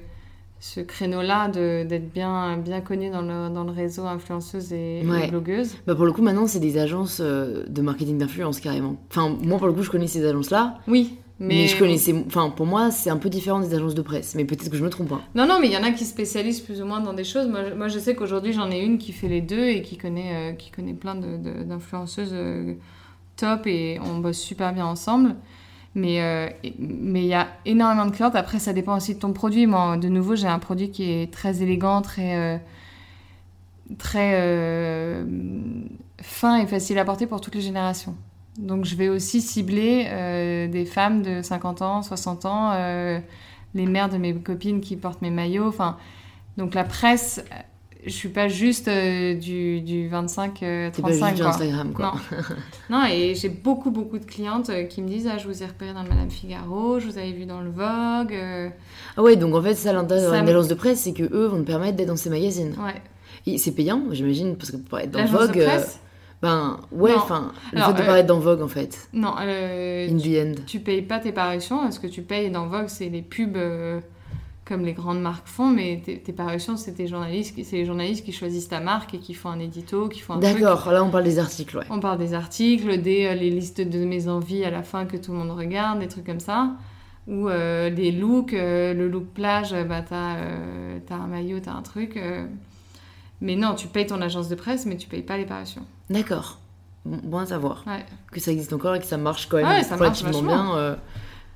ce 0.60 0.80
créneau 0.80 1.20
là 1.20 1.48
d'être 1.48 2.10
bien, 2.14 2.56
bien 2.56 2.80
connue 2.80 3.10
dans 3.10 3.20
le, 3.20 3.52
dans 3.52 3.64
le 3.64 3.72
réseau 3.72 4.06
influenceuse 4.06 4.72
et, 4.72 5.00
et 5.02 5.06
Ouais. 5.06 5.28
blogueuse 5.28 5.74
Bah 5.86 5.94
pour 5.94 6.06
le 6.06 6.12
coup, 6.12 6.22
maintenant, 6.22 6.46
c'est 6.46 6.60
des 6.60 6.78
agences 6.78 7.18
euh, 7.20 7.64
de 7.68 7.82
marketing 7.82 8.16
d'influence 8.18 8.58
carrément. 8.60 8.96
Enfin, 9.10 9.36
moi 9.42 9.58
pour 9.58 9.66
le 9.66 9.74
coup, 9.74 9.82
je 9.82 9.90
connais 9.90 10.06
ces 10.06 10.24
agences-là, 10.24 10.78
oui 10.88 11.18
mais, 11.38 11.48
mais, 11.48 11.66
je 11.68 11.78
connaissais. 11.78 12.14
Enfin, 12.26 12.48
pour 12.50 12.64
moi, 12.66 12.90
c'est 12.90 13.10
un 13.10 13.18
peu 13.18 13.28
différent 13.28 13.60
des 13.60 13.74
agences 13.74 13.94
de 13.94 14.02
presse. 14.02 14.34
Mais 14.34 14.44
peut-être 14.46 14.70
que 14.70 14.76
je 14.76 14.84
me 14.84 14.88
trompe. 14.90 15.12
hein. 15.12 15.20
non 15.34 15.46
non 15.46 15.58
mais 15.60 15.66
il 15.66 15.72
y 15.72 15.76
en 15.76 15.82
a 15.82 15.90
qui 15.92 16.04
spécialisent 16.06 16.60
plus 16.60 16.80
ou 16.80 16.86
moins 16.86 17.00
dans 17.00 17.12
des 17.12 17.24
choses 17.24 17.46
moi, 17.48 17.60
je- 17.68 17.74
moi 17.74 17.88
je 17.88 17.98
sais 17.98 18.14
qu'aujourd'hui 18.14 18.52
j'en 18.54 18.70
ai 18.70 18.80
une 18.80 18.96
qui 18.98 19.12
fait 19.12 19.28
les 19.28 19.42
deux 19.42 19.66
et 19.68 19.82
qui 19.82 19.96
connaît, 19.98 20.32
euh, 20.34 20.52
qui 20.54 20.70
connaît 20.70 20.94
plein 20.94 21.14
d'influenceuses 21.14 22.30
euh, 22.32 22.74
top 23.36 23.66
et 23.66 23.98
on 24.02 24.18
bosse 24.20 24.38
super 24.38 24.72
bien 24.72 24.86
ensemble. 24.86 25.34
Mais 25.94 26.20
euh, 26.22 26.48
mais 26.78 27.22
il 27.22 27.28
y 27.28 27.34
a 27.34 27.48
énormément 27.64 28.04
de 28.06 28.10
clientes. 28.12 28.34
Après, 28.36 28.58
ça 28.58 28.72
dépend 28.74 28.96
aussi 28.96 29.14
de 29.14 29.18
ton 29.20 29.32
produit. 29.32 29.66
Moi, 29.66 29.96
de 29.96 30.08
nouveau, 30.08 30.36
j'ai 30.36 30.46
un 30.46 30.58
produit 30.58 30.90
qui 30.90 31.10
est 31.10 31.32
très 31.32 31.62
élégant, 31.62 32.02
très, 32.02 32.60
très 33.98 35.24
fin 36.20 36.56
et 36.60 36.66
facile 36.66 36.98
à 36.98 37.04
porter 37.04 37.26
pour 37.26 37.40
toutes 37.40 37.54
les 37.54 37.60
générations. 37.62 38.14
Donc, 38.58 38.84
je 38.84 38.94
vais 38.96 39.08
aussi 39.08 39.40
cibler 39.40 40.06
euh, 40.08 40.66
des 40.68 40.84
femmes 40.86 41.22
de 41.22 41.42
50 41.42 41.82
ans, 41.82 42.02
60 42.02 42.44
ans, 42.46 42.70
euh, 42.72 43.18
les 43.74 43.86
mères 43.86 44.08
de 44.08 44.16
mes 44.16 44.34
copines 44.34 44.80
qui 44.80 44.96
portent 44.96 45.20
mes 45.22 45.30
maillots. 45.30 45.68
Enfin, 45.68 45.96
donc 46.56 46.74
la 46.74 46.84
presse, 46.84 47.44
euh, 47.52 47.56
je 48.06 48.10
suis 48.12 48.30
pas 48.30 48.48
juste 48.48 48.88
euh, 48.88 49.34
du, 49.34 49.82
du 49.82 50.08
25, 50.08 50.62
euh, 50.62 50.90
C'est 50.92 51.02
pas 51.02 51.08
35 51.08 51.26
juste 51.28 51.36
du 51.36 51.42
quoi. 51.42 51.50
Instagram, 51.50 51.92
quoi. 51.92 52.14
Non. 52.90 52.98
non, 53.00 53.04
et 53.10 53.34
j'ai 53.34 53.50
beaucoup, 53.50 53.90
beaucoup 53.90 54.18
de 54.18 54.24
clientes 54.24 54.70
qui 54.88 55.02
me 55.02 55.08
disent 55.08 55.28
Ah, 55.30 55.36
je 55.36 55.46
vous 55.48 55.62
ai 55.62 55.66
repéré 55.66 55.92
dans 55.92 56.02
le 56.02 56.08
Madame 56.08 56.30
Figaro, 56.30 56.98
je 56.98 57.06
vous 57.08 57.18
avais 57.18 57.32
vu 57.32 57.44
dans 57.44 57.60
le 57.60 57.68
Vogue. 57.70 58.72
Ah 59.18 59.22
ouais, 59.22 59.36
donc 59.36 59.54
en 59.54 59.60
fait, 59.62 59.74
ça 59.74 59.92
l'intérêt 59.92 60.20
Ça 60.20 60.24
d'avoir 60.26 60.40
une 60.40 60.46
me- 60.46 60.50
agence 60.52 60.68
de 60.68 60.74
presse, 60.74 61.00
c'est 61.00 61.12
que 61.12 61.24
eux 61.24 61.46
vont 61.46 61.58
te 61.58 61.66
permettre 61.66 61.96
d'être 61.96 62.08
dans 62.08 62.16
ces 62.16 62.30
magazines. 62.30 62.74
ouais. 62.78 63.02
Et 63.48 63.58
c'est 63.58 63.72
payant, 63.72 64.02
j'imagine, 64.10 64.56
parce 64.56 64.72
que 64.72 64.76
pour 64.76 64.98
être 64.98 65.10
dans 65.12 65.20
L'agence 65.20 65.40
Vogue, 65.40 65.56
de 65.58 65.62
presse 65.64 66.00
ben 66.42 66.78
ouais, 66.92 67.14
enfin, 67.14 67.52
le 67.72 67.80
fait 67.80 67.92
de 67.94 68.02
euh, 68.02 68.06
paraître 68.06 68.26
dans 68.28 68.38
Vogue 68.38 68.60
en 68.60 68.68
fait, 68.68 69.08
Non, 69.14 69.34
euh, 69.40 70.06
in 70.08 70.18
the 70.18 70.58
end. 70.58 70.62
tu 70.66 70.80
payes 70.80 71.02
pas 71.02 71.18
tes 71.18 71.32
parutions. 71.32 71.90
Ce 71.90 71.98
que 71.98 72.06
tu 72.06 72.22
payes 72.22 72.50
dans 72.50 72.66
Vogue, 72.66 72.88
c'est 72.88 73.08
les 73.08 73.22
pubs 73.22 73.56
euh, 73.56 74.00
comme 74.66 74.84
les 74.84 74.92
grandes 74.92 75.22
marques 75.22 75.46
font, 75.46 75.68
mais 75.68 76.02
tes, 76.04 76.18
tes 76.18 76.32
parutions, 76.32 76.76
c'est 76.76 76.92
tes 76.92 77.06
journalistes, 77.06 77.54
c'est 77.64 77.76
les 77.76 77.86
journalistes 77.86 78.24
qui 78.24 78.32
choisissent 78.32 78.68
ta 78.68 78.80
marque 78.80 79.14
et 79.14 79.18
qui 79.18 79.32
font 79.32 79.48
un 79.48 79.60
édito, 79.60 80.08
qui 80.08 80.20
font 80.20 80.34
un 80.34 80.40
truc. 80.40 80.60
D'accord, 80.60 80.92
là 80.92 81.02
on 81.02 81.10
parle 81.10 81.24
des 81.24 81.38
articles, 81.38 81.78
ouais. 81.78 81.84
On 81.88 82.00
parle 82.00 82.18
des 82.18 82.34
articles, 82.34 83.00
des 83.00 83.26
euh, 83.26 83.34
les 83.34 83.48
listes 83.50 83.80
de 83.80 84.04
mes 84.04 84.28
envies 84.28 84.64
à 84.64 84.70
la 84.70 84.82
fin 84.82 85.06
que 85.06 85.16
tout 85.16 85.32
le 85.32 85.38
monde 85.38 85.52
regarde, 85.56 86.00
des 86.00 86.08
trucs 86.08 86.26
comme 86.26 86.40
ça. 86.40 86.72
Ou 87.28 87.48
des 87.48 88.12
looks, 88.12 88.52
le 88.52 89.08
look 89.08 89.24
plage, 89.34 89.74
bah, 89.88 90.00
t'as 90.08 90.36
t'as 91.08 91.16
un 91.16 91.26
maillot, 91.26 91.58
t'as 91.58 91.72
un 91.72 91.82
truc. 91.82 92.16
Mais 93.40 93.56
non, 93.56 93.74
tu 93.74 93.88
payes 93.88 94.06
ton 94.06 94.20
agence 94.20 94.48
de 94.48 94.54
presse, 94.54 94.86
mais 94.86 94.96
tu 94.96 95.08
payes 95.08 95.22
pas 95.24 95.36
les 95.36 95.44
parutions. 95.44 95.82
D'accord. 96.10 96.58
Bon, 97.04 97.18
bon 97.22 97.38
à 97.38 97.46
savoir. 97.46 97.84
Ouais. 97.86 98.04
Que 98.32 98.40
ça 98.40 98.50
existe 98.52 98.72
encore 98.72 98.94
et 98.94 99.00
que 99.00 99.06
ça 99.06 99.16
marche 99.16 99.48
quand 99.48 99.58
même 99.58 99.66
relativement 99.98 100.42
bien. 100.42 100.76
euh, 100.76 100.94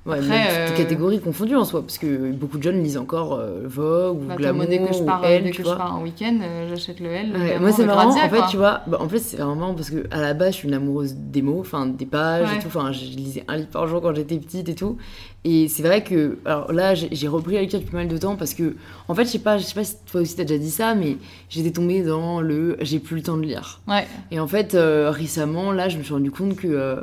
ouais, 0.05 0.17
Après, 0.19 0.67
toutes 0.67 0.73
euh, 0.73 0.77
catégories 0.77 1.19
confondues 1.19 1.55
en 1.55 1.63
soi, 1.65 1.81
parce 1.81 1.97
que 1.97 2.31
beaucoup 2.31 2.57
de 2.57 2.63
jeunes 2.63 2.81
lisent 2.83 2.97
encore 2.97 3.33
euh, 3.33 3.61
Vogue 3.65 4.21
ou 4.21 4.25
Bah, 4.27 4.35
Glamour 4.35 4.65
dès 4.67 4.79
que 4.79 4.93
je 4.93 4.99
ou 4.99 5.05
pars, 5.05 5.23
Elle, 5.25 5.43
dès 5.43 5.51
tu 5.51 5.57
que 5.57 5.63
je 5.63 5.67
vois. 5.67 5.77
pars 5.77 5.95
en 5.95 6.03
week-end, 6.03 6.37
euh, 6.41 6.67
j'achète 6.69 6.99
le 6.99 7.07
L. 7.11 7.31
Ouais, 7.35 7.59
moi 7.59 7.71
c'est 7.71 7.85
marrant, 7.85 8.09
en 8.09 8.11
fait, 8.29 8.29
quoi. 8.37 8.47
tu 8.49 8.57
vois, 8.57 8.81
bah, 8.87 8.97
en 8.99 9.07
fait 9.09 9.19
c'est 9.19 9.37
vraiment 9.37 9.55
marrant 9.55 9.73
parce 9.75 9.89
que 9.89 10.05
à 10.11 10.19
la 10.21 10.33
base 10.33 10.53
je 10.53 10.57
suis 10.57 10.67
une 10.67 10.73
amoureuse 10.73 11.13
des 11.15 11.41
mots, 11.41 11.59
enfin 11.59 11.85
des 11.85 12.05
pages 12.05 12.49
Ouais. 12.49 12.57
et 12.57 12.59
tout, 12.59 12.67
enfin 12.67 12.91
je 12.91 12.99
lisais 13.05 13.43
un 13.47 13.57
livre 13.57 13.69
par 13.69 13.87
jour 13.87 14.01
quand 14.01 14.13
j'étais 14.15 14.37
petite 14.37 14.67
et 14.69 14.75
tout. 14.75 14.97
Et 15.43 15.67
c'est 15.69 15.81
vrai 15.81 16.03
que, 16.03 16.37
alors 16.45 16.71
là 16.71 16.93
j'ai 16.93 17.27
repris 17.27 17.55
la 17.55 17.61
lecture 17.61 17.79
depuis 17.79 17.91
pas 17.91 17.97
mal 17.97 18.07
de 18.07 18.17
temps 18.17 18.35
parce 18.35 18.53
que, 18.53 18.75
en 19.07 19.15
fait 19.15 19.25
je 19.25 19.29
sais 19.29 19.39
pas, 19.39 19.57
je 19.57 19.63
sais 19.63 19.73
pas 19.73 19.83
si 19.83 19.95
toi 20.11 20.21
aussi 20.21 20.35
t'as 20.35 20.43
déjà 20.43 20.59
dit 20.59 20.69
ça, 20.69 20.93
mais 20.93 21.17
j'étais 21.49 21.71
tombée 21.71 22.03
dans 22.03 22.41
le 22.41 22.77
j'ai 22.81 22.99
plus 22.99 23.15
le 23.15 23.21
temps 23.23 23.37
de 23.37 23.41
lire. 23.43 23.81
Ouais. 23.87 24.05
Et 24.29 24.39
en 24.39 24.45
fait 24.47 24.75
euh, 24.75 25.09
récemment 25.11 25.71
là 25.71 25.89
je 25.89 25.97
me 25.97 26.03
suis 26.03 26.13
rendu 26.13 26.29
compte 26.31 26.55
que, 26.55 26.67
euh, 26.67 26.95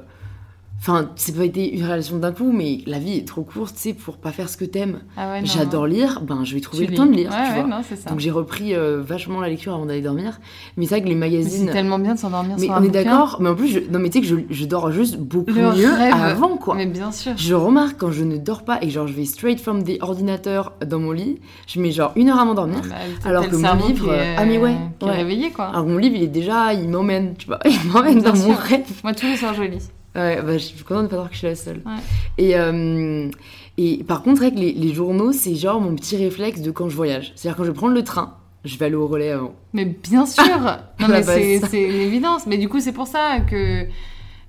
enfin 0.80 1.10
c'est 1.16 1.36
pas 1.36 1.44
été 1.44 1.74
une 1.74 1.82
relation 1.84 2.16
d'un 2.18 2.32
coup, 2.32 2.52
mais 2.52 2.78
la 2.86 2.98
vie 2.98 3.16
est 3.16 3.26
trop 3.26 3.42
courte, 3.42 3.74
tu 3.74 3.80
sais, 3.80 3.92
pour 3.94 4.16
pas 4.16 4.30
faire 4.32 4.48
ce 4.48 4.56
que 4.56 4.64
t'aimes. 4.64 5.00
Ah 5.16 5.32
ouais, 5.32 5.40
J'adore 5.44 5.86
lire, 5.86 6.20
ben 6.22 6.44
je 6.44 6.54
vais 6.54 6.60
Tu 6.60 6.64
trouver 6.66 6.84
le 6.86 6.90
lis. 6.92 6.96
temps 6.96 7.06
de 7.06 7.12
lire, 7.12 7.30
Ouais, 7.30 7.36
tu 7.46 7.52
ouais, 7.54 7.60
vois. 7.60 7.68
non, 7.68 7.82
ça. 7.82 8.10
Donc 8.10 8.20
j'ai 8.20 8.30
repris 8.30 8.74
euh, 8.74 9.02
vachement 9.02 9.40
la 9.40 9.48
lecture 9.48 9.74
avant 9.74 9.86
d'aller 9.86 10.00
dormir. 10.02 10.40
Mais 10.76 10.84
c'est 10.86 10.94
vrai 10.96 11.02
que 11.02 11.08
les 11.08 11.14
magazines. 11.14 11.66
C'est 11.66 11.72
tellement 11.72 11.98
bien 11.98 12.14
de 12.14 12.18
s'endormir 12.18 12.56
Mais 12.58 12.64
sur 12.66 12.72
on 12.72 12.76
un 12.76 12.82
est 12.84 12.88
d'accord, 12.88 13.38
mais 13.40 13.48
en 13.48 13.54
plus, 13.54 13.68
je... 13.68 13.80
non 13.90 13.98
mais 13.98 14.08
tu 14.10 14.18
sais 14.18 14.20
que 14.22 14.26
je, 14.28 14.36
je 14.54 14.64
dors 14.66 14.90
juste 14.92 15.18
beaucoup 15.18 15.50
Le 15.50 15.72
mieux 15.76 15.92
rêve. 15.92 16.14
avant 16.14 16.56
quoi. 16.56 16.74
Mais 16.76 16.86
bien 16.86 17.10
sûr. 17.12 17.32
Je 17.36 17.54
remarque 17.54 17.96
quand 17.98 18.10
je 18.12 18.24
ne 18.24 18.36
dors 18.38 18.64
pas 18.64 18.78
et 18.82 18.90
genre 18.90 19.06
je 19.08 19.12
vais 19.14 19.24
straight 19.24 19.60
from 19.60 19.82
the 19.84 19.98
ordinateur 20.00 20.72
dans 20.86 20.98
mon 21.00 21.12
lit, 21.12 21.40
je 21.66 21.80
mets 21.80 21.90
genre 21.90 22.12
une 22.16 22.28
heure 22.30 22.38
à 22.38 22.44
m'endormir. 22.44 22.80
Bah, 22.88 22.96
t'as- 23.22 23.28
Alors 23.30 23.48
que 23.48 23.56
mon 23.56 23.74
livre, 23.86 24.12
est, 24.14 24.36
ah, 24.36 24.44
mais 24.44 24.58
ouais, 24.58 24.74
qui 25.00 25.06
est 25.06 25.10
réveillé 25.10 25.50
quoi. 25.50 25.66
Alors 25.66 25.86
mon 25.86 25.98
livre 25.98 26.14
il 26.16 26.22
est 26.22 26.26
déjà, 26.28 26.72
il 26.72 26.88
m'emmène, 26.88 27.34
tu 27.36 27.46
vois, 27.46 27.58
il 27.64 27.90
m'emmène 27.90 28.20
dans 28.22 28.36
mon 28.36 28.54
rêve. 28.54 28.86
Moi 29.02 29.12
tous 29.14 29.26
les 29.26 29.36
soirs 29.36 29.54
je 29.54 29.62
lis. 29.64 29.88
Ouais, 30.14 30.42
bah, 30.42 30.52
je 30.54 30.58
suis 30.58 30.84
contente 30.84 31.04
de 31.04 31.08
pas 31.08 31.16
voir 31.16 31.28
que 31.28 31.34
je 31.34 31.38
suis 31.38 31.46
la 31.46 31.54
seule. 31.54 31.82
Ouais. 31.84 32.02
Et, 32.38 32.56
euh, 32.56 33.28
et 33.76 34.02
par 34.04 34.22
contre, 34.22 34.42
avec 34.42 34.58
les, 34.58 34.72
les 34.72 34.92
journaux, 34.94 35.32
c'est 35.32 35.54
genre 35.54 35.80
mon 35.80 35.94
petit 35.94 36.16
réflexe 36.16 36.60
de 36.60 36.70
quand 36.70 36.88
je 36.88 36.96
voyage. 36.96 37.32
C'est-à-dire 37.36 37.56
quand 37.56 37.64
je 37.64 37.70
prendre 37.72 37.94
le 37.94 38.02
train, 38.02 38.34
je 38.64 38.76
vais 38.78 38.86
aller 38.86 38.94
au 38.96 39.06
relais 39.06 39.30
avant. 39.30 39.54
Mais 39.72 39.84
bien 39.84 40.26
sûr 40.26 40.44
Non 41.00 41.08
mais 41.08 41.22
c'est 41.22 41.60
c'est 41.68 41.82
une 41.82 42.00
évidence. 42.00 42.46
Mais 42.46 42.58
du 42.58 42.68
coup 42.68 42.80
c'est 42.80 42.92
pour 42.92 43.06
ça 43.06 43.38
que, 43.48 43.86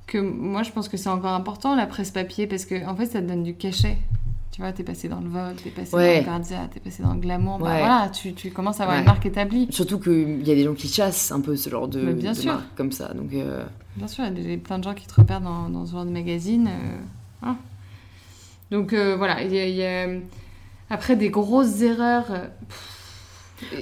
que 0.08 0.18
moi 0.18 0.64
je 0.64 0.72
pense 0.72 0.90
que 0.90 0.98
c'est 0.98 1.10
encore 1.10 1.34
important 1.34 1.76
la 1.76 1.86
presse 1.86 2.12
papier 2.12 2.48
parce 2.48 2.66
que 2.66 2.86
en 2.88 2.96
fait 2.96 3.06
ça 3.06 3.22
te 3.22 3.28
donne 3.28 3.44
du 3.44 3.56
cachet. 3.56 3.98
Tu 4.60 4.64
vois, 4.66 4.74
t'es 4.74 4.84
passé 4.84 5.08
dans 5.08 5.22
le 5.22 5.30
Vogue, 5.30 5.56
t'es 5.64 5.70
passé 5.70 5.96
Ouais. 5.96 6.16
dans 6.22 6.34
le 6.34 6.40
Grazia, 6.40 6.68
t'es 6.74 6.82
passé 6.82 7.02
dans 7.02 7.14
le 7.14 7.22
Glamour. 7.22 7.60
Bah 7.60 7.78
voilà, 7.78 8.10
tu, 8.14 8.34
tu 8.34 8.52
commences 8.52 8.82
à 8.82 8.84
avoir 8.84 8.98
Ouais. 8.98 9.04
une 9.04 9.08
marque 9.08 9.26
établie. 9.26 9.68
Surtout 9.70 10.00
qu'il 10.00 10.46
y 10.46 10.52
a 10.52 10.56
des 10.56 10.66
gens 10.66 10.74
qui 10.74 10.90
chassent 10.90 11.32
un 11.32 11.40
peu 11.40 11.56
ce 11.56 11.70
genre 11.70 11.88
de, 11.88 12.12
bien 12.12 12.34
de 12.34 12.38
sûr. 12.38 12.52
marques 12.56 12.76
comme 12.76 12.92
ça. 12.92 13.14
Donc, 13.14 13.32
euh, 13.32 13.64
Bien 13.96 14.08
sûr, 14.10 14.26
il 14.26 14.52
y 14.52 14.54
a 14.54 14.58
plein 14.58 14.78
de 14.80 14.84
gens 14.84 14.94
qui 14.94 15.08
te 15.08 15.14
repèrent 15.16 15.40
dans, 15.40 15.70
dans 15.70 15.86
ce 15.86 15.94
genre 15.94 16.04
de 16.04 16.10
magazine. 16.10 16.68
euh. 17.46 17.54
Donc 18.70 18.92
euh, 18.92 19.16
voilà, 19.16 19.42
il 19.44 19.54
y 19.54 19.60
a, 19.60 19.66
il 19.66 19.76
y 19.76 19.86
a- 19.86 20.20
après 20.90 21.16
des 21.16 21.30
grosses 21.30 21.82
erreurs. 21.82 22.28
pff, 22.68 22.99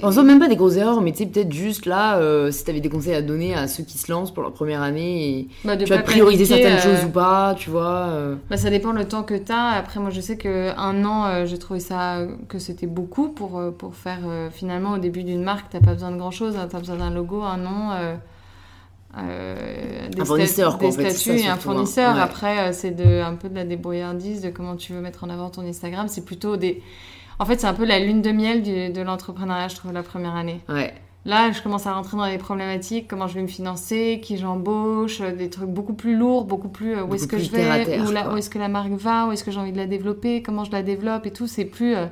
En 0.02 0.12
soi, 0.12 0.22
même 0.22 0.38
pas 0.38 0.48
des 0.48 0.56
grosses 0.56 0.76
erreurs, 0.76 1.00
mais 1.00 1.12
tu 1.12 1.18
sais, 1.18 1.26
peut-être 1.26 1.52
juste 1.52 1.86
là, 1.86 2.18
euh, 2.18 2.50
si 2.50 2.64
t'avais 2.64 2.80
des 2.80 2.88
conseils 2.88 3.14
à 3.14 3.22
donner 3.22 3.54
à 3.54 3.68
ceux 3.68 3.82
qui 3.84 3.98
se 3.98 4.10
lancent 4.10 4.32
pour 4.32 4.42
leur 4.42 4.52
première 4.52 4.82
année, 4.82 5.28
et 5.28 5.48
Bah, 5.64 5.76
de 5.76 5.84
tu 5.84 5.90
vas 5.90 5.98
prioriser 5.98 6.44
certaines 6.44 6.76
euh, 6.76 6.80
choses 6.80 7.04
ou 7.04 7.10
pas, 7.10 7.54
tu 7.56 7.70
vois. 7.70 8.08
euh. 8.10 8.34
Bah, 8.50 8.56
ça 8.56 8.70
dépend 8.70 8.92
le 8.92 9.06
temps 9.06 9.22
que 9.22 9.34
tu 9.34 9.52
as. 9.52 9.68
Après, 9.70 10.00
moi, 10.00 10.10
je 10.10 10.20
sais 10.20 10.36
que 10.36 10.70
un 10.76 11.04
an, 11.04 11.26
euh, 11.26 11.46
j'ai 11.46 11.58
trouvé 11.58 11.80
ça 11.80 12.20
que 12.48 12.58
c'était 12.58 12.86
beaucoup 12.86 13.28
pour, 13.28 13.58
euh, 13.58 13.70
pour 13.70 13.94
faire 13.94 14.20
euh, 14.26 14.48
finalement 14.50 14.92
au 14.92 14.98
début 14.98 15.22
d'une 15.24 15.42
marque, 15.42 15.70
t'as 15.70 15.80
pas 15.80 15.92
besoin 15.94 16.10
de 16.10 16.16
grand 16.16 16.30
chose. 16.30 16.54
Tu 16.70 16.76
as 16.76 16.78
besoin 16.78 16.96
d'un 16.96 17.10
logo, 17.10 17.42
un 17.42 17.56
nom, 17.58 17.92
euh, 17.92 18.14
euh, 19.16 20.08
des, 20.10 20.20
Un 20.20 20.24
fournisseur, 20.24 20.78
quoi, 20.78 20.88
des 20.90 20.94
en 20.94 21.02
fait, 21.02 21.10
ça, 21.10 21.32
et 21.32 21.46
un 21.46 21.54
hein. 21.54 21.56
fournisseur. 21.56 22.14
Ouais. 22.14 22.20
Après, 22.20 22.58
euh, 22.68 22.72
c'est 22.72 22.90
de, 22.90 23.22
un 23.22 23.34
peu 23.34 23.48
de 23.48 23.54
la 23.54 23.64
débrouillardise 23.64 24.42
de 24.42 24.50
comment 24.50 24.76
tu 24.76 24.92
veux 24.92 25.00
mettre 25.00 25.24
en 25.24 25.30
avant 25.30 25.48
ton 25.50 25.62
Instagram. 25.62 26.06
C'est 26.08 26.24
plutôt 26.24 26.56
des. 26.56 26.82
En 27.38 27.44
fait, 27.46 27.60
c'est 27.60 27.66
un 27.66 27.74
peu 27.74 27.84
la 27.84 27.98
lune 28.00 28.20
de 28.22 28.30
miel 28.32 28.62
du- 28.62 28.90
de 28.90 29.00
l'entrepreneuriat, 29.00 29.68
je 29.68 29.76
trouve, 29.76 29.92
la 29.92 30.02
première 30.02 30.34
année. 30.34 30.60
Ouais. 30.68 30.92
Là, 31.24 31.50
je 31.52 31.60
commence 31.62 31.86
à 31.86 31.92
rentrer 31.92 32.16
dans 32.16 32.24
les 32.26 32.38
problématiques, 32.38 33.06
comment 33.08 33.26
je 33.26 33.34
vais 33.34 33.42
me 33.42 33.48
financer, 33.48 34.18
qui 34.22 34.38
j'embauche, 34.38 35.20
euh, 35.20 35.34
des 35.34 35.50
trucs 35.50 35.68
beaucoup 35.68 35.92
plus 35.92 36.16
lourds, 36.16 36.44
beaucoup 36.44 36.68
plus 36.68 36.94
euh, 36.96 37.02
où 37.04 37.14
est-ce 37.14 37.26
que 37.26 37.38
je 37.38 37.50
vais, 37.50 37.84
terre, 37.84 38.04
où, 38.08 38.12
la- 38.12 38.22
quoi. 38.22 38.34
où 38.34 38.36
est-ce 38.38 38.48
que 38.48 38.58
la 38.58 38.68
marque 38.68 38.92
va, 38.92 39.26
où 39.26 39.32
est-ce 39.32 39.44
que 39.44 39.50
j'ai 39.50 39.58
envie 39.60 39.72
de 39.72 39.76
la 39.76 39.86
développer, 39.86 40.42
comment 40.42 40.64
je 40.64 40.72
la 40.72 40.82
développe 40.82 41.26
et 41.26 41.30
tout. 41.30 41.46
C'est 41.46 41.66
plus, 41.66 41.94
euh, 41.96 42.06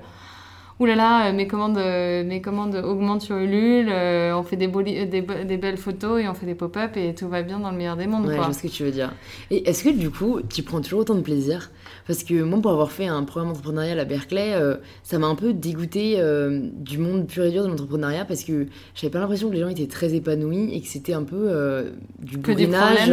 ouh 0.80 0.84
là 0.86 0.96
là, 0.96 1.28
euh, 1.28 1.32
mes 1.32 1.46
commandes, 1.46 1.78
mes 1.78 2.40
commandes 2.42 2.74
augmentent 2.74 3.22
sur 3.22 3.36
Ulule, 3.36 3.88
euh, 3.90 4.36
on 4.36 4.42
fait 4.42 4.56
des, 4.56 4.66
belles 4.68 5.78
photos 5.78 6.20
et 6.22 6.28
on 6.28 6.34
fait 6.34 6.46
des 6.46 6.54
pop-up 6.56 6.96
et 6.96 7.14
tout 7.14 7.28
va 7.28 7.42
bien 7.42 7.58
dans 7.58 7.70
le 7.70 7.76
meilleur 7.78 7.96
des 7.96 8.06
mondes. 8.06 8.26
Ouais, 8.26 8.36
je 8.36 8.40
vois 8.42 8.52
ce 8.52 8.62
que 8.62 8.68
tu 8.68 8.82
veux 8.84 8.90
dire. 8.92 9.12
Et 9.50 9.66
est-ce 9.68 9.82
que 9.84 9.90
du 9.90 10.10
coup, 10.10 10.40
tu 10.48 10.62
prends 10.62 10.80
toujours 10.82 11.00
autant 11.00 11.14
de 11.14 11.20
plaisir 11.22 11.70
Parce 12.07 12.22
que 12.22 12.40
moi, 12.42 12.61
pour 12.62 12.70
avoir 12.70 12.92
fait 12.92 13.07
un 13.07 13.24
programme 13.24 13.50
entrepreneurial 13.50 13.98
à 13.98 14.04
Berkeley, 14.04 14.54
euh, 14.54 14.76
ça 15.02 15.18
m'a 15.18 15.26
un 15.26 15.34
peu 15.34 15.52
dégoûté 15.52 16.14
euh, 16.18 16.61
du 16.74 16.98
monde 16.98 17.26
pur 17.26 17.44
et 17.44 17.50
dur 17.50 17.64
de 17.64 17.68
l'entrepreneuriat 17.68 18.24
parce 18.24 18.44
que 18.44 18.66
j'avais 18.94 19.11
pas 19.11 19.18
l'impression 19.18 19.48
que 19.48 19.54
les 19.54 19.61
gens 19.61 19.68
étaient 19.68 19.88
très 19.88 20.14
épanouis 20.14 20.72
et 20.72 20.80
que 20.80 20.86
c'était 20.88 21.14
un 21.14 21.24
peu 21.24 21.36
euh, 21.50 21.90
du 22.20 22.38
Que 22.40 22.52
des 22.52 22.66
problèmes. 22.86 23.09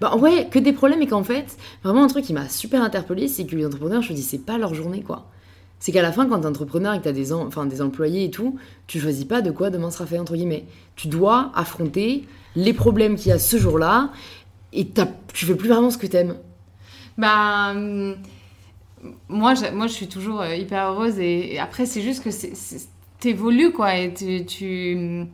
Bah 0.00 0.16
ouais, 0.16 0.46
que 0.48 0.58
des 0.60 0.72
problèmes 0.72 1.02
et 1.02 1.08
qu'en 1.08 1.24
fait, 1.24 1.56
vraiment 1.82 2.04
un 2.04 2.08
truc 2.08 2.24
qui 2.24 2.32
m'a 2.34 2.48
super 2.48 2.82
interpellée, 2.82 3.26
c'est 3.28 3.46
que 3.46 3.56
les 3.56 3.66
entrepreneurs, 3.66 4.02
je 4.02 4.10
me 4.12 4.16
dis, 4.16 4.22
c'est 4.22 4.38
pas 4.44 4.58
leur 4.58 4.74
journée 4.74 5.02
quoi. 5.02 5.26
C'est 5.78 5.92
qu'à 5.92 6.00
la 6.02 6.12
fin, 6.12 6.26
quand 6.26 6.40
t'es 6.40 6.46
entrepreneur 6.46 6.94
et 6.94 6.98
que 6.98 7.04
t'as 7.04 7.12
des, 7.12 7.32
en- 7.32 7.46
enfin, 7.46 7.66
des 7.66 7.82
employés 7.82 8.24
et 8.24 8.30
tout, 8.30 8.58
tu 8.86 8.98
choisis 9.00 9.24
pas 9.24 9.42
de 9.42 9.50
quoi 9.50 9.70
demain 9.70 9.90
sera 9.90 10.06
fait, 10.06 10.18
entre 10.18 10.34
guillemets. 10.34 10.64
Tu 10.94 11.08
dois 11.08 11.50
affronter 11.54 12.24
les 12.54 12.72
problèmes 12.72 13.16
qu'il 13.16 13.28
y 13.28 13.32
a 13.32 13.38
ce 13.38 13.58
jour-là 13.58 14.10
et 14.72 14.86
tu 15.34 15.46
fais 15.46 15.54
plus 15.54 15.68
vraiment 15.68 15.90
ce 15.90 15.98
que 15.98 16.06
t'aimes. 16.06 16.36
Bah, 17.18 17.72
hum, 17.74 18.16
moi, 19.28 19.54
je, 19.54 19.70
moi, 19.72 19.86
je 19.86 19.92
suis 19.92 20.08
toujours 20.08 20.40
euh, 20.40 20.54
hyper 20.54 20.86
heureuse 20.88 21.18
et, 21.18 21.58
après, 21.58 21.86
c'est 21.86 22.02
juste 22.02 22.22
que 22.22 22.30
t'évolues, 23.20 23.72
quoi, 23.72 23.96
et 23.96 24.12
tu, 24.12 24.44
tu 24.44 25.26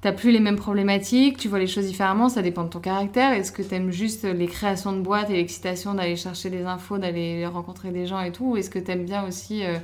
t'as 0.00 0.12
plus 0.12 0.30
les 0.30 0.40
mêmes 0.40 0.56
problématiques, 0.56 1.38
tu 1.38 1.48
vois 1.48 1.58
les 1.58 1.66
choses 1.66 1.86
différemment, 1.86 2.28
ça 2.28 2.42
dépend 2.42 2.64
de 2.64 2.68
ton 2.68 2.80
caractère. 2.80 3.32
Est-ce 3.32 3.50
que 3.50 3.62
t'aimes 3.62 3.90
juste 3.90 4.24
les 4.24 4.46
créations 4.46 4.92
de 4.92 5.00
boîtes 5.00 5.30
et 5.30 5.34
l'excitation 5.34 5.94
d'aller 5.94 6.16
chercher 6.16 6.50
des 6.50 6.64
infos, 6.64 6.98
d'aller 6.98 7.46
rencontrer 7.46 7.90
des 7.90 8.06
gens 8.06 8.20
et 8.20 8.32
tout, 8.32 8.52
ou 8.52 8.56
est-ce 8.56 8.70
que 8.70 8.78
t'aimes 8.78 9.04
bien 9.04 9.26
aussi 9.26 9.64
euh, 9.64 9.78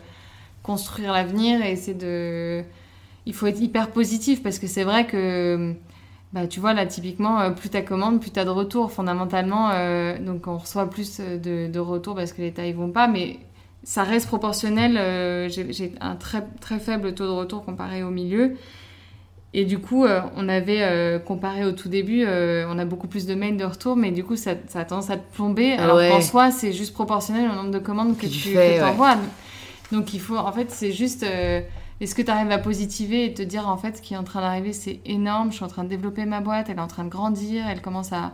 construire 0.63 1.13
l'avenir 1.13 1.65
et 1.65 1.73
essayer 1.73 1.95
de... 1.95 2.63
Il 3.27 3.35
faut 3.35 3.47
être 3.47 3.61
hyper 3.61 3.91
positif 3.91 4.43
parce 4.43 4.59
que 4.59 4.67
c'est 4.67 4.85
vrai 4.85 5.07
que 5.07 5.75
bah, 6.33 6.47
tu 6.47 6.61
vois, 6.61 6.73
là, 6.73 6.87
typiquement, 6.87 7.41
euh, 7.41 7.51
plus 7.51 7.69
ta 7.69 7.83
commande, 7.83 8.21
plus 8.21 8.31
t'as 8.31 8.45
de 8.45 8.51
retours. 8.51 8.91
Fondamentalement, 8.91 9.71
euh, 9.73 10.19
donc 10.19 10.47
on 10.47 10.57
reçoit 10.57 10.89
plus 10.89 11.19
euh, 11.21 11.37
de, 11.39 11.71
de 11.71 11.79
retours 11.79 12.15
parce 12.15 12.33
que 12.33 12.41
les 12.41 12.53
tailles 12.53 12.73
vont 12.73 12.91
pas, 12.91 13.07
mais 13.07 13.39
ça 13.85 14.03
reste 14.03 14.29
proportionnel. 14.29 14.97
euh, 14.97 15.49
J'ai 15.49 15.93
un 16.01 16.17
très, 16.17 16.43
très 16.61 16.79
faible 16.79 17.15
taux 17.15 17.27
de 17.27 17.31
retour 17.33 17.65
comparé 17.65 18.03
au 18.03 18.11
milieu. 18.11 18.57
Et 19.55 19.67
du 19.67 19.79
coup, 19.79 20.07
euh, 20.07 20.23
on 20.37 20.49
avait 20.49 21.21
comparé 21.27 21.67
au 21.67 21.73
tout 21.73 21.91
début, 21.91 22.25
on 22.27 22.79
a 22.79 22.85
beaucoup 22.87 23.07
plus 23.07 23.27
de 23.27 23.35
mails 23.35 23.59
de 23.59 23.67
retour, 23.67 23.97
mais 23.97 24.11
du 24.11 24.25
coup, 24.25 24.35
ça, 24.35 24.53
ça 24.69 24.81
a 24.81 24.85
tendance 24.87 25.11
à 25.11 25.19
te 25.19 25.35
plomber. 25.35 25.75
Ah 25.79 25.83
alors 25.83 25.97
ouais. 25.97 26.09
qu'en 26.09 26.23
soi, 26.23 26.51
c'est 26.51 26.73
juste 26.73 26.95
proportionnel 26.95 27.51
au 27.51 27.55
nombre 27.55 27.71
de 27.71 27.79
commandes 27.79 28.17
que, 28.17 28.25
tu 28.25 28.33
tu 28.39 28.49
fais, 28.55 28.77
que 28.79 28.83
ouais. 28.83 28.89
envoies. 28.89 29.17
Donc 29.91 30.15
il 30.15 30.21
faut, 30.21 30.39
en 30.39 30.53
fait, 30.53 30.71
c'est 30.71 30.93
juste. 30.93 31.27
Est-ce 32.03 32.15
que 32.15 32.23
tu 32.23 32.31
arrives 32.31 32.51
à 32.51 32.59
positiver 32.59 33.25
et 33.27 33.33
te 33.35 33.43
dire 33.43 33.69
en 33.69 33.77
fait 33.77 33.97
ce 33.97 34.03
qui 34.03 34.15
est 34.15 34.17
en 34.17 34.25
train 34.25 34.41
d'arriver 34.41 34.73
c'est 34.73 35.01
énorme, 35.07 35.51
je 35.51 35.57
suis 35.57 35.65
en 35.65 35.69
train 35.69 35.85
de 35.85 35.89
développer 35.89 36.25
ma 36.25 36.41
boîte, 36.41 36.69
elle 36.69 36.79
est 36.79 36.81
en 36.81 36.89
train 36.89 37.05
de 37.05 37.09
grandir, 37.09 37.65
elle 37.69 37.81
commence 37.81 38.13
à, 38.13 38.33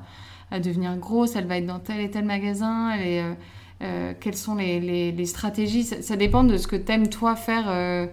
à 0.51 0.59
devenir 0.59 0.97
grosse, 0.97 1.37
elle 1.37 1.47
va 1.47 1.59
être 1.59 1.67
dans 1.67 1.79
tel 1.79 2.01
et 2.01 2.11
tel 2.11 2.25
magasin, 2.25 2.91
elle 2.93 3.01
euh, 3.25 3.35
euh, 3.83 4.13
quelles 4.19 4.37
sont 4.37 4.57
les, 4.57 4.81
les- 5.13 5.27
stratégies? 5.27 5.85
Ça, 5.85 6.17
dépend 6.17 6.43
de 6.45 6.57
ce 6.57 6.67
que 6.67 6.75
t'aimes 6.77 7.09
toi 7.09 7.37
faire, 7.37 7.67
euh, 7.69 8.07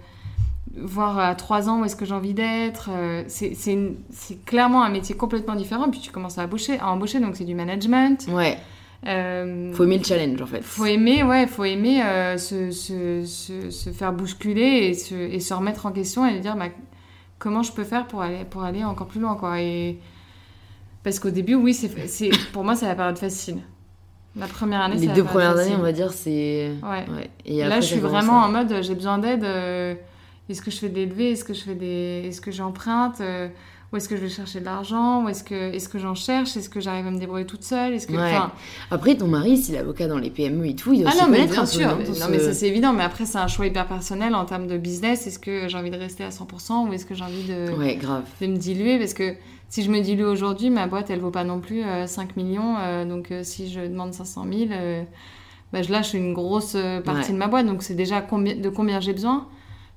voir 0.78 1.18
à 1.18 1.34
trois 1.36 1.70
ans 1.70 1.80
où 1.82 1.86
est-ce 1.86 1.96
que 1.96 2.06
j'ai 2.06 2.14
envie 2.14 2.34
d'être. 2.36 2.90
c'est 3.28 4.46
clairement 4.46 4.84
un 4.84 4.90
métier 4.90 5.16
complètement 5.16 5.56
différent, 5.56 5.90
puis 5.90 6.02
tu 6.02 6.12
commences 6.12 6.38
à 6.38 6.44
embaucher, 6.44 6.78
à 6.80 6.90
embaucher 6.92 7.20
donc 7.20 7.36
c'est 7.36 7.46
du 7.46 7.56
management. 7.56 8.28
Ouais, 8.30 8.58
Euh, 9.06 9.72
faut 9.74 9.84
aimer 9.84 9.98
le 10.00 10.04
challenge 10.04 10.42
en 10.42 10.46
fait. 10.48 10.62
faut 10.64 10.86
aimer, 10.86 11.24
ouais, 11.24 11.46
faut 11.48 11.64
aimer 11.64 12.02
euh, 12.04 12.38
se, 12.38 12.72
se, 12.72 13.24
se, 13.26 13.70
se 13.70 13.90
faire 13.92 14.12
bousculer 14.14 14.88
et 14.90 14.94
se, 14.96 15.14
et 15.14 15.40
se 15.40 15.54
remettre 15.54 15.86
en 15.86 15.92
question 15.92 16.26
et 16.26 16.40
dire 16.40 16.56
bah, 16.56 16.70
comment 17.38 17.62
je 17.62 17.72
peux 17.72 17.84
faire 17.84 18.08
pour 18.08 18.22
aller, 18.24 18.46
pour 18.50 18.64
aller 18.64 18.84
encore 18.84 19.08
plus 19.08 19.20
loin, 19.20 19.36
quoi. 19.36 19.62
Et... 19.62 20.00
Parce 21.04 21.20
qu'au 21.20 21.30
début, 21.30 21.54
oui, 21.56 21.74
c'est, 21.74 21.92
pour 22.52 22.64
moi, 22.64 22.76
c'est 22.76 22.88
la 22.88 22.96
période 22.96 23.18
facile. 23.20 23.58
La 24.36 24.48
première 24.48 24.82
année, 24.82 24.96
c'est 24.98 25.06
Les 25.06 25.14
deux 25.14 25.24
premières 25.24 25.54
facile. 25.56 25.74
années, 25.74 25.80
on 25.80 25.84
va 25.84 25.92
dire, 25.92 26.12
c'est. 26.12 26.72
Ouais. 26.84 27.06
Ouais. 27.16 27.30
Et 27.46 27.60
Là, 27.64 27.80
je 27.80 27.86
suis 27.86 28.00
vraiment 28.00 28.38
en 28.38 28.50
mode, 28.50 28.82
j'ai 28.82 28.96
besoin 28.96 29.18
d'aide. 29.20 29.44
euh, 29.44 29.94
est-ce 30.50 30.62
que 30.62 30.72
je 30.72 30.78
fais 30.78 30.90
des 30.90 31.06
levées 31.06 31.32
Est-ce 31.32 31.44
que 31.46 31.54
je 31.54 31.62
fais 31.64 31.76
des, 31.76 32.24
est-ce 32.28 32.42
que 32.42 32.52
j'emprunte 32.52 33.22
euh, 33.22 33.48
Où 33.94 33.98
est-ce 33.98 34.10
que 34.10 34.16
je 34.18 34.22
vais 34.22 34.30
chercher 34.30 34.60
de 34.60 34.66
l'argent? 34.66 35.24
Où 35.24 35.30
est-ce 35.30 35.44
que, 35.44 35.74
est-ce 35.74 35.88
que 35.88 36.00
j'en 36.00 36.16
cherche? 36.16 36.58
Est-ce 36.58 36.70
que 36.70 36.80
j'arrive 36.82 37.08
à 37.08 37.12
me 37.12 37.20
débrouiller 37.20 37.46
toute 37.46 37.64
seule? 37.64 37.94
Est-ce 37.94 38.08
que, 38.08 38.14
Ouais. 38.14 38.24
enfin, 38.36 38.52
Après, 38.92 39.16
ton 39.16 39.28
mari, 39.28 39.58
s'il 39.58 39.76
est 39.76 39.78
avocat 39.80 40.08
dans 40.08 40.18
les 40.18 40.30
PME 40.32 40.68
et 40.68 40.76
tout, 40.76 40.92
il 40.94 41.02
doit 41.02 41.12
Ah 41.14 41.16
se 41.18 41.22
non, 41.24 41.30
mais 41.30 41.46
bien 41.46 41.56
un 41.58 41.62
peu, 41.62 41.66
sûr. 41.66 41.88
non, 41.98 42.04
ce- 42.14 42.32
mais 42.32 42.40
ça 42.40 42.54
c'est 42.54 42.68
évident. 42.68 42.94
Mais 42.94 43.04
après, 43.04 43.26
c'est 43.26 43.38
un 43.38 43.48
choix 43.48 43.68
hyper 43.68 43.88
personnel 43.88 44.36
en 44.36 44.44
termes 44.46 44.68
de 44.68 44.78
business. 44.78 45.28
Est-ce 45.28 45.40
que 45.40 45.68
j'ai 45.70 45.78
envie 45.78 45.92
de 45.92 45.98
rester 45.98 46.24
à 46.24 46.32
100% 46.32 46.88
ou 46.88 46.94
est-ce 46.94 47.06
que 47.06 47.14
j'ai 47.16 47.24
envie 47.24 47.44
de, 47.44 47.72
Ouais, 47.78 47.96
grave. 47.96 48.24
de 48.42 48.48
me 48.48 48.58
diluer? 48.58 48.98
Parce 48.98 49.14
que 49.14 49.36
si 49.70 49.84
je 49.84 49.90
me 49.92 50.00
dilue 50.02 50.24
aujourd'hui, 50.26 50.70
ma 50.72 50.88
boîte, 50.88 51.10
elle 51.10 51.20
vaut 51.20 51.32
pas 51.32 51.44
non 51.44 51.60
plus 51.60 51.84
euh, 51.84 52.06
5 52.08 52.36
millions. 52.36 52.76
euh, 52.80 53.06
donc 53.06 53.32
euh, 53.32 53.42
si 53.44 53.72
je 53.72 53.80
demande 53.82 54.14
500 54.14 54.46
000, 54.52 54.72
euh, 54.72 55.04
bah, 55.72 55.84
je 55.84 55.92
lâche 55.92 56.14
une 56.16 56.34
grosse 56.34 56.74
euh, 56.76 57.02
partie 57.02 57.28
Ouais. 57.28 57.34
de 57.34 57.38
ma 57.38 57.48
boîte. 57.48 57.66
Donc 57.68 57.82
c'est 57.84 57.94
déjà 57.96 58.22
de 58.22 58.70
combien 58.70 59.00
j'ai 59.00 59.14
besoin? 59.14 59.48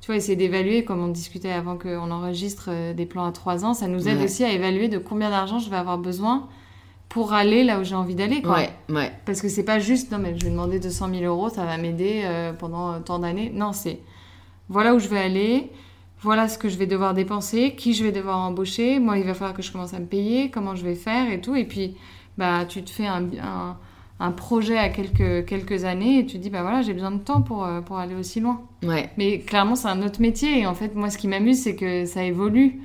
Tu 0.01 0.07
vois, 0.07 0.17
essayer 0.17 0.37
d'évaluer, 0.37 0.85
comme 0.85 1.03
on 1.03 1.09
discutait 1.09 1.51
avant 1.51 1.77
qu'on 1.77 2.11
enregistre 2.11 2.67
euh, 2.69 2.95
des 2.95 3.05
plans 3.07 3.25
à 3.27 3.33
3 3.33 3.65
ans, 3.65 3.75
ça 3.75 3.89
nous 3.89 4.09
aide 4.09 4.19
Ouais. 4.19 4.25
aussi 4.25 4.45
à 4.45 4.53
évaluer 4.53 4.89
de 4.89 4.99
combien 4.99 5.29
d'argent 5.31 5.59
je 5.59 5.69
vais 5.71 5.77
avoir 5.77 5.99
besoin 5.99 6.47
pour 7.09 7.33
aller 7.33 7.65
là 7.65 7.81
où 7.81 7.85
j'ai 7.85 7.95
envie 7.95 8.15
d'aller. 8.15 8.41
quoi. 8.43 8.57
Ouais, 8.57 8.71
ouais. 8.91 9.13
Parce 9.27 9.41
que 9.43 9.49
c'est 9.49 9.65
pas 9.65 9.79
juste, 9.81 10.13
non 10.13 10.19
mais 10.19 10.39
je 10.39 10.45
vais 10.45 10.51
demander 10.51 10.79
200 10.79 11.09
000 11.11 11.25
euros, 11.25 11.49
ça 11.49 11.65
va 11.65 11.77
m'aider 11.79 12.21
euh, 12.25 12.53
pendant 12.53 12.93
euh, 12.93 12.99
tant 13.01 13.19
d'années. 13.19 13.51
Non, 13.53 13.73
c'est 13.73 13.99
voilà 14.69 14.95
où 14.95 14.99
je 14.99 15.09
vais 15.09 15.19
aller, 15.19 15.71
voilà 16.21 16.49
ce 16.49 16.59
que 16.59 16.69
je 16.69 16.77
vais 16.77 16.87
devoir 16.87 17.15
dépenser, 17.15 17.75
qui 17.75 17.95
je 17.95 18.05
vais 18.05 18.13
devoir 18.13 18.39
embaucher, 18.39 18.99
moi 19.01 19.17
il 19.19 19.25
va 19.25 19.35
falloir 19.35 19.55
que 19.57 19.63
je 19.63 19.73
commence 19.73 19.95
à 19.95 19.99
me 19.99 20.07
payer, 20.07 20.51
comment 20.51 20.75
je 20.77 20.85
vais 20.85 20.95
faire 20.95 21.33
et 21.33 21.41
tout. 21.41 21.57
Et 21.57 21.65
puis, 21.65 21.97
bah, 22.37 22.67
tu 22.67 22.83
te 22.85 22.91
fais 22.91 23.07
un, 23.07 23.25
un, 23.43 23.77
un 24.21 24.33
projet 24.33 24.77
à 24.77 24.89
quelques, 24.89 25.47
quelques 25.47 25.85
années 25.85 26.19
et 26.19 26.27
tu 26.27 26.39
te 26.39 26.43
dis, 26.43 26.51
bah 26.51 26.63
voilà, 26.63 26.83
j'ai 26.83 26.93
besoin 26.93 27.13
de 27.13 27.19
temps 27.19 27.41
pour, 27.41 27.65
euh, 27.65 27.81
pour 27.81 27.99
aller 27.99 28.15
aussi 28.15 28.41
loin. 28.41 28.63
Ouais. 28.83 29.11
Mais 29.17 29.39
clairement, 29.41 29.77
c'est 29.77 29.89
un 29.89 30.03
autre 30.03 30.21
métier 30.21 30.61
et 30.61 30.67
en 30.67 30.75
fait, 30.75 30.95
moi 30.95 31.11
ce 31.11 31.19
qui 31.19 31.29
m'amuse, 31.29 31.63
c'est 31.63 31.77
que 31.77 32.05
ça 32.05 32.25
évolue. 32.25 32.81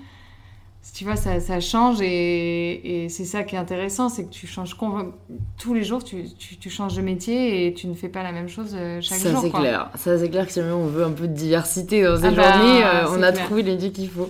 Tu 0.94 1.06
vois, 1.06 1.16
ça, 1.16 1.40
ça 1.40 1.60
change 1.62 2.02
et, 2.02 3.06
et 3.06 3.10
c'est 3.10 3.24
ça 3.26 3.44
qui 3.44 3.56
est 3.56 3.58
intéressant, 3.58 4.10
c'est 4.10 4.26
que 4.26 4.30
tu 4.30 4.46
changes 4.48 4.76
tous 5.58 5.74
les 5.74 5.84
jours, 5.84 6.04
tu, 6.04 6.26
tu, 6.38 6.58
tu 6.58 6.70
changes 6.70 6.96
de 6.98 7.02
métier 7.02 7.66
et 7.68 7.74
tu 7.74 7.88
ne 7.88 7.94
fais 7.94 8.10
pas 8.10 8.22
la 8.22 8.32
même 8.34 8.50
chose 8.50 8.76
euh, 8.76 9.00
chaque 9.02 9.18
ça 9.20 9.32
jour. 9.32 9.40
c'est 9.42 9.50
quoi. 9.50 9.62
clair. 9.62 9.90
Ça 9.96 10.20
c'est 10.20 10.30
clair 10.30 10.46
que 10.46 10.52
si 10.52 10.60
on 10.60 10.86
veut 10.88 11.04
un 11.06 11.12
peu 11.12 11.28
de 11.28 11.34
diversité 11.34 12.04
dans 12.04 12.18
ces 12.18 12.26
Ah 12.26 12.32
bah, 12.32 12.54
journées, 12.54 12.84
euh, 12.84 13.08
on 13.10 13.16
c'est 13.20 13.24
a 13.24 13.32
clair. 13.32 13.46
trouvé 13.46 13.64
les 13.64 13.76
dieux 13.78 13.90
qu'il 13.90 14.10
faut. 14.10 14.30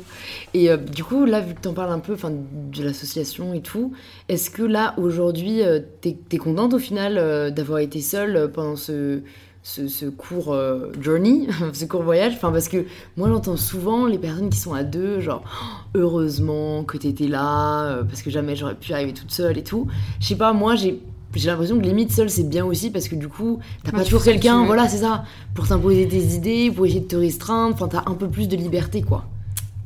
Et 0.53 0.69
euh, 0.69 0.77
du 0.77 1.03
coup, 1.03 1.25
là, 1.25 1.41
vu 1.41 1.55
que 1.55 1.59
t'en 1.61 1.73
parles 1.73 1.91
un 1.91 1.99
peu, 1.99 2.15
de 2.15 2.83
l'association 2.83 3.53
et 3.55 3.61
tout, 3.61 3.91
est-ce 4.29 4.49
que 4.51 4.61
là 4.63 4.93
aujourd'hui, 4.97 5.63
euh, 5.63 5.79
t'es 6.01 6.15
es 6.31 6.37
contente 6.37 6.73
au 6.75 6.79
final 6.79 7.51
d'avoir 7.51 7.79
été 7.79 7.99
seule 7.99 8.51
pendant 8.53 8.75
ce 8.75 9.21
ce, 9.63 9.87
ce 9.87 10.05
court 10.05 10.53
euh, 10.53 10.91
journey, 11.01 11.47
ce 11.73 11.85
court 11.85 12.03
voyage, 12.03 12.33
enfin 12.35 12.51
parce 12.51 12.67
que 12.67 12.85
moi 13.17 13.29
j'entends 13.29 13.57
souvent 13.57 14.05
les 14.05 14.17
personnes 14.17 14.49
qui 14.49 14.59
sont 14.59 14.73
à 14.73 14.83
deux, 14.83 15.19
genre 15.21 15.41
Oh, 15.45 15.97
heureusement 15.97 16.83
que 16.83 16.97
t'étais 16.97 17.27
là, 17.27 17.85
euh, 17.85 18.03
parce 18.03 18.21
que 18.21 18.29
jamais 18.29 18.55
j'aurais 18.55 18.75
pu 18.75 18.93
arriver 18.93 19.13
toute 19.13 19.31
seule 19.31 19.57
et 19.57 19.63
tout. 19.63 19.87
Je 20.19 20.27
sais 20.27 20.35
pas, 20.35 20.53
moi 20.53 20.75
j'ai 20.75 21.01
j'ai 21.35 21.49
l'impression 21.49 21.79
que 21.79 21.83
limite 21.83 22.11
seule 22.11 22.29
c'est 22.29 22.47
bien 22.47 22.63
aussi 22.65 22.91
parce 22.91 23.07
que 23.07 23.15
du 23.15 23.27
coup 23.27 23.59
t'as 23.83 23.91
Bah, 23.91 23.97
pas 23.99 24.03
toujours 24.03 24.19
que 24.19 24.25
quelqu'un, 24.25 24.65
voilà 24.65 24.87
c'est 24.87 24.99
ça, 24.99 25.23
pour 25.55 25.67
t'imposer 25.67 26.07
tes 26.07 26.21
idées, 26.35 26.69
pour 26.69 26.85
essayer 26.85 27.01
de 27.01 27.07
te 27.07 27.15
restreindre, 27.15 27.73
enfin 27.73 27.87
t'as 27.87 28.03
un 28.05 28.15
peu 28.15 28.27
plus 28.29 28.47
de 28.47 28.55
liberté 28.55 29.01
quoi. 29.01 29.25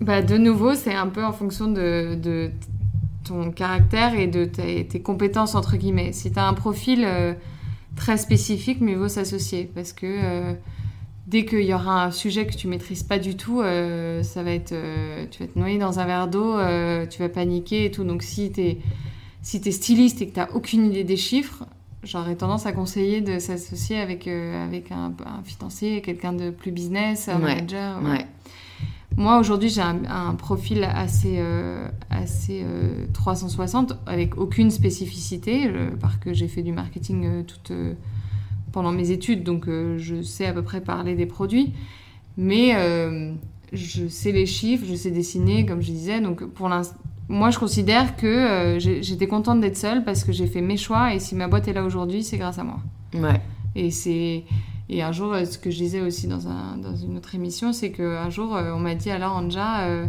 Bah, 0.01 0.21
de 0.21 0.37
nouveau, 0.37 0.75
c'est 0.75 0.93
un 0.93 1.07
peu 1.07 1.23
en 1.25 1.33
fonction 1.33 1.67
de, 1.67 2.15
de 2.15 2.51
ton 3.23 3.51
caractère 3.51 4.13
et 4.13 4.27
de 4.27 4.45
tes, 4.45 4.85
tes 4.87 5.01
compétences, 5.01 5.55
entre 5.55 5.75
guillemets. 5.75 6.11
Si 6.13 6.31
tu 6.31 6.37
as 6.39 6.47
un 6.47 6.53
profil 6.53 7.03
euh, 7.03 7.33
très 7.97 8.15
spécifique, 8.17 8.79
mieux 8.79 8.95
vaut 8.95 9.09
s'associer 9.09 9.69
parce 9.75 9.91
que 9.91 10.05
euh, 10.05 10.53
dès 11.27 11.43
qu'il 11.43 11.63
y 11.63 11.73
aura 11.73 12.05
un 12.05 12.11
sujet 12.11 12.47
que 12.47 12.55
tu 12.55 12.67
maîtrises 12.67 13.03
pas 13.03 13.19
du 13.19 13.35
tout, 13.35 13.59
euh, 13.59 14.23
ça 14.23 14.43
va 14.43 14.51
être, 14.51 14.71
euh, 14.71 15.25
tu 15.29 15.43
vas 15.43 15.47
te 15.47 15.59
noyer 15.59 15.77
dans 15.77 15.99
un 15.99 16.05
verre 16.05 16.29
d'eau, 16.29 16.53
tu 17.09 17.19
vas 17.19 17.29
paniquer 17.29 17.85
et 17.85 17.91
tout. 17.91 18.05
Donc 18.05 18.23
si 18.23 18.51
tu 18.53 18.61
es, 18.61 18.77
si 19.41 19.61
es 19.65 19.71
styliste 19.71 20.21
et 20.21 20.27
que 20.27 20.33
tu 20.33 20.39
n'as 20.39 20.49
aucune 20.53 20.85
idée 20.85 21.03
des 21.03 21.17
chiffres, 21.17 21.65
j'aurais 22.03 22.35
tendance 22.35 22.65
à 22.65 22.71
conseiller 22.71 23.19
de 23.19 23.39
s'associer 23.39 23.99
avec, 23.99 24.27
avec 24.27 24.91
un, 24.91 25.13
un 25.25 25.43
financier, 25.43 26.01
quelqu'un 26.01 26.31
de 26.31 26.51
plus 26.51 26.71
business, 26.71 27.27
un 27.27 27.41
Ouais, 27.41 27.55
manager. 27.55 28.01
Ouais. 28.03 28.25
Moi, 29.17 29.39
aujourd'hui, 29.39 29.69
j'ai 29.69 29.81
un, 29.81 30.05
un 30.07 30.35
profil 30.35 30.83
assez, 30.83 31.37
euh, 31.39 31.87
assez 32.11 32.61
euh, 32.63 33.07
360, 33.13 33.97
avec 34.05 34.37
aucune 34.37 34.69
spécificité, 34.69 35.67
euh, 35.67 35.89
parce 35.99 36.17
que 36.17 36.33
j'ai 36.33 36.47
fait 36.47 36.61
du 36.61 36.71
marketing 36.71 37.25
euh, 37.25 37.41
toute, 37.43 37.71
euh, 37.71 37.93
pendant 38.71 38.91
mes 38.91 39.09
études, 39.09 39.43
donc 39.43 39.67
euh, 39.67 39.97
je 39.97 40.21
sais 40.21 40.45
à 40.45 40.53
peu 40.53 40.61
près 40.61 40.81
parler 40.81 41.15
des 41.15 41.25
produits. 41.25 41.73
Mais 42.37 42.75
euh, 42.75 43.33
je 43.73 44.07
sais 44.07 44.31
les 44.31 44.45
chiffres, 44.45 44.85
je 44.87 44.93
sais 44.93 45.09
dessiner, 45.09 45.65
comme 45.65 45.81
je 45.81 45.91
disais. 45.91 46.21
Donc, 46.21 46.45
pour 46.45 46.69
l'instant, 46.69 46.97
moi, 47.27 47.49
je 47.49 47.57
considère 47.57 48.17
que 48.17 48.27
euh, 48.27 48.79
j'étais 48.79 49.27
contente 49.27 49.59
d'être 49.61 49.77
seule 49.77 50.03
parce 50.03 50.23
que 50.23 50.31
j'ai 50.31 50.45
fait 50.45 50.61
mes 50.61 50.77
choix, 50.77 51.15
et 51.15 51.19
si 51.19 51.33
ma 51.33 51.47
boîte 51.47 51.67
est 51.67 51.73
là 51.73 51.83
aujourd'hui, 51.83 52.23
c'est 52.23 52.37
grâce 52.37 52.59
à 52.59 52.63
moi. 52.63 52.77
Ouais. 53.15 53.41
Et 53.75 53.89
c'est 53.89 54.43
et 54.89 55.01
un 55.03 55.11
jour, 55.11 55.33
euh, 55.33 55.45
ce 55.45 55.57
que 55.57 55.69
je 55.71 55.77
disais 55.77 56.01
aussi 56.01 56.27
dans, 56.27 56.47
un, 56.47 56.77
dans 56.77 56.95
une 56.95 57.17
autre 57.17 57.35
émission, 57.35 57.73
c'est 57.73 57.91
qu'un 57.91 58.29
jour, 58.29 58.55
euh, 58.55 58.71
on 58.73 58.79
m'a 58.79 58.95
dit 58.95 59.09
alors 59.11 59.35
Anja, 59.35 59.81
euh, 59.81 60.05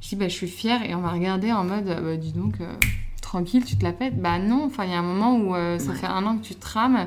je 0.00 0.08
dis 0.08 0.16
bah, 0.16 0.28
je 0.28 0.34
suis 0.34 0.48
fière, 0.48 0.82
et 0.88 0.94
on 0.94 1.00
m'a 1.00 1.10
regardé 1.12 1.52
en 1.52 1.64
mode 1.64 1.84
bah, 1.86 2.16
dis 2.16 2.32
donc 2.32 2.54
euh, 2.60 2.72
tranquille, 3.22 3.64
tu 3.64 3.76
te 3.76 3.84
la 3.84 3.92
pètes. 3.92 4.20
Bah 4.20 4.38
non, 4.38 4.64
enfin 4.66 4.84
il 4.84 4.90
y 4.90 4.94
a 4.94 4.98
un 4.98 5.02
moment 5.02 5.36
où 5.36 5.54
euh, 5.54 5.78
ça 5.78 5.90
Ouais. 5.92 5.96
fait 5.96 6.06
un 6.06 6.24
an 6.26 6.36
que 6.38 6.44
tu 6.44 6.54
trames, 6.54 7.06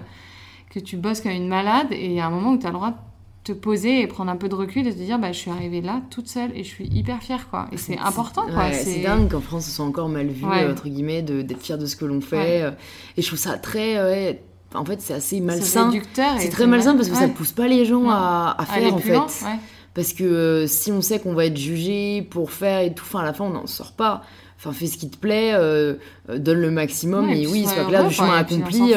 que 0.69 0.79
tu 0.79 0.97
bosses 0.97 1.21
comme 1.21 1.31
une 1.33 1.47
malade, 1.47 1.87
et 1.91 2.05
il 2.05 2.13
y 2.13 2.19
a 2.19 2.25
un 2.27 2.31
moment 2.31 2.51
où 2.53 2.57
tu 2.57 2.65
as 2.65 2.69
le 2.69 2.75
droit 2.75 2.91
de 2.91 2.95
te 3.43 3.51
poser 3.51 3.99
et 4.01 4.07
prendre 4.07 4.31
un 4.31 4.37
peu 4.37 4.47
de 4.47 4.55
recul 4.55 4.87
et 4.87 4.91
te 4.93 4.97
dire 4.97 5.19
bah 5.19 5.33
je 5.33 5.37
suis 5.37 5.51
arrivée 5.51 5.81
là 5.81 6.01
toute 6.09 6.29
seule 6.29 6.51
et 6.55 6.63
je 6.63 6.69
suis 6.69 6.87
hyper 6.87 7.21
fière 7.21 7.49
quoi. 7.49 7.67
Et 7.73 7.77
c'est 7.77 7.97
important 7.99 8.43
quoi. 8.45 8.67
Ouais, 8.67 8.71
c'est 8.73 9.01
dingue 9.01 9.29
qu'en 9.29 9.41
France, 9.41 9.65
ce 9.65 9.71
soit 9.71 9.83
encore 9.85 10.07
mal 10.07 10.27
vu, 10.27 10.45
Ouais. 10.45 10.63
euh, 10.63 10.71
entre 10.71 10.87
guillemets, 10.87 11.21
d'être 11.21 11.59
fier 11.61 11.77
de 11.77 11.85
ce 11.85 11.97
que 11.97 12.05
l'on 12.05 12.21
fait. 12.21 12.61
Euh, 12.61 12.71
Et 13.17 13.21
je 13.21 13.27
trouve 13.27 13.37
ça 13.37 13.57
très. 13.57 14.39
En 14.73 14.85
fait, 14.85 15.01
c'est 15.01 15.13
assez 15.13 15.39
malsain. 15.39 15.91
et 15.91 16.01
C'est 16.39 16.49
très 16.49 16.67
malsain 16.67 16.95
parce 16.95 17.09
que 17.09 17.15
ça 17.15 17.27
ne 17.27 17.33
pousse 17.33 17.51
pas 17.51 17.67
les 17.67 17.85
gens 17.85 18.09
à, 18.09 18.55
faire, 18.67 18.93
en 18.93 18.97
fait. 18.97 19.17
ouais. 19.17 19.59
Parce 19.93 20.13
que 20.13 20.23
euh, 20.23 20.67
si 20.67 20.91
on 20.91 21.01
sait 21.01 21.19
qu'on 21.19 21.33
va 21.33 21.45
être 21.45 21.57
jugé 21.57 22.23
pour 22.23 22.51
faire 22.51 22.79
et 22.79 22.93
tout, 22.93 23.05
enfin, 23.07 23.19
à 23.19 23.23
la 23.23 23.33
fin, 23.33 23.45
on 23.45 23.51
n'en 23.51 23.67
sort 23.67 23.91
pas. 23.91 24.23
Enfin, 24.57 24.71
fais 24.71 24.87
ce 24.87 24.97
qui 24.97 25.09
te 25.09 25.17
plaît, 25.17 25.51
euh, 25.53 25.95
euh, 26.29 26.39
donne 26.39 26.61
le 26.61 26.71
maximum, 26.71 27.25
Ouais, 27.25 27.37
et 27.37 27.43
puis 27.43 27.51
oui, 27.51 27.63
sois 27.63 27.73
soit 27.73 27.85
clair 27.85 28.07
du 28.07 28.13
chemin 28.13 28.37
et 28.37 28.39
accompli, 28.39 28.93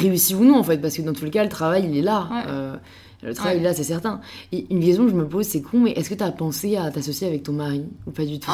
réussi 0.00 0.34
ou 0.34 0.44
non, 0.44 0.58
en 0.58 0.62
fait, 0.62 0.78
parce 0.78 0.96
que 0.96 1.02
dans 1.02 1.12
tous 1.12 1.24
les 1.24 1.30
cas, 1.30 1.42
le 1.42 1.50
travail, 1.50 1.86
il 1.90 1.96
est 1.96 2.02
là. 2.02 2.28
Le 3.24 3.34
travail, 3.34 3.58
Ouais. 3.58 3.62
là, 3.62 3.72
c'est 3.72 3.84
certain. 3.84 4.20
Et 4.50 4.66
une 4.70 4.80
question 4.80 5.04
que 5.04 5.10
je 5.10 5.14
me 5.14 5.28
pose, 5.28 5.46
c'est 5.46 5.62
con, 5.62 5.78
mais 5.78 5.92
est-ce 5.92 6.10
que 6.10 6.14
tu 6.14 6.24
as 6.24 6.32
pensé 6.32 6.76
à 6.76 6.90
t'associer 6.90 7.28
avec 7.28 7.44
ton 7.44 7.52
mari 7.52 7.84
ou 8.06 8.10
pas 8.10 8.24
du 8.24 8.40
tout? 8.40 8.50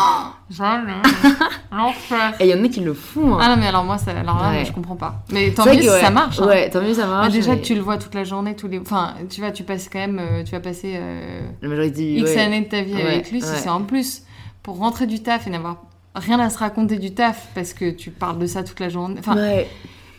Jamais. 0.50 0.92
L'enfer. 1.72 2.34
Et 2.40 2.44
il 2.48 2.50
y 2.50 2.54
en 2.54 2.64
a 2.64 2.68
qui 2.68 2.80
le 2.80 2.94
font. 2.94 3.34
hein. 3.34 3.38
Ah 3.40 3.48
non, 3.54 3.56
mais 3.60 3.66
alors 3.66 3.84
moi, 3.84 3.98
ça, 3.98 4.10
alors 4.12 4.42
là, 4.42 4.50
Ouais. 4.50 4.64
je 4.64 4.72
comprends 4.72 4.96
pas. 4.96 5.22
Mais 5.32 5.50
tant 5.52 5.64
mieux 5.66 5.76
que, 5.76 5.82
si 5.82 5.88
ouais, 5.88 6.00
ça 6.00 6.10
marche. 6.10 6.40
hein. 6.40 6.46
Ouais, 6.46 6.68
tant 6.70 6.82
mieux 6.82 6.94
ça 6.94 7.02
Bah, 7.02 7.08
marche. 7.08 7.32
déjà 7.32 7.52
mais 7.54 7.60
que 7.60 7.64
tu 7.66 7.74
le 7.74 7.80
vois 7.80 7.96
toute 7.98 8.14
la 8.14 8.24
journée, 8.24 8.54
tous 8.56 8.68
les. 8.68 8.78
Enfin, 8.78 9.14
tu 9.30 9.40
vois, 9.40 9.50
tu 9.52 9.64
passes 9.64 9.88
quand 9.90 9.98
même. 9.98 10.18
euh, 10.18 10.44
tu 10.44 10.52
vas 10.52 10.60
passer 10.60 10.94
euh, 10.96 11.40
La 11.62 11.68
majorité. 11.68 12.14
X 12.16 12.30
ouais. 12.30 12.38
années 12.38 12.60
de 12.62 12.68
ta 12.68 12.82
vie 12.82 12.94
Ouais, 12.94 13.02
avec 13.02 13.30
lui. 13.30 13.40
Si 13.40 13.48
c'est 13.56 13.68
en 13.70 13.82
plus 13.82 14.22
pour 14.62 14.76
rentrer 14.78 15.06
du 15.06 15.22
taf 15.22 15.46
et 15.46 15.50
n'avoir 15.50 15.76
rien 16.14 16.38
à 16.40 16.50
se 16.50 16.58
raconter 16.58 16.98
du 16.98 17.14
taf 17.14 17.48
parce 17.54 17.72
que 17.72 17.90
tu 17.90 18.10
parles 18.10 18.38
de 18.38 18.46
ça 18.46 18.62
toute 18.64 18.80
la 18.80 18.88
journée. 18.88 19.16
Enfin, 19.18 19.34
Ouais. 19.36 19.68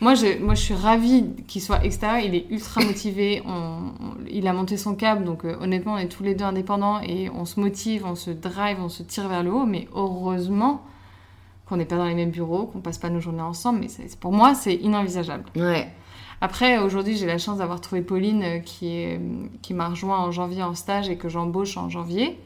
Moi, 0.00 0.14
je, 0.14 0.38
moi, 0.42 0.54
je 0.54 0.62
suis 0.62 0.74
ravie 0.74 1.26
qu'il 1.46 1.60
soit 1.62 1.84
extérieur. 1.84 2.24
Il 2.24 2.34
est 2.34 2.46
ultra 2.50 2.80
motivé. 2.84 3.42
On, 3.46 3.50
on- 3.50 4.14
il 4.30 4.46
a 4.48 4.52
monté 4.52 4.76
son 4.76 4.94
câble. 4.94 5.24
Donc, 5.24 5.44
euh, 5.44 5.56
honnêtement, 5.60 5.94
on 5.94 5.98
est 5.98 6.08
tous 6.08 6.22
les 6.22 6.34
deux 6.34 6.44
indépendants 6.44 7.00
et 7.00 7.28
on 7.30 7.44
se 7.44 7.60
motive, 7.60 8.04
on 8.06 8.14
se 8.14 8.30
drive, 8.30 8.78
on 8.80 8.88
se 8.88 9.02
tire 9.02 9.28
vers 9.28 9.42
le 9.42 9.52
haut. 9.52 9.66
Mais 9.66 9.88
heureusement 9.94 10.82
qu'on 11.66 11.76
n'est 11.76 11.84
pas 11.84 11.96
dans 11.96 12.06
les 12.06 12.14
mêmes 12.14 12.30
bureaux, 12.30 12.66
qu'on 12.66 12.80
passe 12.80 12.98
pas 12.98 13.10
nos 13.10 13.20
journées 13.20 13.42
ensemble. 13.42 13.80
Mais 13.80 13.88
pour 14.20 14.32
moi, 14.32 14.54
c'est 14.54 14.74
inenvisageable. 14.74 15.44
Ouais. 15.56 15.88
Après, 16.40 16.78
aujourd'hui, 16.78 17.16
j'ai 17.16 17.26
la 17.26 17.38
chance 17.38 17.58
d'avoir 17.58 17.80
trouvé 17.80 18.00
Pauline 18.02 18.42
euh, 18.42 18.58
qui, 18.60 18.88
est, 18.88 19.20
qui 19.62 19.74
m'a 19.74 19.88
rejoint 19.88 20.18
en 20.18 20.30
janvier 20.32 20.62
en 20.62 20.74
stage 20.74 21.08
et 21.10 21.16
que 21.16 21.28
j'embauche 21.28 21.76
en 21.76 21.88
janvier. 21.90 22.38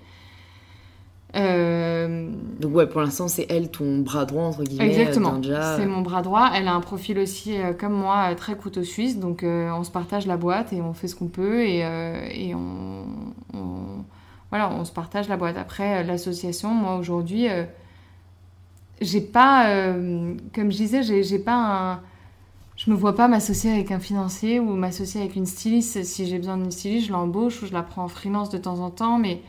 Euh, 1.37 2.31
Donc, 2.61 2.75
ouais, 2.75 2.87
pour 2.87 3.01
l'instant, 3.01 3.29
c'est 3.29 3.47
elle 3.51 3.71
ton 3.71 3.99
bras 3.99 4.25
droit, 4.25 4.45
entre 4.45 4.63
guillemets. 4.65 4.87
Exactement. 4.87 5.41
euh. 5.45 5.77
C'est 5.77 5.87
mon 5.87 6.01
bras 6.01 6.23
droit. 6.23 6.51
Elle 6.55 6.69
a 6.69 6.75
un 6.75 6.81
profil 6.81 7.19
aussi 7.19 7.57
euh, 7.61 7.73
comme 7.73 7.93
moi, 7.95 8.35
très 8.37 8.57
couteau 8.57 8.85
suisse. 8.85 9.19
Donc 9.19 9.43
euh, 9.43 9.71
on 9.73 9.83
se 9.85 9.91
partage 9.91 10.27
la 10.27 10.37
boîte 10.37 10.73
et 10.73 10.81
on 10.81 10.95
fait 10.95 11.09
ce 11.09 11.17
qu'on 11.17 11.29
peut 11.29 11.63
et, 11.65 11.79
et 11.81 12.55
on, 12.55 13.07
on- 13.55 14.05
voilà, 14.51 14.71
on 14.71 14.85
se 14.85 14.93
partage 14.93 15.29
la 15.29 15.37
boîte. 15.37 15.57
Après 15.57 16.05
l'association, 16.05 16.71
moi 16.71 16.97
aujourd'hui, 16.97 17.49
j'ai 19.01 19.21
pas, 19.21 19.67
comme 20.55 20.71
je 20.71 20.77
disais, 20.77 21.03
j'ai 21.03 21.23
j'ai 21.25 21.39
pas 21.39 21.55
un, 21.95 22.01
je 22.77 22.91
me 22.91 22.97
vois 22.97 23.15
pas 23.17 23.29
m'associer 23.29 23.73
avec 23.73 23.91
un 23.91 23.99
financier 24.01 24.61
ou 24.61 24.75
m'associer 24.75 25.21
avec 25.21 25.37
une 25.37 25.47
styliste. 25.47 26.05
Si 26.05 26.27
j'ai 26.27 26.39
besoin 26.39 26.57
d'une 26.57 26.71
styliste, 26.71 27.09
je 27.09 27.13
l'embauche 27.13 27.63
ou 27.63 27.67
je 27.67 27.73
la 27.73 27.83
prends 27.83 28.05
en 28.05 28.09
freelance 28.09 28.51
de 28.51 28.59
temps 28.59 28.79
en 28.81 28.91
temps, 28.91 29.19
mais 29.19 29.43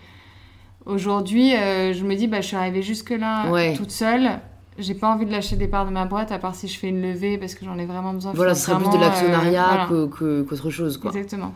Aujourd'hui, 0.85 1.55
euh, 1.55 1.93
je 1.93 2.03
me 2.03 2.15
dis, 2.15 2.27
bah, 2.27 2.41
je 2.41 2.47
suis 2.47 2.55
arrivée 2.55 2.81
jusque-là 2.81 3.49
Ouais. 3.51 3.73
toute 3.73 3.91
seule. 3.91 4.29
J'ai 4.77 4.93
pas 4.93 5.07
envie 5.09 5.25
de 5.25 5.31
lâcher 5.31 5.55
des 5.55 5.67
parts 5.67 5.85
de 5.85 5.91
ma 5.91 6.05
boîte, 6.05 6.31
à 6.31 6.37
part 6.37 6.53
si 6.53 6.67
je 6.67 6.77
fais 6.77 6.89
une 6.89 7.01
levée 7.01 7.37
parce 7.37 7.55
que 7.55 7.63
j'en 7.65 7.77
ai 7.77 7.85
vraiment 7.85 8.13
besoin. 8.13 8.33
Voilà, 8.35 8.53
ce 8.55 8.65
serait 8.65 8.77
plus 8.77 8.89
de 8.89 8.95
euh, 8.95 8.99
l'actionnariat 8.99 9.87
voilà. 9.87 10.05
que- 10.07 10.41
qu'autre 10.43 10.69
chose, 10.69 10.97
quoi. 10.97 11.11
Exactement. 11.11 11.53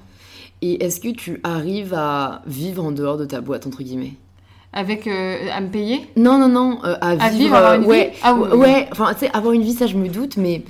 Et 0.62 0.84
est-ce 0.84 1.00
que 1.00 1.10
tu 1.10 1.40
arrives 1.44 1.94
à 1.94 2.42
vivre 2.48 2.84
en 2.84 2.92
dehors 2.92 3.18
de 3.18 3.26
ta 3.26 3.42
boîte, 3.42 3.68
entre 3.68 3.84
guillemets? 3.84 4.14
Avec 4.72 5.06
euh, 5.08 5.38
à 5.54 5.62
me 5.62 5.68
payer? 5.68 6.08
Non, 6.16 6.38
non, 6.38 6.48
non, 6.48 6.80
euh, 6.86 6.96
à 7.02 7.16
vivre. 7.16 7.24
À 7.26 7.30
vivre, 7.30 7.56
avoir 7.56 7.72
euh, 7.74 7.76
une 7.76 7.92
vie? 7.92 8.10
Ah 8.24 8.34
oui, 8.36 8.48
oui, 8.52 8.58
ouais, 8.58 8.88
enfin, 8.92 9.14
tu 9.14 9.20
sais, 9.22 9.32
avoir 9.34 9.54
une 9.54 9.64
vie, 9.64 9.74
ça, 9.74 9.86
je 9.88 9.98
me 9.98 10.08
doute, 10.08 10.38
mais 10.38 10.64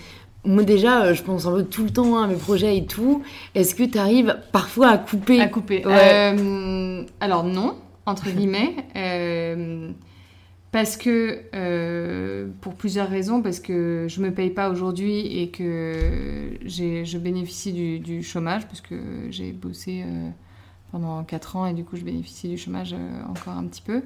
moi, 0.43 0.63
déjà, 0.63 1.03
euh, 1.03 1.13
je 1.13 1.21
pense 1.21 1.45
un 1.45 1.51
peu 1.51 1.63
tout 1.65 1.83
le 1.83 1.91
temps 1.91 2.17
à 2.21 2.25
mes 2.27 2.35
projets 2.35 2.77
et 2.77 2.85
tout. 2.85 3.21
Est-ce 3.55 3.75
que 3.75 3.83
tu 3.83 3.97
arrives 3.99 4.37
parfois 4.51 4.87
à 4.89 4.97
couper? 4.97 5.39
À 5.39 5.47
couper. 5.47 5.85
Ouais. 5.85 5.93
Euh, 6.33 7.03
alors 7.19 7.43
non, 7.43 7.75
entre 8.09 8.29
guillemets, 8.29 8.75
euh, 8.95 9.91
parce 10.71 10.97
que 10.97 11.41
euh, 11.55 12.49
pour 12.61 12.75
plusieurs 12.75 13.09
raisons, 13.09 13.41
parce 13.41 13.59
que 13.59 14.07
je 14.09 14.21
me 14.21 14.31
paye 14.33 14.49
pas 14.49 14.69
aujourd'hui 14.69 15.41
et 15.41 15.49
que 15.49 16.57
je 16.65 17.17
bénéficie 17.17 17.99
du, 17.99 18.23
chômage, 18.23 18.67
parce 18.67 18.81
que 18.81 18.95
j'ai 19.29 19.51
bossé 19.51 20.03
euh, 20.05 20.29
pendant 20.91 21.23
4 21.23 21.55
ans 21.55 21.65
et 21.65 21.73
du 21.73 21.83
coup 21.83 21.95
je 21.95 22.03
bénéficie 22.03 22.49
du 22.49 22.57
chômage 22.57 22.95
encore 23.29 23.53
un 23.53 23.65
petit 23.65 23.81
peu. 23.81 24.03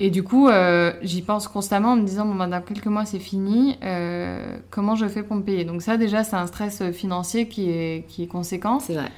Et 0.00 0.10
du 0.10 0.24
coup, 0.24 0.48
j'y 1.02 1.22
pense 1.22 1.46
constamment 1.46 1.92
en 1.92 1.96
me 1.96 2.04
disant, 2.04 2.26
bon, 2.26 2.34
ben, 2.34 2.48
dans 2.48 2.60
quelques 2.60 2.86
mois, 2.86 3.04
c'est 3.04 3.20
fini, 3.20 3.78
comment 4.70 4.96
je 4.96 5.06
fais 5.06 5.22
pour 5.22 5.36
me 5.36 5.42
payer? 5.42 5.64
Donc 5.64 5.80
ça, 5.80 5.96
déjà, 5.96 6.24
c'est 6.24 6.34
un 6.34 6.48
stress 6.48 6.90
financier 6.90 7.46
qui 7.46 7.70
est, 7.70 8.04
qui 8.08 8.24
est 8.24 8.26
conséquent. 8.26 8.80
C'est 8.80 8.94
vrai. 8.94 9.12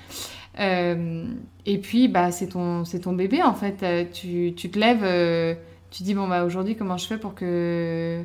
Euh, 0.60 1.24
et 1.66 1.78
puis, 1.78 2.08
bah, 2.08 2.30
c'est 2.30 2.48
ton, 2.48 2.84
c'est 2.84 3.00
ton 3.00 3.12
bébé, 3.12 3.42
en 3.42 3.54
fait. 3.54 3.82
Euh, 3.82 4.04
Tu, 4.12 4.54
tu 4.56 4.70
te 4.70 4.78
lèves, 4.78 5.02
euh, 5.02 5.54
tu 5.90 6.02
dis, 6.02 6.14
bon, 6.14 6.28
bah, 6.28 6.44
aujourd'hui, 6.44 6.76
comment 6.76 6.96
je 6.96 7.06
fais 7.06 7.18
pour 7.18 7.34
que... 7.34 8.20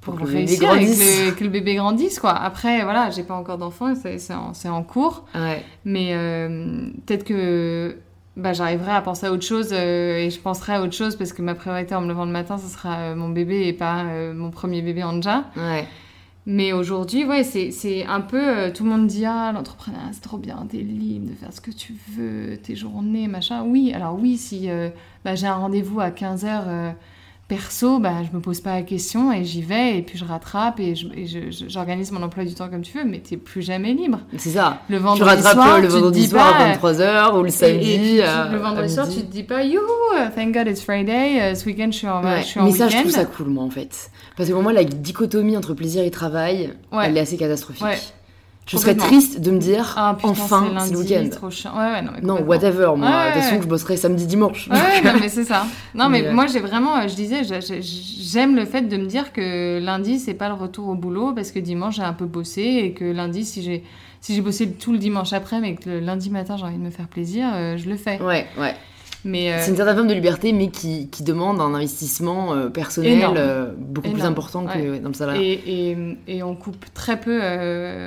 Pour 0.00 0.16
Pour, 0.16 0.26
que 0.26 0.32
le 0.32 0.38
bébé 0.38 0.46
réussir 0.46 0.56
et 0.56 0.58
que 0.58 0.64
grandisse. 0.74 1.26
le, 1.26 1.30
que 1.32 1.44
le 1.44 1.50
bébé 1.50 1.74
grandisse, 1.76 2.18
quoi. 2.18 2.32
Après, 2.32 2.82
voilà, 2.82 3.10
j'ai 3.10 3.22
pas 3.22 3.34
encore 3.34 3.58
d'enfant, 3.58 3.94
c'est, 3.94 4.18
c'est, 4.18 4.34
en, 4.34 4.52
c'est 4.52 4.68
en 4.68 4.82
cours. 4.82 5.24
Ouais. 5.34 5.62
Mais 5.84 6.08
euh, 6.14 6.88
peut-être 7.06 7.22
que 7.22 7.96
bah, 8.36 8.52
j'arriverai 8.52 8.90
à 8.90 9.00
penser 9.00 9.26
à 9.26 9.32
autre 9.32 9.44
chose 9.44 9.72
et 9.72 10.28
je 10.28 10.40
penserai 10.40 10.72
à 10.74 10.82
autre 10.82 10.94
chose 10.94 11.14
parce 11.14 11.32
que 11.32 11.40
ma 11.42 11.54
priorité 11.54 11.94
en 11.94 12.00
me 12.00 12.08
levant 12.08 12.24
le 12.24 12.32
matin, 12.32 12.58
ce 12.58 12.66
sera 12.66 13.14
mon 13.14 13.28
bébé 13.28 13.68
et 13.68 13.72
pas 13.72 14.02
mon 14.34 14.50
premier 14.50 14.82
bébé 14.82 15.04
Anja. 15.04 15.44
Ouais. 15.56 15.86
Mais 16.44 16.72
aujourd'hui, 16.72 17.24
ouais, 17.24 17.44
c'est, 17.44 18.04
un 18.04 18.20
peu. 18.20 18.40
euh, 18.40 18.72
tout 18.72 18.82
le 18.84 18.90
monde 18.90 19.06
dit 19.06 19.24
Ah, 19.24 19.52
l'entrepreneuriat, 19.52 20.10
c'est 20.12 20.22
trop 20.22 20.38
bien, 20.38 20.66
t'es 20.68 20.78
libre 20.78 21.30
de 21.30 21.34
faire 21.34 21.52
ce 21.52 21.60
que 21.60 21.70
tu 21.70 21.94
veux, 22.08 22.56
tes 22.56 22.74
journées, 22.74 23.28
machin. 23.28 23.62
Oui, 23.64 23.92
alors 23.94 24.18
oui, 24.18 24.36
si 24.36 24.68
euh, 24.68 24.90
bah, 25.24 25.36
j'ai 25.36 25.46
un 25.46 25.54
rendez-vous 25.54 26.00
à 26.00 26.10
15h 26.10 26.94
perso, 27.48 27.98
bah, 27.98 28.12
je 28.30 28.34
me 28.34 28.40
pose 28.40 28.60
pas 28.60 28.74
la 28.76 28.82
question 28.82 29.30
et 29.32 29.44
j'y 29.44 29.60
vais 29.60 29.98
et 29.98 30.02
puis 30.02 30.16
je 30.18 30.24
rattrape 30.24 30.80
et, 30.80 30.94
et 31.14 31.26
je- 31.26 31.50
je- 31.50 31.68
j'organise 31.68 32.10
mon 32.10 32.22
emploi 32.22 32.44
du 32.44 32.54
temps 32.54 32.68
comme 32.70 32.80
tu 32.80 32.96
veux, 32.96 33.04
mais 33.04 33.18
t'es 33.18 33.36
plus 33.36 33.60
jamais 33.60 33.92
libre. 33.92 34.20
C'est 34.38 34.50
ça. 34.50 34.78
Le 34.88 34.96
Tu 34.96 35.02
vendredi 35.02 35.22
rattrapes 35.28 35.52
soir, 35.52 35.74
euh, 35.74 35.80
le 35.80 35.88
tu 35.88 35.92
vendredi 35.92 36.26
soir 36.28 36.56
pas, 36.56 36.64
à 36.64 36.74
23h 36.76 37.38
ou 37.38 37.42
le 37.42 37.48
et- 37.48 37.50
samedi. 37.50 37.90
et 37.92 38.16
tu- 38.16 38.22
à- 38.22 38.48
le 38.50 38.58
vendredi 38.58 38.92
soir, 38.94 39.06
tu 39.08 39.20
te 39.20 39.30
dis 39.30 39.42
pas 39.42 39.64
Youhou, 39.64 39.82
thank 40.34 40.54
God 40.54 40.66
it's 40.68 40.82
Friday, 40.82 41.42
euh, 41.42 41.54
ce 41.54 41.66
week-end 41.66 41.88
je 41.90 41.96
suis 41.98 42.08
en, 42.08 42.22
Ouais, 42.24 42.40
je 42.40 42.46
suis 42.46 42.60
en 42.60 42.64
mais 42.64 42.72
ça, 42.72 42.88
je 42.88 42.96
trouve 42.98 43.10
ça 43.10 43.24
cool, 43.26 43.48
moi, 43.48 43.64
en 43.64 43.70
fait. 43.70 44.10
Parce 44.36 44.48
que 44.48 44.54
pour 44.54 44.62
moi, 44.62 44.72
la 44.72 44.84
dichotomie 44.84 45.56
entre 45.58 45.74
plaisir 45.74 46.04
et 46.04 46.10
travail, 46.10 46.72
Ouais. 46.90 47.04
elle 47.06 47.16
est 47.18 47.20
assez 47.20 47.36
catastrophique. 47.36 47.82
Ouais. 47.84 47.98
Je 48.66 48.76
serais 48.76 48.94
triste 48.94 49.40
de 49.40 49.50
me 49.50 49.58
dire, 49.58 49.92
Ah 49.96 50.14
putain, 50.16 50.28
enfin, 50.30 50.72
c'est 50.80 50.92
le 50.92 50.98
week-end. 51.00 51.46
Ouais, 51.76 51.92
ouais, 51.92 52.02
non, 52.02 52.12
mais 52.14 52.20
Non, 52.20 52.36
complètement. 52.36 52.46
whatever, 52.48 52.92
moi. 52.96 53.08
Ouais, 53.08 53.28
de 53.28 53.32
toute 53.34 53.42
façon, 53.42 53.62
je 53.62 53.66
bosserai 53.68 53.96
samedi, 53.96 54.26
dimanche. 54.26 54.68
Ouais, 54.68 55.00
non, 55.04 55.12
mais 55.20 55.28
c'est 55.28 55.44
ça. 55.44 55.66
Non, 55.94 56.08
mais 56.08 56.22
Mais, 56.22 56.28
euh, 56.28 56.32
moi, 56.32 56.46
j'ai 56.46 56.60
vraiment, 56.60 56.96
euh, 56.96 57.08
je 57.08 57.14
disais, 57.14 57.42
j'ai- 57.44 57.60
j'ai- 57.60 57.82
j'aime 57.82 58.54
le 58.54 58.64
fait 58.64 58.82
de 58.82 58.96
me 58.96 59.06
dire 59.06 59.32
que 59.32 59.80
lundi, 59.80 60.18
c'est 60.20 60.34
pas 60.34 60.48
le 60.48 60.54
retour 60.54 60.88
au 60.88 60.94
boulot 60.94 61.32
parce 61.34 61.50
que 61.50 61.58
dimanche, 61.58 61.96
j'ai 61.96 62.02
un 62.02 62.12
peu 62.12 62.24
bossé 62.26 62.62
et 62.62 62.92
que 62.92 63.04
lundi, 63.04 63.44
si 63.44 63.62
j'ai, 63.62 63.82
si 64.20 64.34
j'ai 64.34 64.40
bossé 64.40 64.70
tout 64.70 64.92
le 64.92 64.98
dimanche 64.98 65.32
après, 65.32 65.60
mais 65.60 65.74
que 65.74 65.90
le 65.90 65.98
lundi 66.00 66.30
matin 66.30 66.56
j'ai 66.56 66.64
envie 66.64 66.78
de 66.78 66.82
me 66.82 66.90
faire 66.90 67.08
plaisir, 67.08 67.46
euh, 67.52 67.76
je 67.76 67.88
le 67.88 67.96
fais. 67.96 68.22
Ouais, 68.22 68.46
ouais. 68.58 68.74
Mais 69.24 69.52
euh, 69.52 69.58
C'est 69.60 69.70
une 69.70 69.76
certaine 69.76 69.94
forme 69.94 70.08
de 70.08 70.14
liberté, 70.14 70.52
mais 70.52 70.68
qui, 70.68 71.08
qui 71.08 71.22
demande 71.22 71.60
un 71.60 71.74
investissement 71.74 72.54
euh, 72.54 72.68
personnel 72.68 73.24
euh, 73.36 73.72
beaucoup 73.78 74.10
plus 74.10 74.24
important 74.24 74.66
que 74.66 74.92
ouais. 74.92 74.98
dans 74.98 75.08
le 75.08 75.14
salaire. 75.14 75.40
et, 75.40 75.52
et, 75.52 75.96
et 76.26 76.42
on 76.42 76.56
coupe 76.56 76.84
très 76.92 77.20
peu, 77.20 77.38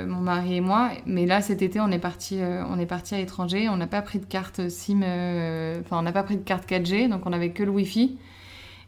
mon 0.06 0.20
mari 0.20 0.56
et 0.56 0.60
moi. 0.60 0.90
Mais 1.06 1.24
là, 1.26 1.40
cet 1.40 1.62
été, 1.62 1.80
on 1.80 1.90
est 1.90 1.98
parti, 1.98 2.38
on 2.70 2.78
est 2.78 2.86
parti 2.86 3.14
à 3.14 3.18
l'étranger. 3.18 3.68
On 3.68 3.76
n'a 3.76 3.86
pas 3.86 4.02
pris 4.02 4.18
de 4.18 4.26
carte 4.26 4.68
SIM, 4.68 4.98
enfin, 5.00 5.98
on 5.98 6.02
n'a 6.02 6.12
pas 6.12 6.22
pris 6.22 6.36
de 6.36 6.42
carte 6.42 6.68
4G, 6.68 7.08
donc 7.08 7.26
on 7.26 7.32
avait 7.32 7.50
que 7.50 7.62
le 7.62 7.70
Wi-Fi. 7.70 8.18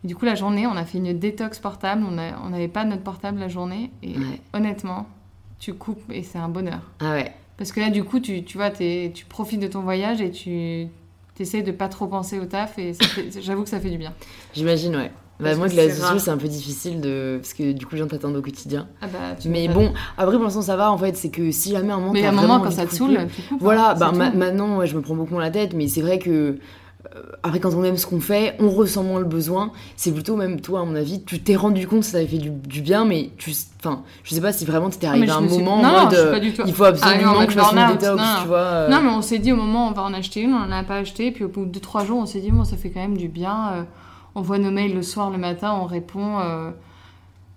Et 0.04 0.06
du 0.06 0.14
coup, 0.14 0.26
la 0.26 0.34
journée, 0.34 0.66
on 0.66 0.76
a 0.76 0.84
fait 0.84 0.98
une 0.98 1.18
détox 1.18 1.58
portable. 1.58 2.04
On 2.04 2.50
n'avait 2.50 2.68
pas 2.68 2.84
notre 2.84 3.02
portable 3.02 3.40
la 3.40 3.48
journée. 3.48 3.90
Et 4.02 4.10
Ouais. 4.18 4.40
honnêtement, 4.52 5.06
tu 5.58 5.74
coupes 5.74 6.02
et 6.12 6.22
c'est 6.22 6.38
un 6.38 6.48
bonheur. 6.48 6.80
Ah 7.00 7.12
ouais. 7.12 7.32
Parce 7.56 7.72
que 7.72 7.80
là, 7.80 7.90
du 7.90 8.04
coup, 8.04 8.20
tu, 8.20 8.44
tu 8.44 8.56
vois, 8.58 8.70
tu 8.70 9.24
profites 9.28 9.58
de 9.60 9.66
ton 9.66 9.80
voyage 9.80 10.20
et 10.20 10.30
tu 10.30 10.86
essaies 11.42 11.62
de 11.62 11.72
pas 11.72 11.88
trop 11.88 12.06
penser 12.06 12.38
au 12.38 12.44
taf. 12.44 12.78
Et 12.78 12.92
j'avoue 13.40 13.62
que 13.64 13.68
ça 13.70 13.80
fait 13.80 13.90
du 13.90 13.98
bien. 13.98 14.12
J'imagine, 14.54 14.96
ouais. 14.96 15.10
Bah, 15.40 15.54
moi, 15.54 15.66
que 15.68 15.72
que 15.72 15.76
la 15.76 15.84
c'est 15.84 15.94
socio, 16.00 16.18
c'est 16.18 16.30
un 16.32 16.36
peu 16.36 16.48
difficile 16.48 17.00
de. 17.00 17.38
Parce 17.40 17.54
que 17.54 17.70
du 17.70 17.86
coup, 17.86 17.94
les 17.94 18.00
gens 18.00 18.08
t'attendent 18.08 18.36
au 18.36 18.42
quotidien. 18.42 18.88
Ah 19.00 19.06
bah, 19.06 19.18
tu 19.40 19.48
Mais 19.48 19.68
bon, 19.68 19.92
après, 20.16 20.34
pour 20.34 20.42
l'instant, 20.44 20.62
ça 20.62 20.74
va 20.76 20.90
en 20.90 20.98
fait. 20.98 21.16
C'est 21.16 21.30
que 21.30 21.52
si 21.52 21.70
jamais 21.70 21.92
à 21.92 21.94
un 21.96 22.00
moment. 22.00 22.12
Mais 22.12 22.24
à 22.26 22.30
un 22.30 22.32
moment, 22.32 22.58
quand 22.58 22.72
ça 22.72 22.84
de 22.86 22.90
te 22.90 22.94
saoule, 22.96 23.16
coupes. 23.48 23.58
Voilà, 23.60 23.90
hein, 23.92 23.94
bah, 23.94 24.10
ma- 24.12 24.30
maintenant, 24.32 24.78
ouais, 24.78 24.88
je 24.88 24.96
me 24.96 25.00
prends 25.00 25.14
beaucoup 25.14 25.38
la 25.38 25.50
tête, 25.50 25.74
mais 25.74 25.86
c'est 25.86 26.00
vrai 26.00 26.18
que. 26.18 26.58
Euh, 27.14 27.22
Après, 27.42 27.60
quand 27.60 27.74
on 27.74 27.84
aime 27.84 27.96
ce 27.96 28.06
qu'on 28.06 28.20
fait, 28.20 28.56
on 28.58 28.70
ressent 28.70 29.02
moins 29.04 29.20
le 29.20 29.24
besoin. 29.26 29.72
C'est 29.96 30.12
plutôt 30.12 30.36
même 30.36 30.60
toi, 30.60 30.80
à 30.80 30.84
mon 30.84 30.94
avis, 30.96 31.22
tu 31.24 31.40
t'es 31.40 31.54
rendu 31.56 31.86
compte 31.86 32.00
que 32.00 32.06
ça 32.06 32.18
avait 32.18 32.26
fait 32.26 32.38
du, 32.38 32.50
du 32.50 32.80
bien, 32.82 33.04
mais 33.04 33.30
tu, 33.38 33.52
enfin, 33.80 34.02
je 34.24 34.34
sais 34.34 34.40
pas 34.40 34.52
si 34.52 34.64
vraiment 34.64 34.90
t'étais 34.90 35.06
Ah, 35.06 35.10
arrivé 35.10 35.30
à 35.30 35.36
un 35.36 35.40
moment 35.42 35.74
en 35.76 35.82
non, 35.82 36.04
mode, 36.04 36.14
euh, 36.14 36.38
il 36.66 36.72
faut 36.72 36.84
en 36.84 36.86
absolument 36.86 37.34
mode 37.34 37.46
que 37.46 37.52
je 37.52 37.58
fasse 37.58 37.72
une 37.72 37.86
détox, 37.98 38.16
non. 38.20 38.24
tu 38.42 38.48
vois. 38.48 38.58
euh, 38.58 38.88
Non, 38.88 39.00
mais 39.02 39.10
on 39.10 39.22
s'est 39.22 39.38
dit 39.38 39.52
au 39.52 39.56
moment 39.56 39.88
on 39.88 39.92
va 39.92 40.02
en 40.02 40.12
acheter 40.14 40.40
une, 40.42 40.52
on 40.54 40.58
n'en 40.66 40.72
a 40.72 40.82
pas 40.82 40.96
acheté. 40.96 41.30
Puis 41.30 41.44
au 41.44 41.48
bout 41.48 41.64
de 41.66 41.78
trois 41.78 42.04
jours, 42.04 42.18
on 42.18 42.26
s'est 42.26 42.40
dit, 42.40 42.50
bon, 42.50 42.64
ça 42.64 42.76
fait 42.76 42.90
quand 42.90 43.00
même 43.00 43.16
du 43.16 43.28
bien. 43.28 43.70
euh, 43.74 43.82
on 44.34 44.42
voit 44.42 44.58
nos 44.58 44.70
mails 44.70 44.94
le 44.94 45.02
soir, 45.02 45.30
le 45.30 45.38
matin, 45.38 45.76
on 45.80 45.84
répond. 45.86 46.38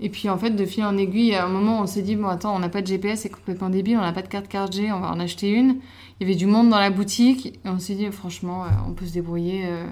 Et 0.01 0.09
puis 0.09 0.27
en 0.29 0.37
fait, 0.37 0.49
de 0.51 0.65
fil 0.65 0.83
en 0.83 0.97
aiguille, 0.97 1.35
à 1.35 1.45
un 1.45 1.49
moment, 1.49 1.79
on 1.81 1.85
s'est 1.87 2.01
dit, 2.01 2.15
bon, 2.15 2.27
attends, 2.27 2.55
on 2.55 2.59
n'a 2.59 2.69
pas 2.69 2.81
de 2.81 2.87
GPS, 2.87 3.21
c'est 3.21 3.29
complètement 3.29 3.69
débile, 3.69 3.97
on 3.97 4.01
n'a 4.01 4.11
pas 4.13 4.21
de 4.23 4.27
carte 4.27 4.51
4G, 4.51 4.91
on 4.91 4.99
va 4.99 5.09
en 5.11 5.19
acheter 5.19 5.49
une. 5.49 5.77
Il 6.19 6.27
y 6.27 6.29
avait 6.29 6.35
du 6.37 6.45
monde 6.47 6.69
dans 6.69 6.79
la 6.79 6.89
boutique. 6.89 7.47
Et 7.63 7.69
on 7.69 7.79
s'est 7.79 7.95
dit, 7.95 8.05
franchement, 8.11 8.63
euh, 8.65 8.67
on 8.87 8.93
peut 8.93 9.05
se 9.05 9.13
débrouiller. 9.13 9.63
euh, 9.65 9.85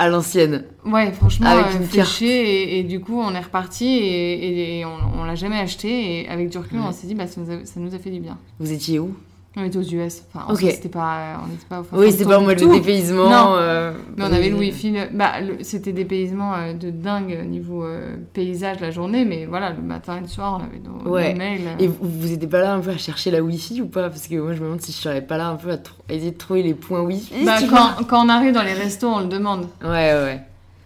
à 0.00 0.08
l'ancienne. 0.08 0.64
Ouais, 0.86 1.10
franchement, 1.10 1.46
Avec 1.48 1.66
euh, 1.74 1.80
une 1.82 1.88
carte. 1.88 2.22
Et, 2.22 2.78
et 2.78 2.82
du 2.84 3.00
coup, 3.00 3.18
on 3.20 3.34
est 3.34 3.40
reparti 3.40 3.84
et, 3.86 4.32
et- 4.32 4.78
et 4.78 4.84
on, 4.84 5.20
on 5.20 5.24
l'a 5.24 5.34
jamais 5.34 5.58
acheté. 5.58 6.20
Et 6.22 6.28
avec 6.28 6.50
du 6.50 6.58
recul, 6.58 6.78
Ouais. 6.78 6.84
on 6.88 6.92
s'est 6.92 7.08
dit, 7.08 7.14
bah, 7.16 7.26
ça 7.26 7.40
nous, 7.40 7.50
a, 7.50 7.64
ça 7.66 7.80
nous 7.80 7.92
a 7.94 7.98
fait 7.98 8.10
du 8.10 8.20
bien. 8.20 8.38
Vous 8.60 8.70
étiez 8.72 9.00
où? 9.00 9.12
On 9.60 9.64
était 9.64 9.78
aux 9.78 9.82
US. 9.82 10.22
Enfin, 10.32 10.46
en 10.48 10.52
Ok. 10.54 10.60
soi, 10.60 10.70
c'était 10.70 10.88
pas, 10.88 11.40
on 11.42 11.48
n'était 11.48 11.66
pas 11.68 11.80
au 11.80 11.84
Oui, 12.00 12.12
c'était 12.12 12.24
pas 12.26 12.38
en 12.38 12.42
mode 12.42 12.60
le 12.60 12.68
dépaysement. 12.72 13.28
Non. 13.28 13.54
euh, 13.56 13.92
Mais 14.16 14.22
on 14.24 14.32
avait 14.32 14.50
le 14.50 14.56
wifi. 14.56 14.92
le- 14.92 15.08
Bah, 15.12 15.32
c'était 15.62 15.92
des 15.92 16.04
paysements 16.04 16.54
euh, 16.54 16.74
de 16.74 16.90
dingue 16.90 17.44
niveau 17.48 17.82
euh, 17.84 18.16
paysage 18.34 18.78
la 18.80 18.90
journée. 18.92 19.24
Mais 19.24 19.46
voilà, 19.46 19.70
le 19.70 19.82
matin 19.82 20.18
et 20.18 20.20
le 20.20 20.28
soir, 20.28 20.60
on 20.60 20.64
avait 20.64 20.78
nos, 20.78 21.10
Ouais. 21.10 21.32
nos 21.32 21.38
mails. 21.38 21.62
euh. 21.66 21.82
Et 21.82 21.88
vous, 21.88 21.96
vous 22.00 22.32
étiez 22.32 22.46
pas 22.48 22.60
là 22.60 22.74
un 22.74 22.80
peu 22.80 22.90
à 22.90 22.98
chercher 22.98 23.30
la 23.32 23.42
wifi 23.42 23.82
ou 23.82 23.86
pas? 23.86 24.08
Parce 24.10 24.28
que 24.28 24.36
moi, 24.36 24.52
je 24.54 24.60
me 24.60 24.64
demande 24.66 24.80
si 24.80 24.92
je 24.92 24.98
serais 24.98 25.22
pas 25.22 25.36
là 25.36 25.48
un 25.48 25.56
peu 25.56 25.70
à, 25.70 25.76
tr- 25.76 25.90
à 26.08 26.14
essayer 26.14 26.30
de 26.30 26.36
trouver 26.38 26.62
les 26.62 26.74
points 26.74 27.00
wifi. 27.02 27.44
Bah, 27.44 27.56
quand, 27.68 28.04
quand 28.06 28.24
on 28.24 28.28
arrive 28.28 28.52
dans 28.52 28.62
les 28.62 28.74
restos, 28.74 29.08
on 29.08 29.20
le 29.20 29.26
demande. 29.26 29.66
Ouais, 29.82 29.88
ouais. 30.14 30.40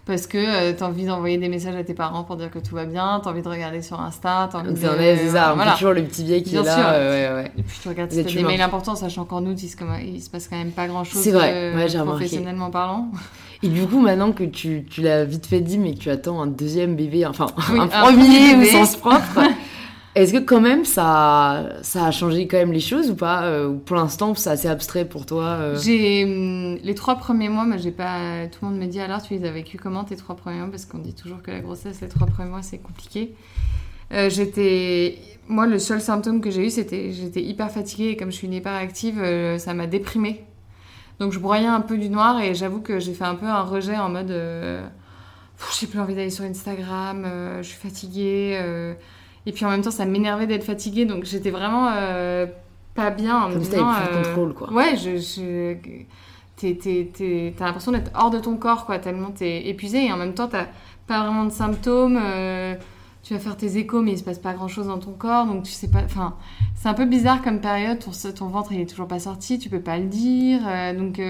Parce 0.04 0.26
que 0.26 0.36
euh, 0.36 0.72
t'as 0.76 0.86
envie 0.88 1.04
d'envoyer 1.06 1.38
des 1.38 1.48
messages 1.48 1.76
à 1.76 1.84
tes 1.84 1.94
parents 1.94 2.24
pour 2.24 2.34
dire 2.36 2.50
que 2.50 2.58
tout 2.58 2.74
va 2.74 2.86
bien, 2.86 3.20
t'as 3.22 3.30
envie 3.30 3.42
de 3.42 3.48
regarder 3.48 3.82
sur 3.82 4.00
Insta, 4.00 4.48
t'as 4.50 4.58
envie 4.58 4.72
de... 4.74 4.86
un- 4.86 4.96
c'est 5.16 5.28
ça, 5.28 5.52
on 5.52 5.56
voilà. 5.56 5.74
toujours 5.74 5.92
le 5.92 6.02
petit 6.02 6.24
vieil 6.24 6.42
qui 6.42 6.50
Bien 6.50 6.62
est 6.62 6.66
là. 6.66 6.74
sûr. 6.74 6.82
euh, 6.86 7.36
ouais, 7.36 7.42
ouais. 7.44 7.52
Et 7.56 7.62
puis 7.62 7.78
tu 7.80 7.88
regardes 7.88 8.10
si 8.10 8.24
t'as 8.24 8.32
des 8.32 8.42
mails 8.42 8.62
importants, 8.62 8.96
sachant 8.96 9.24
qu'en 9.24 9.44
août, 9.46 9.56
il 9.62 9.68
se, 9.68 9.76
il 10.04 10.20
se 10.20 10.28
passe 10.28 10.48
quand 10.48 10.56
même 10.56 10.72
pas 10.72 10.88
grand-chose 10.88 11.22
C'est 11.22 11.30
vrai, 11.30 11.52
euh, 11.54 11.76
ouais, 11.76 12.04
professionnellement 12.04 12.70
parlant. 12.70 13.10
Et 13.62 13.68
du 13.68 13.86
coup, 13.86 14.00
maintenant 14.00 14.32
que 14.32 14.42
tu, 14.42 14.84
tu 14.90 15.02
l'as 15.02 15.24
vite 15.24 15.46
fait 15.46 15.60
dit, 15.60 15.78
mais 15.78 15.94
que 15.94 15.98
tu 16.00 16.10
attends 16.10 16.42
un 16.42 16.48
deuxième 16.48 16.96
bébé, 16.96 17.24
enfin 17.24 17.46
Oui, 17.72 17.78
un 17.78 17.86
premier 17.86 18.54
premier 18.54 18.54
au 18.56 18.64
sens 18.72 18.96
propre, 18.96 19.38
est-ce 20.14 20.34
que 20.34 20.38
quand 20.38 20.60
même 20.60 20.84
ça, 20.84 21.70
a 21.94 22.10
changé 22.10 22.46
quand 22.46 22.58
même 22.58 22.72
les 22.72 22.80
choses 22.80 23.10
ou 23.10 23.14
pas 23.14 23.44
euh, 23.44 23.68
Ou 23.68 23.78
pour 23.78 23.96
l'instant, 23.96 24.34
c'est 24.34 24.50
assez 24.50 24.68
abstrait 24.68 25.06
pour 25.06 25.24
toi 25.24 25.44
euh? 25.44 25.78
J'ai 25.80 26.24
hum, 26.24 26.78
les 26.82 26.94
trois 26.94 27.16
premiers 27.16 27.48
mois, 27.48 27.64
moi 27.64 27.78
j'ai 27.78 27.92
pas. 27.92 28.46
Tout 28.48 28.58
le 28.62 28.68
monde 28.68 28.78
me 28.78 28.86
dit 28.86 29.00
alors 29.00 29.22
tu 29.22 29.34
les 29.34 29.46
as 29.46 29.50
vécu 29.50 29.78
comment 29.78 30.04
tes 30.04 30.16
trois 30.16 30.36
premiers 30.36 30.58
mois? 30.58 30.70
Parce 30.70 30.84
qu'on 30.84 30.98
dit 30.98 31.14
toujours 31.14 31.40
que 31.40 31.50
la 31.50 31.60
grossesse, 31.60 32.02
les 32.02 32.08
trois 32.08 32.26
premiers 32.26 32.50
mois 32.50 32.62
c'est 32.62 32.78
compliqué. 32.78 33.34
Euh, 34.12 34.28
j'étais, 34.28 35.18
moi 35.48 35.66
le 35.66 35.78
seul 35.78 36.02
symptôme 36.02 36.42
que 36.42 36.50
j'ai 36.50 36.66
eu 36.66 36.70
c'était 36.70 37.12
j'étais 37.12 37.42
hyper 37.42 37.70
fatiguée 37.70 38.10
et 38.10 38.16
comme 38.18 38.30
je 38.30 38.36
suis 38.36 38.46
une 38.46 38.52
hyperactive, 38.52 39.22
ça 39.56 39.72
m'a 39.72 39.86
déprimée. 39.86 40.44
Donc 41.20 41.32
je 41.32 41.38
broyais 41.38 41.66
un 41.66 41.80
peu 41.80 41.96
du 41.96 42.10
noir 42.10 42.38
et 42.42 42.54
j'avoue 42.54 42.80
que 42.80 43.00
j'ai 43.00 43.14
fait 43.14 43.24
un 43.24 43.36
peu 43.36 43.46
un 43.46 43.62
rejet 43.62 43.96
en 43.96 44.10
mode 44.10 44.34
j'ai 45.80 45.86
plus 45.86 46.00
envie 46.00 46.14
d'aller 46.14 46.28
sur 46.28 46.44
Instagram, 46.44 47.26
je 47.62 47.66
suis 47.66 47.78
fatiguée. 47.78 48.94
Et 49.46 49.52
puis 49.52 49.64
en 49.64 49.70
même 49.70 49.82
temps 49.82 49.90
ça 49.90 50.04
m'énervait 50.04 50.46
d'être 50.46 50.64
fatiguée 50.64 51.04
donc 51.04 51.24
j'étais 51.24 51.50
vraiment 51.50 51.88
euh, 51.94 52.46
pas 52.94 53.10
bien 53.10 53.36
en 53.44 53.48
me 53.48 53.54
Comme 53.54 53.64
si 53.64 53.70
t'avais 53.70 53.82
disant. 53.82 53.94
plus 53.94 54.14
euh, 54.18 54.22
contrôle, 54.24 54.54
quoi. 54.54 54.72
Ouais, 54.72 54.96
je, 54.96 55.16
je- 55.16 56.02
t'as 57.56 57.64
l'impression 57.66 57.92
d'être 57.92 58.10
hors 58.14 58.30
de 58.30 58.38
ton 58.38 58.56
corps, 58.56 58.86
quoi, 58.86 58.98
tellement 58.98 59.30
t'es 59.30 59.66
épuisé 59.68 60.06
et 60.06 60.12
en 60.12 60.16
même 60.16 60.34
temps 60.34 60.48
t'as 60.48 60.66
pas 61.06 61.20
vraiment 61.24 61.44
de 61.44 61.50
symptômes. 61.50 62.18
euh, 62.22 62.74
tu 63.24 63.34
vas 63.34 63.40
faire 63.40 63.56
tes 63.56 63.76
échos, 63.78 64.02
mais 64.02 64.12
il 64.12 64.18
se 64.18 64.24
passe 64.24 64.38
pas 64.40 64.52
grand 64.52 64.66
chose 64.68 64.88
dans 64.88 64.98
ton 64.98 65.12
corps, 65.12 65.46
donc 65.46 65.62
tu 65.62 65.70
sais 65.70 65.88
pas. 65.88 66.02
Enfin, 66.04 66.34
c'est 66.74 66.88
un 66.88 66.94
peu 66.94 67.04
bizarre 67.04 67.40
comme 67.40 67.60
période. 67.60 68.00
Ton, 68.00 68.10
ton 68.32 68.46
ventre 68.48 68.72
il 68.72 68.80
est 68.80 68.86
toujours 68.90 69.06
pas 69.06 69.20
sorti, 69.20 69.58
tu 69.60 69.68
peux 69.68 69.80
pas 69.80 69.98
le 69.98 70.06
dire, 70.06 70.60
donc. 70.98 71.20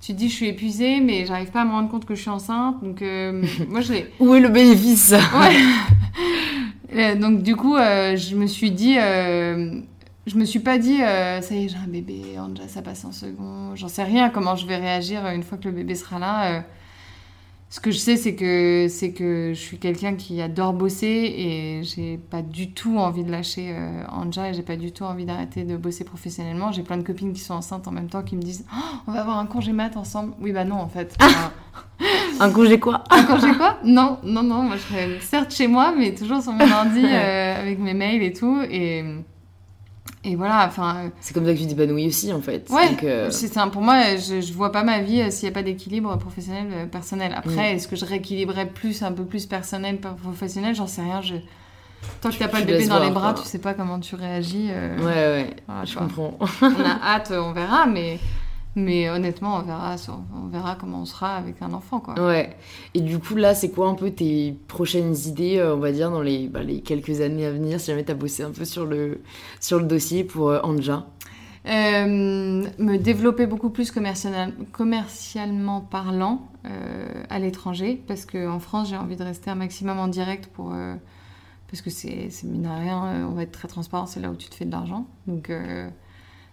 Tu 0.00 0.12
te 0.12 0.18
dis 0.18 0.28
je 0.28 0.34
suis 0.34 0.46
épuisée 0.46 1.00
mais 1.00 1.26
j'arrive 1.26 1.50
pas 1.50 1.62
à 1.62 1.64
me 1.64 1.70
rendre 1.70 1.88
compte 1.88 2.04
que 2.04 2.14
je 2.14 2.20
suis 2.20 2.30
enceinte 2.30 2.82
donc 2.82 3.02
euh, 3.02 3.42
moi 3.68 3.80
je 3.80 3.92
l'ai 3.92 4.12
Où 4.20 4.34
est 4.34 4.40
le 4.40 4.48
bénéfice? 4.48 5.12
Ouais. 5.12 5.56
Euh, 6.94 7.14
donc 7.14 7.42
du 7.42 7.56
coup, 7.56 7.76
euh, 7.76 8.16
je 8.16 8.36
me 8.36 8.46
suis 8.46 8.70
dit, 8.70 8.96
euh, 8.98 9.80
je 10.26 10.36
me 10.36 10.44
suis 10.44 10.60
pas 10.60 10.78
dit, 10.78 10.98
ça 10.98 11.40
y 11.50 11.64
est, 11.64 11.68
j'ai 11.68 11.76
un 11.76 11.88
bébé, 11.88 12.22
Anja, 12.38 12.68
ça 12.68 12.82
passe 12.82 13.04
en 13.04 13.12
second. 13.12 13.74
J'en 13.74 13.88
sais 13.88 14.04
rien 14.04 14.30
comment 14.30 14.56
je 14.56 14.66
vais 14.66 14.76
réagir 14.76 15.26
une 15.26 15.42
fois 15.42 15.58
que 15.58 15.64
le 15.68 15.74
bébé 15.74 15.94
sera 15.94 16.18
là. 16.18 16.64
Ce 17.68 17.80
que 17.80 17.90
je 17.90 17.98
sais, 17.98 18.16
c'est 18.16 18.36
que 18.36 18.86
c'est 18.88 19.12
que 19.12 19.52
je 19.52 19.60
suis 19.60 19.78
quelqu'un 19.78 20.14
qui 20.14 20.40
adore 20.40 20.72
bosser 20.72 21.06
et 21.06 21.82
j'ai 21.82 22.16
pas 22.16 22.42
du 22.42 22.70
tout 22.70 22.96
envie 22.96 23.24
de 23.24 23.30
lâcher 23.30 23.72
euh, 23.72 24.04
Anja 24.08 24.50
et 24.50 24.54
j'ai 24.54 24.62
pas 24.62 24.76
du 24.76 24.92
tout 24.92 25.04
envie 25.04 25.24
d'arrêter 25.24 25.64
de 25.64 25.76
bosser 25.76 26.04
professionnellement. 26.04 26.70
J'ai 26.70 26.82
plein 26.82 26.96
de 26.96 27.02
copines 27.02 27.32
qui 27.32 27.40
sont 27.40 27.54
enceintes 27.54 27.88
en 27.88 27.92
même 27.92 28.08
temps 28.08 28.22
qui 28.22 28.36
me 28.36 28.42
disent, 28.42 28.64
Oh, 28.72 28.96
on 29.08 29.12
va 29.12 29.20
avoir 29.20 29.38
un 29.38 29.46
congé 29.46 29.72
mat 29.72 29.96
ensemble. 29.96 30.34
Oui, 30.40 30.52
bah 30.52 30.64
non, 30.64 30.76
en 30.76 30.88
fait. 30.88 31.16
Enfin, 31.20 31.52
Un 32.40 32.50
congé 32.50 32.78
quoi? 32.78 33.02
Un 33.10 33.24
congé 33.24 33.52
quoi? 33.54 33.78
Non, 33.84 34.18
non, 34.22 34.42
non, 34.42 34.62
moi 34.62 34.76
je 34.76 34.82
serais 34.82 35.20
certes 35.20 35.54
chez 35.54 35.66
moi, 35.66 35.94
mais 35.96 36.14
toujours 36.14 36.42
sur 36.42 36.52
mon 36.52 36.70
ordi 36.70 37.02
euh, 37.04 37.60
avec 37.60 37.78
mes 37.78 37.94
mails 37.94 38.22
et 38.22 38.32
tout. 38.32 38.60
Et, 38.70 39.04
et 40.26 40.36
voilà, 40.36 40.66
enfin, 40.66 41.10
C'est 41.20 41.32
comme 41.32 41.46
ça 41.46 41.54
que 41.54 41.58
tu 41.58 41.66
t'épanouis 41.66 42.06
aussi, 42.08 42.32
en 42.32 42.40
fait. 42.40 42.68
ouais, 42.70 42.88
Donc, 42.90 43.04
euh. 43.04 43.30
Pour 43.72 43.80
moi, 43.82 44.16
je, 44.16 44.40
je 44.40 44.52
vois 44.52 44.72
pas 44.72 44.82
ma 44.82 45.00
vie 45.00 45.22
euh, 45.22 45.30
s'il 45.30 45.48
n'y 45.48 45.52
a 45.52 45.54
pas 45.54 45.62
d'équilibre 45.62 46.16
professionnel 46.18 46.66
euh, 46.72 46.86
personnel. 46.86 47.32
Après, 47.36 47.72
Mm. 47.72 47.76
est-ce 47.76 47.88
que 47.88 47.96
je 47.96 48.04
rééquilibrerais 48.04 48.66
plus, 48.66 49.02
un 49.02 49.12
peu 49.12 49.24
plus 49.24 49.46
personnel, 49.46 49.98
professionnel? 49.98 50.74
J'en 50.74 50.86
sais 50.86 51.02
rien. 51.02 51.22
Je... 51.22 51.36
Tant 52.20 52.28
que 52.28 52.34
Tu- 52.34 52.40
t'as 52.40 52.48
pas 52.48 52.60
le 52.60 52.66
bébé 52.66 52.86
dans 52.86 52.98
les 53.02 53.10
bras, 53.10 53.32
quoi. 53.32 53.42
tu 53.42 53.48
sais 53.48 53.58
pas 53.58 53.74
comment 53.74 53.98
tu 54.00 54.14
réagis. 54.16 54.68
euh, 54.70 54.96
Ouais, 54.98 55.04
ouais, 55.44 55.56
voilà, 55.66 55.84
je 55.84 55.92
vois. 55.94 56.02
comprends. 56.02 56.38
On 56.62 56.84
a 56.84 57.14
hâte, 57.14 57.32
on 57.32 57.52
verra, 57.52 57.86
mais, 57.86 58.18
mais 58.76 59.10
honnêtement, 59.10 59.56
on 59.56 59.62
verra, 59.62 59.96
on 60.34 60.48
verra 60.48 60.76
comment 60.76 61.00
on 61.00 61.04
sera 61.06 61.36
avec 61.36 61.62
un 61.62 61.72
enfant, 61.72 61.98
quoi. 61.98 62.14
Ouais. 62.24 62.56
Et 62.94 63.00
du 63.00 63.18
coup, 63.18 63.34
là, 63.34 63.54
c'est 63.54 63.70
quoi 63.70 63.88
un 63.88 63.94
peu 63.94 64.10
tes 64.10 64.56
prochaines 64.68 65.16
idées, 65.26 65.56
euh, 65.58 65.74
on 65.74 65.80
va 65.80 65.90
dire, 65.92 66.10
dans 66.10 66.22
les, 66.22 66.46
bah, 66.46 66.62
les 66.62 66.82
quelques 66.82 67.20
années 67.20 67.46
à 67.46 67.50
venir, 67.50 67.80
si 67.80 67.86
jamais 67.86 68.04
t'as 68.04 68.14
bossé 68.14 68.42
un 68.44 68.52
peu 68.52 68.64
sur 68.64 68.84
le, 68.84 69.22
sur 69.60 69.78
le 69.78 69.86
dossier 69.86 70.22
pour 70.22 70.50
euh, 70.50 70.60
Anja? 70.62 71.06
Euh, 71.66 72.64
me 72.78 72.96
développer 72.96 73.46
beaucoup 73.46 73.70
plus 73.70 73.90
commercial- 73.90 74.52
commercialement 74.70 75.80
parlant 75.80 76.46
euh, 76.64 77.24
à 77.28 77.40
l'étranger 77.40 78.00
parce 78.06 78.24
qu'en 78.24 78.60
France 78.60 78.88
j'ai 78.90 78.96
envie 78.96 79.16
de 79.16 79.24
rester 79.24 79.50
un 79.50 79.56
maximum 79.56 79.98
en 79.98 80.06
direct 80.06 80.46
pour 80.46 80.72
euh, 80.72 80.94
parce 81.68 81.82
que 81.82 81.90
c'est 81.90 82.30
mine 82.44 82.62
de 82.62 82.68
rien 82.68 83.26
on 83.28 83.32
va 83.32 83.42
être 83.42 83.50
très 83.50 83.66
transparent 83.66 84.06
c'est 84.06 84.20
là 84.20 84.30
où 84.30 84.36
tu 84.36 84.48
te 84.48 84.54
fais 84.54 84.64
de 84.64 84.70
l'argent 84.70 85.08
donc 85.26 85.50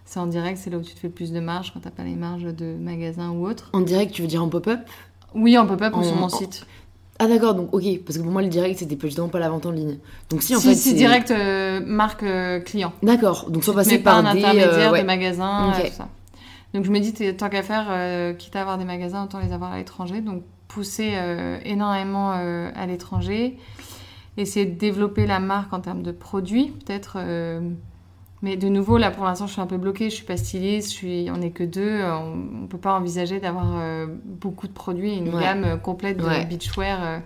c'est 0.04 0.20
en 0.20 0.26
direct 0.26 0.58
c'est 0.62 0.70
là 0.70 0.78
où 0.78 0.82
tu 0.82 0.94
te 0.94 0.98
fais 1.00 1.08
le 1.08 1.12
plus 1.14 1.32
de 1.32 1.40
marge 1.40 1.72
quand 1.72 1.80
t'as 1.80 1.90
pas 1.90 2.04
les 2.04 2.14
marges 2.14 2.44
de 2.44 2.74
magasin 2.78 3.30
ou 3.30 3.46
autre 3.46 3.70
En 3.72 3.80
direct, 3.80 4.12
tu 4.12 4.22
veux 4.22 4.28
dire 4.28 4.42
en 4.42 4.48
pop-up? 4.48 4.80
Oui 5.34 5.56
en 5.58 5.66
pop-up 5.66 5.94
ou 5.96 6.02
sur 6.04 6.14
mon 6.16 6.24
en- 6.24 6.28
site 6.28 6.66
Ah 7.18 7.26
d'accord, 7.26 7.54
donc 7.54 7.74
ok, 7.74 7.82
parce 8.06 8.18
que 8.18 8.22
pour 8.22 8.32
moi 8.32 8.42
le 8.42 8.48
direct 8.48 8.78
c'était 8.78 8.96
justement 9.00 9.28
pas 9.28 9.38
la 9.40 9.48
vente 9.48 9.66
en 9.66 9.70
ligne. 9.70 9.98
Donc 10.30 10.42
si 10.42 10.54
en 10.54 10.60
si 10.60 10.68
fait 10.68 10.74
c'est 10.74 10.92
direct 10.94 11.30
euh, 11.30 11.80
marque 11.84 12.22
euh, 12.22 12.60
client 12.60 12.92
D'accord, 13.02 13.50
donc 13.50 13.62
Tu 13.64 13.72
passer 13.72 13.98
pas 13.98 14.10
par 14.22 14.26
un 14.26 14.34
des... 14.34 14.40
intermédiaire 14.44 14.88
euh, 14.88 14.92
ouais. 14.92 15.00
de 15.02 15.06
magasins, 15.06 15.72
tout 15.74 15.92
ça. 15.92 16.08
Donc 16.74 16.84
je 16.84 16.90
me 16.90 16.98
dis, 16.98 17.12
tant 17.36 17.48
qu'à 17.48 17.62
faire, 17.62 18.36
quitte 18.36 18.56
à 18.56 18.60
avoir 18.62 18.78
des 18.78 18.84
magasins, 18.84 19.22
autant 19.24 19.38
les 19.38 19.52
avoir 19.52 19.72
à 19.72 19.78
l'étranger. 19.78 20.20
Donc 20.20 20.42
pousser 20.66 21.12
énormément 21.64 22.32
à 22.32 22.86
l'étranger. 22.86 23.56
Essayer 24.36 24.66
de 24.66 24.76
développer 24.76 25.24
la 25.28 25.38
marque 25.38 25.72
en 25.72 25.78
termes 25.78 26.02
de 26.02 26.10
produits, 26.10 26.72
peut-être 26.84 27.18
Mais 28.44 28.56
de 28.58 28.68
nouveau, 28.68 28.98
là, 28.98 29.10
pour 29.10 29.24
l'instant, 29.24 29.46
je 29.46 29.52
suis 29.52 29.60
un 29.62 29.66
peu 29.66 29.78
bloquée. 29.78 30.10
Je 30.10 30.14
suis 30.16 30.24
pas 30.26 30.36
styliste. 30.36 30.90
Je 30.90 30.94
suis... 30.94 31.30
On 31.30 31.38
n'est 31.38 31.50
que 31.50 31.64
deux. 31.64 32.02
On 32.04 32.36
ne 32.36 32.66
peut 32.66 32.78
pas 32.78 32.92
envisager 32.94 33.40
d'avoir 33.40 33.80
euh, 33.80 34.06
beaucoup 34.24 34.68
de 34.68 34.72
produits, 34.72 35.16
une 35.16 35.34
Ouais. 35.34 35.40
gamme 35.42 35.64
euh, 35.64 35.76
complète 35.78 36.18
de 36.18 36.24
Ouais. 36.24 36.44
beachwear. 36.44 37.02
euh. 37.02 37.18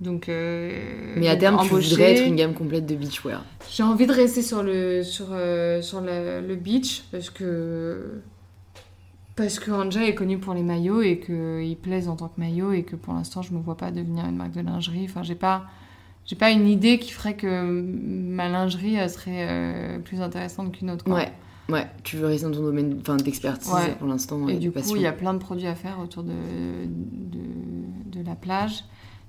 Donc, 0.00 0.28
euh, 0.28 1.14
Mais 1.16 1.28
à 1.28 1.36
terme, 1.36 1.58
tu 1.62 1.68
voudrais 1.70 2.12
être 2.12 2.26
une 2.26 2.36
gamme 2.36 2.54
complète 2.54 2.86
de 2.86 2.94
beachwear. 2.94 3.42
J'ai 3.70 3.82
envie 3.82 4.06
de 4.06 4.12
rester 4.12 4.40
sur 4.42 4.62
le, 4.62 5.02
sur, 5.02 5.26
euh, 5.32 5.82
sur 5.82 6.00
le 6.00 6.54
beach 6.54 7.04
parce 7.10 7.28
que. 7.30 8.20
Parce 9.34 9.58
que 9.58 9.70
Anja 9.70 10.02
est 10.06 10.14
connue 10.14 10.38
pour 10.38 10.54
les 10.54 10.62
maillots 10.62 11.02
et 11.02 11.18
qu'il 11.18 11.76
plaise 11.76 12.08
en 12.08 12.16
tant 12.16 12.28
que 12.28 12.40
maillot 12.40 12.72
et 12.72 12.84
que 12.84 12.96
pour 12.96 13.12
l'instant 13.12 13.42
je 13.42 13.52
me 13.52 13.58
vois 13.60 13.76
pas 13.76 13.90
devenir 13.90 14.24
une 14.26 14.36
marque 14.36 14.52
de 14.52 14.62
lingerie. 14.62 15.04
Enfin, 15.10 15.22
j'ai 15.22 15.34
pas, 15.34 15.64
j'ai 16.26 16.36
pas 16.36 16.50
une 16.50 16.66
idée 16.68 16.98
qui 16.98 17.12
ferait 17.12 17.34
que 17.34 17.62
ma 17.62 18.48
lingerie 18.48 18.98
euh, 18.98 19.08
serait 19.08 19.46
euh, 19.48 19.98
plus 20.00 20.20
intéressante 20.20 20.72
qu'une 20.76 20.90
autre. 20.90 21.04
quoi. 21.04 21.14
Ouais, 21.14 21.32
ouais. 21.70 21.86
Tu 22.02 22.16
veux 22.16 22.26
rester 22.26 22.46
dans 22.46 22.52
ton 22.52 22.62
domaine 22.62 23.00
d'expertise 23.22 23.72
Ouais. 23.72 23.94
pour 23.98 24.08
l'instant. 24.08 24.46
Et 24.48 24.54
de 24.54 24.58
du 24.58 24.70
coup, 24.72 24.96
il 24.96 25.02
y 25.02 25.06
a 25.06 25.12
plein 25.12 25.34
de 25.34 25.38
produits 25.38 25.66
à 25.68 25.74
faire 25.74 25.98
autour 26.00 26.22
de, 26.24 26.32
de, 26.32 28.18
de 28.20 28.26
la 28.26 28.34
plage. 28.34 28.84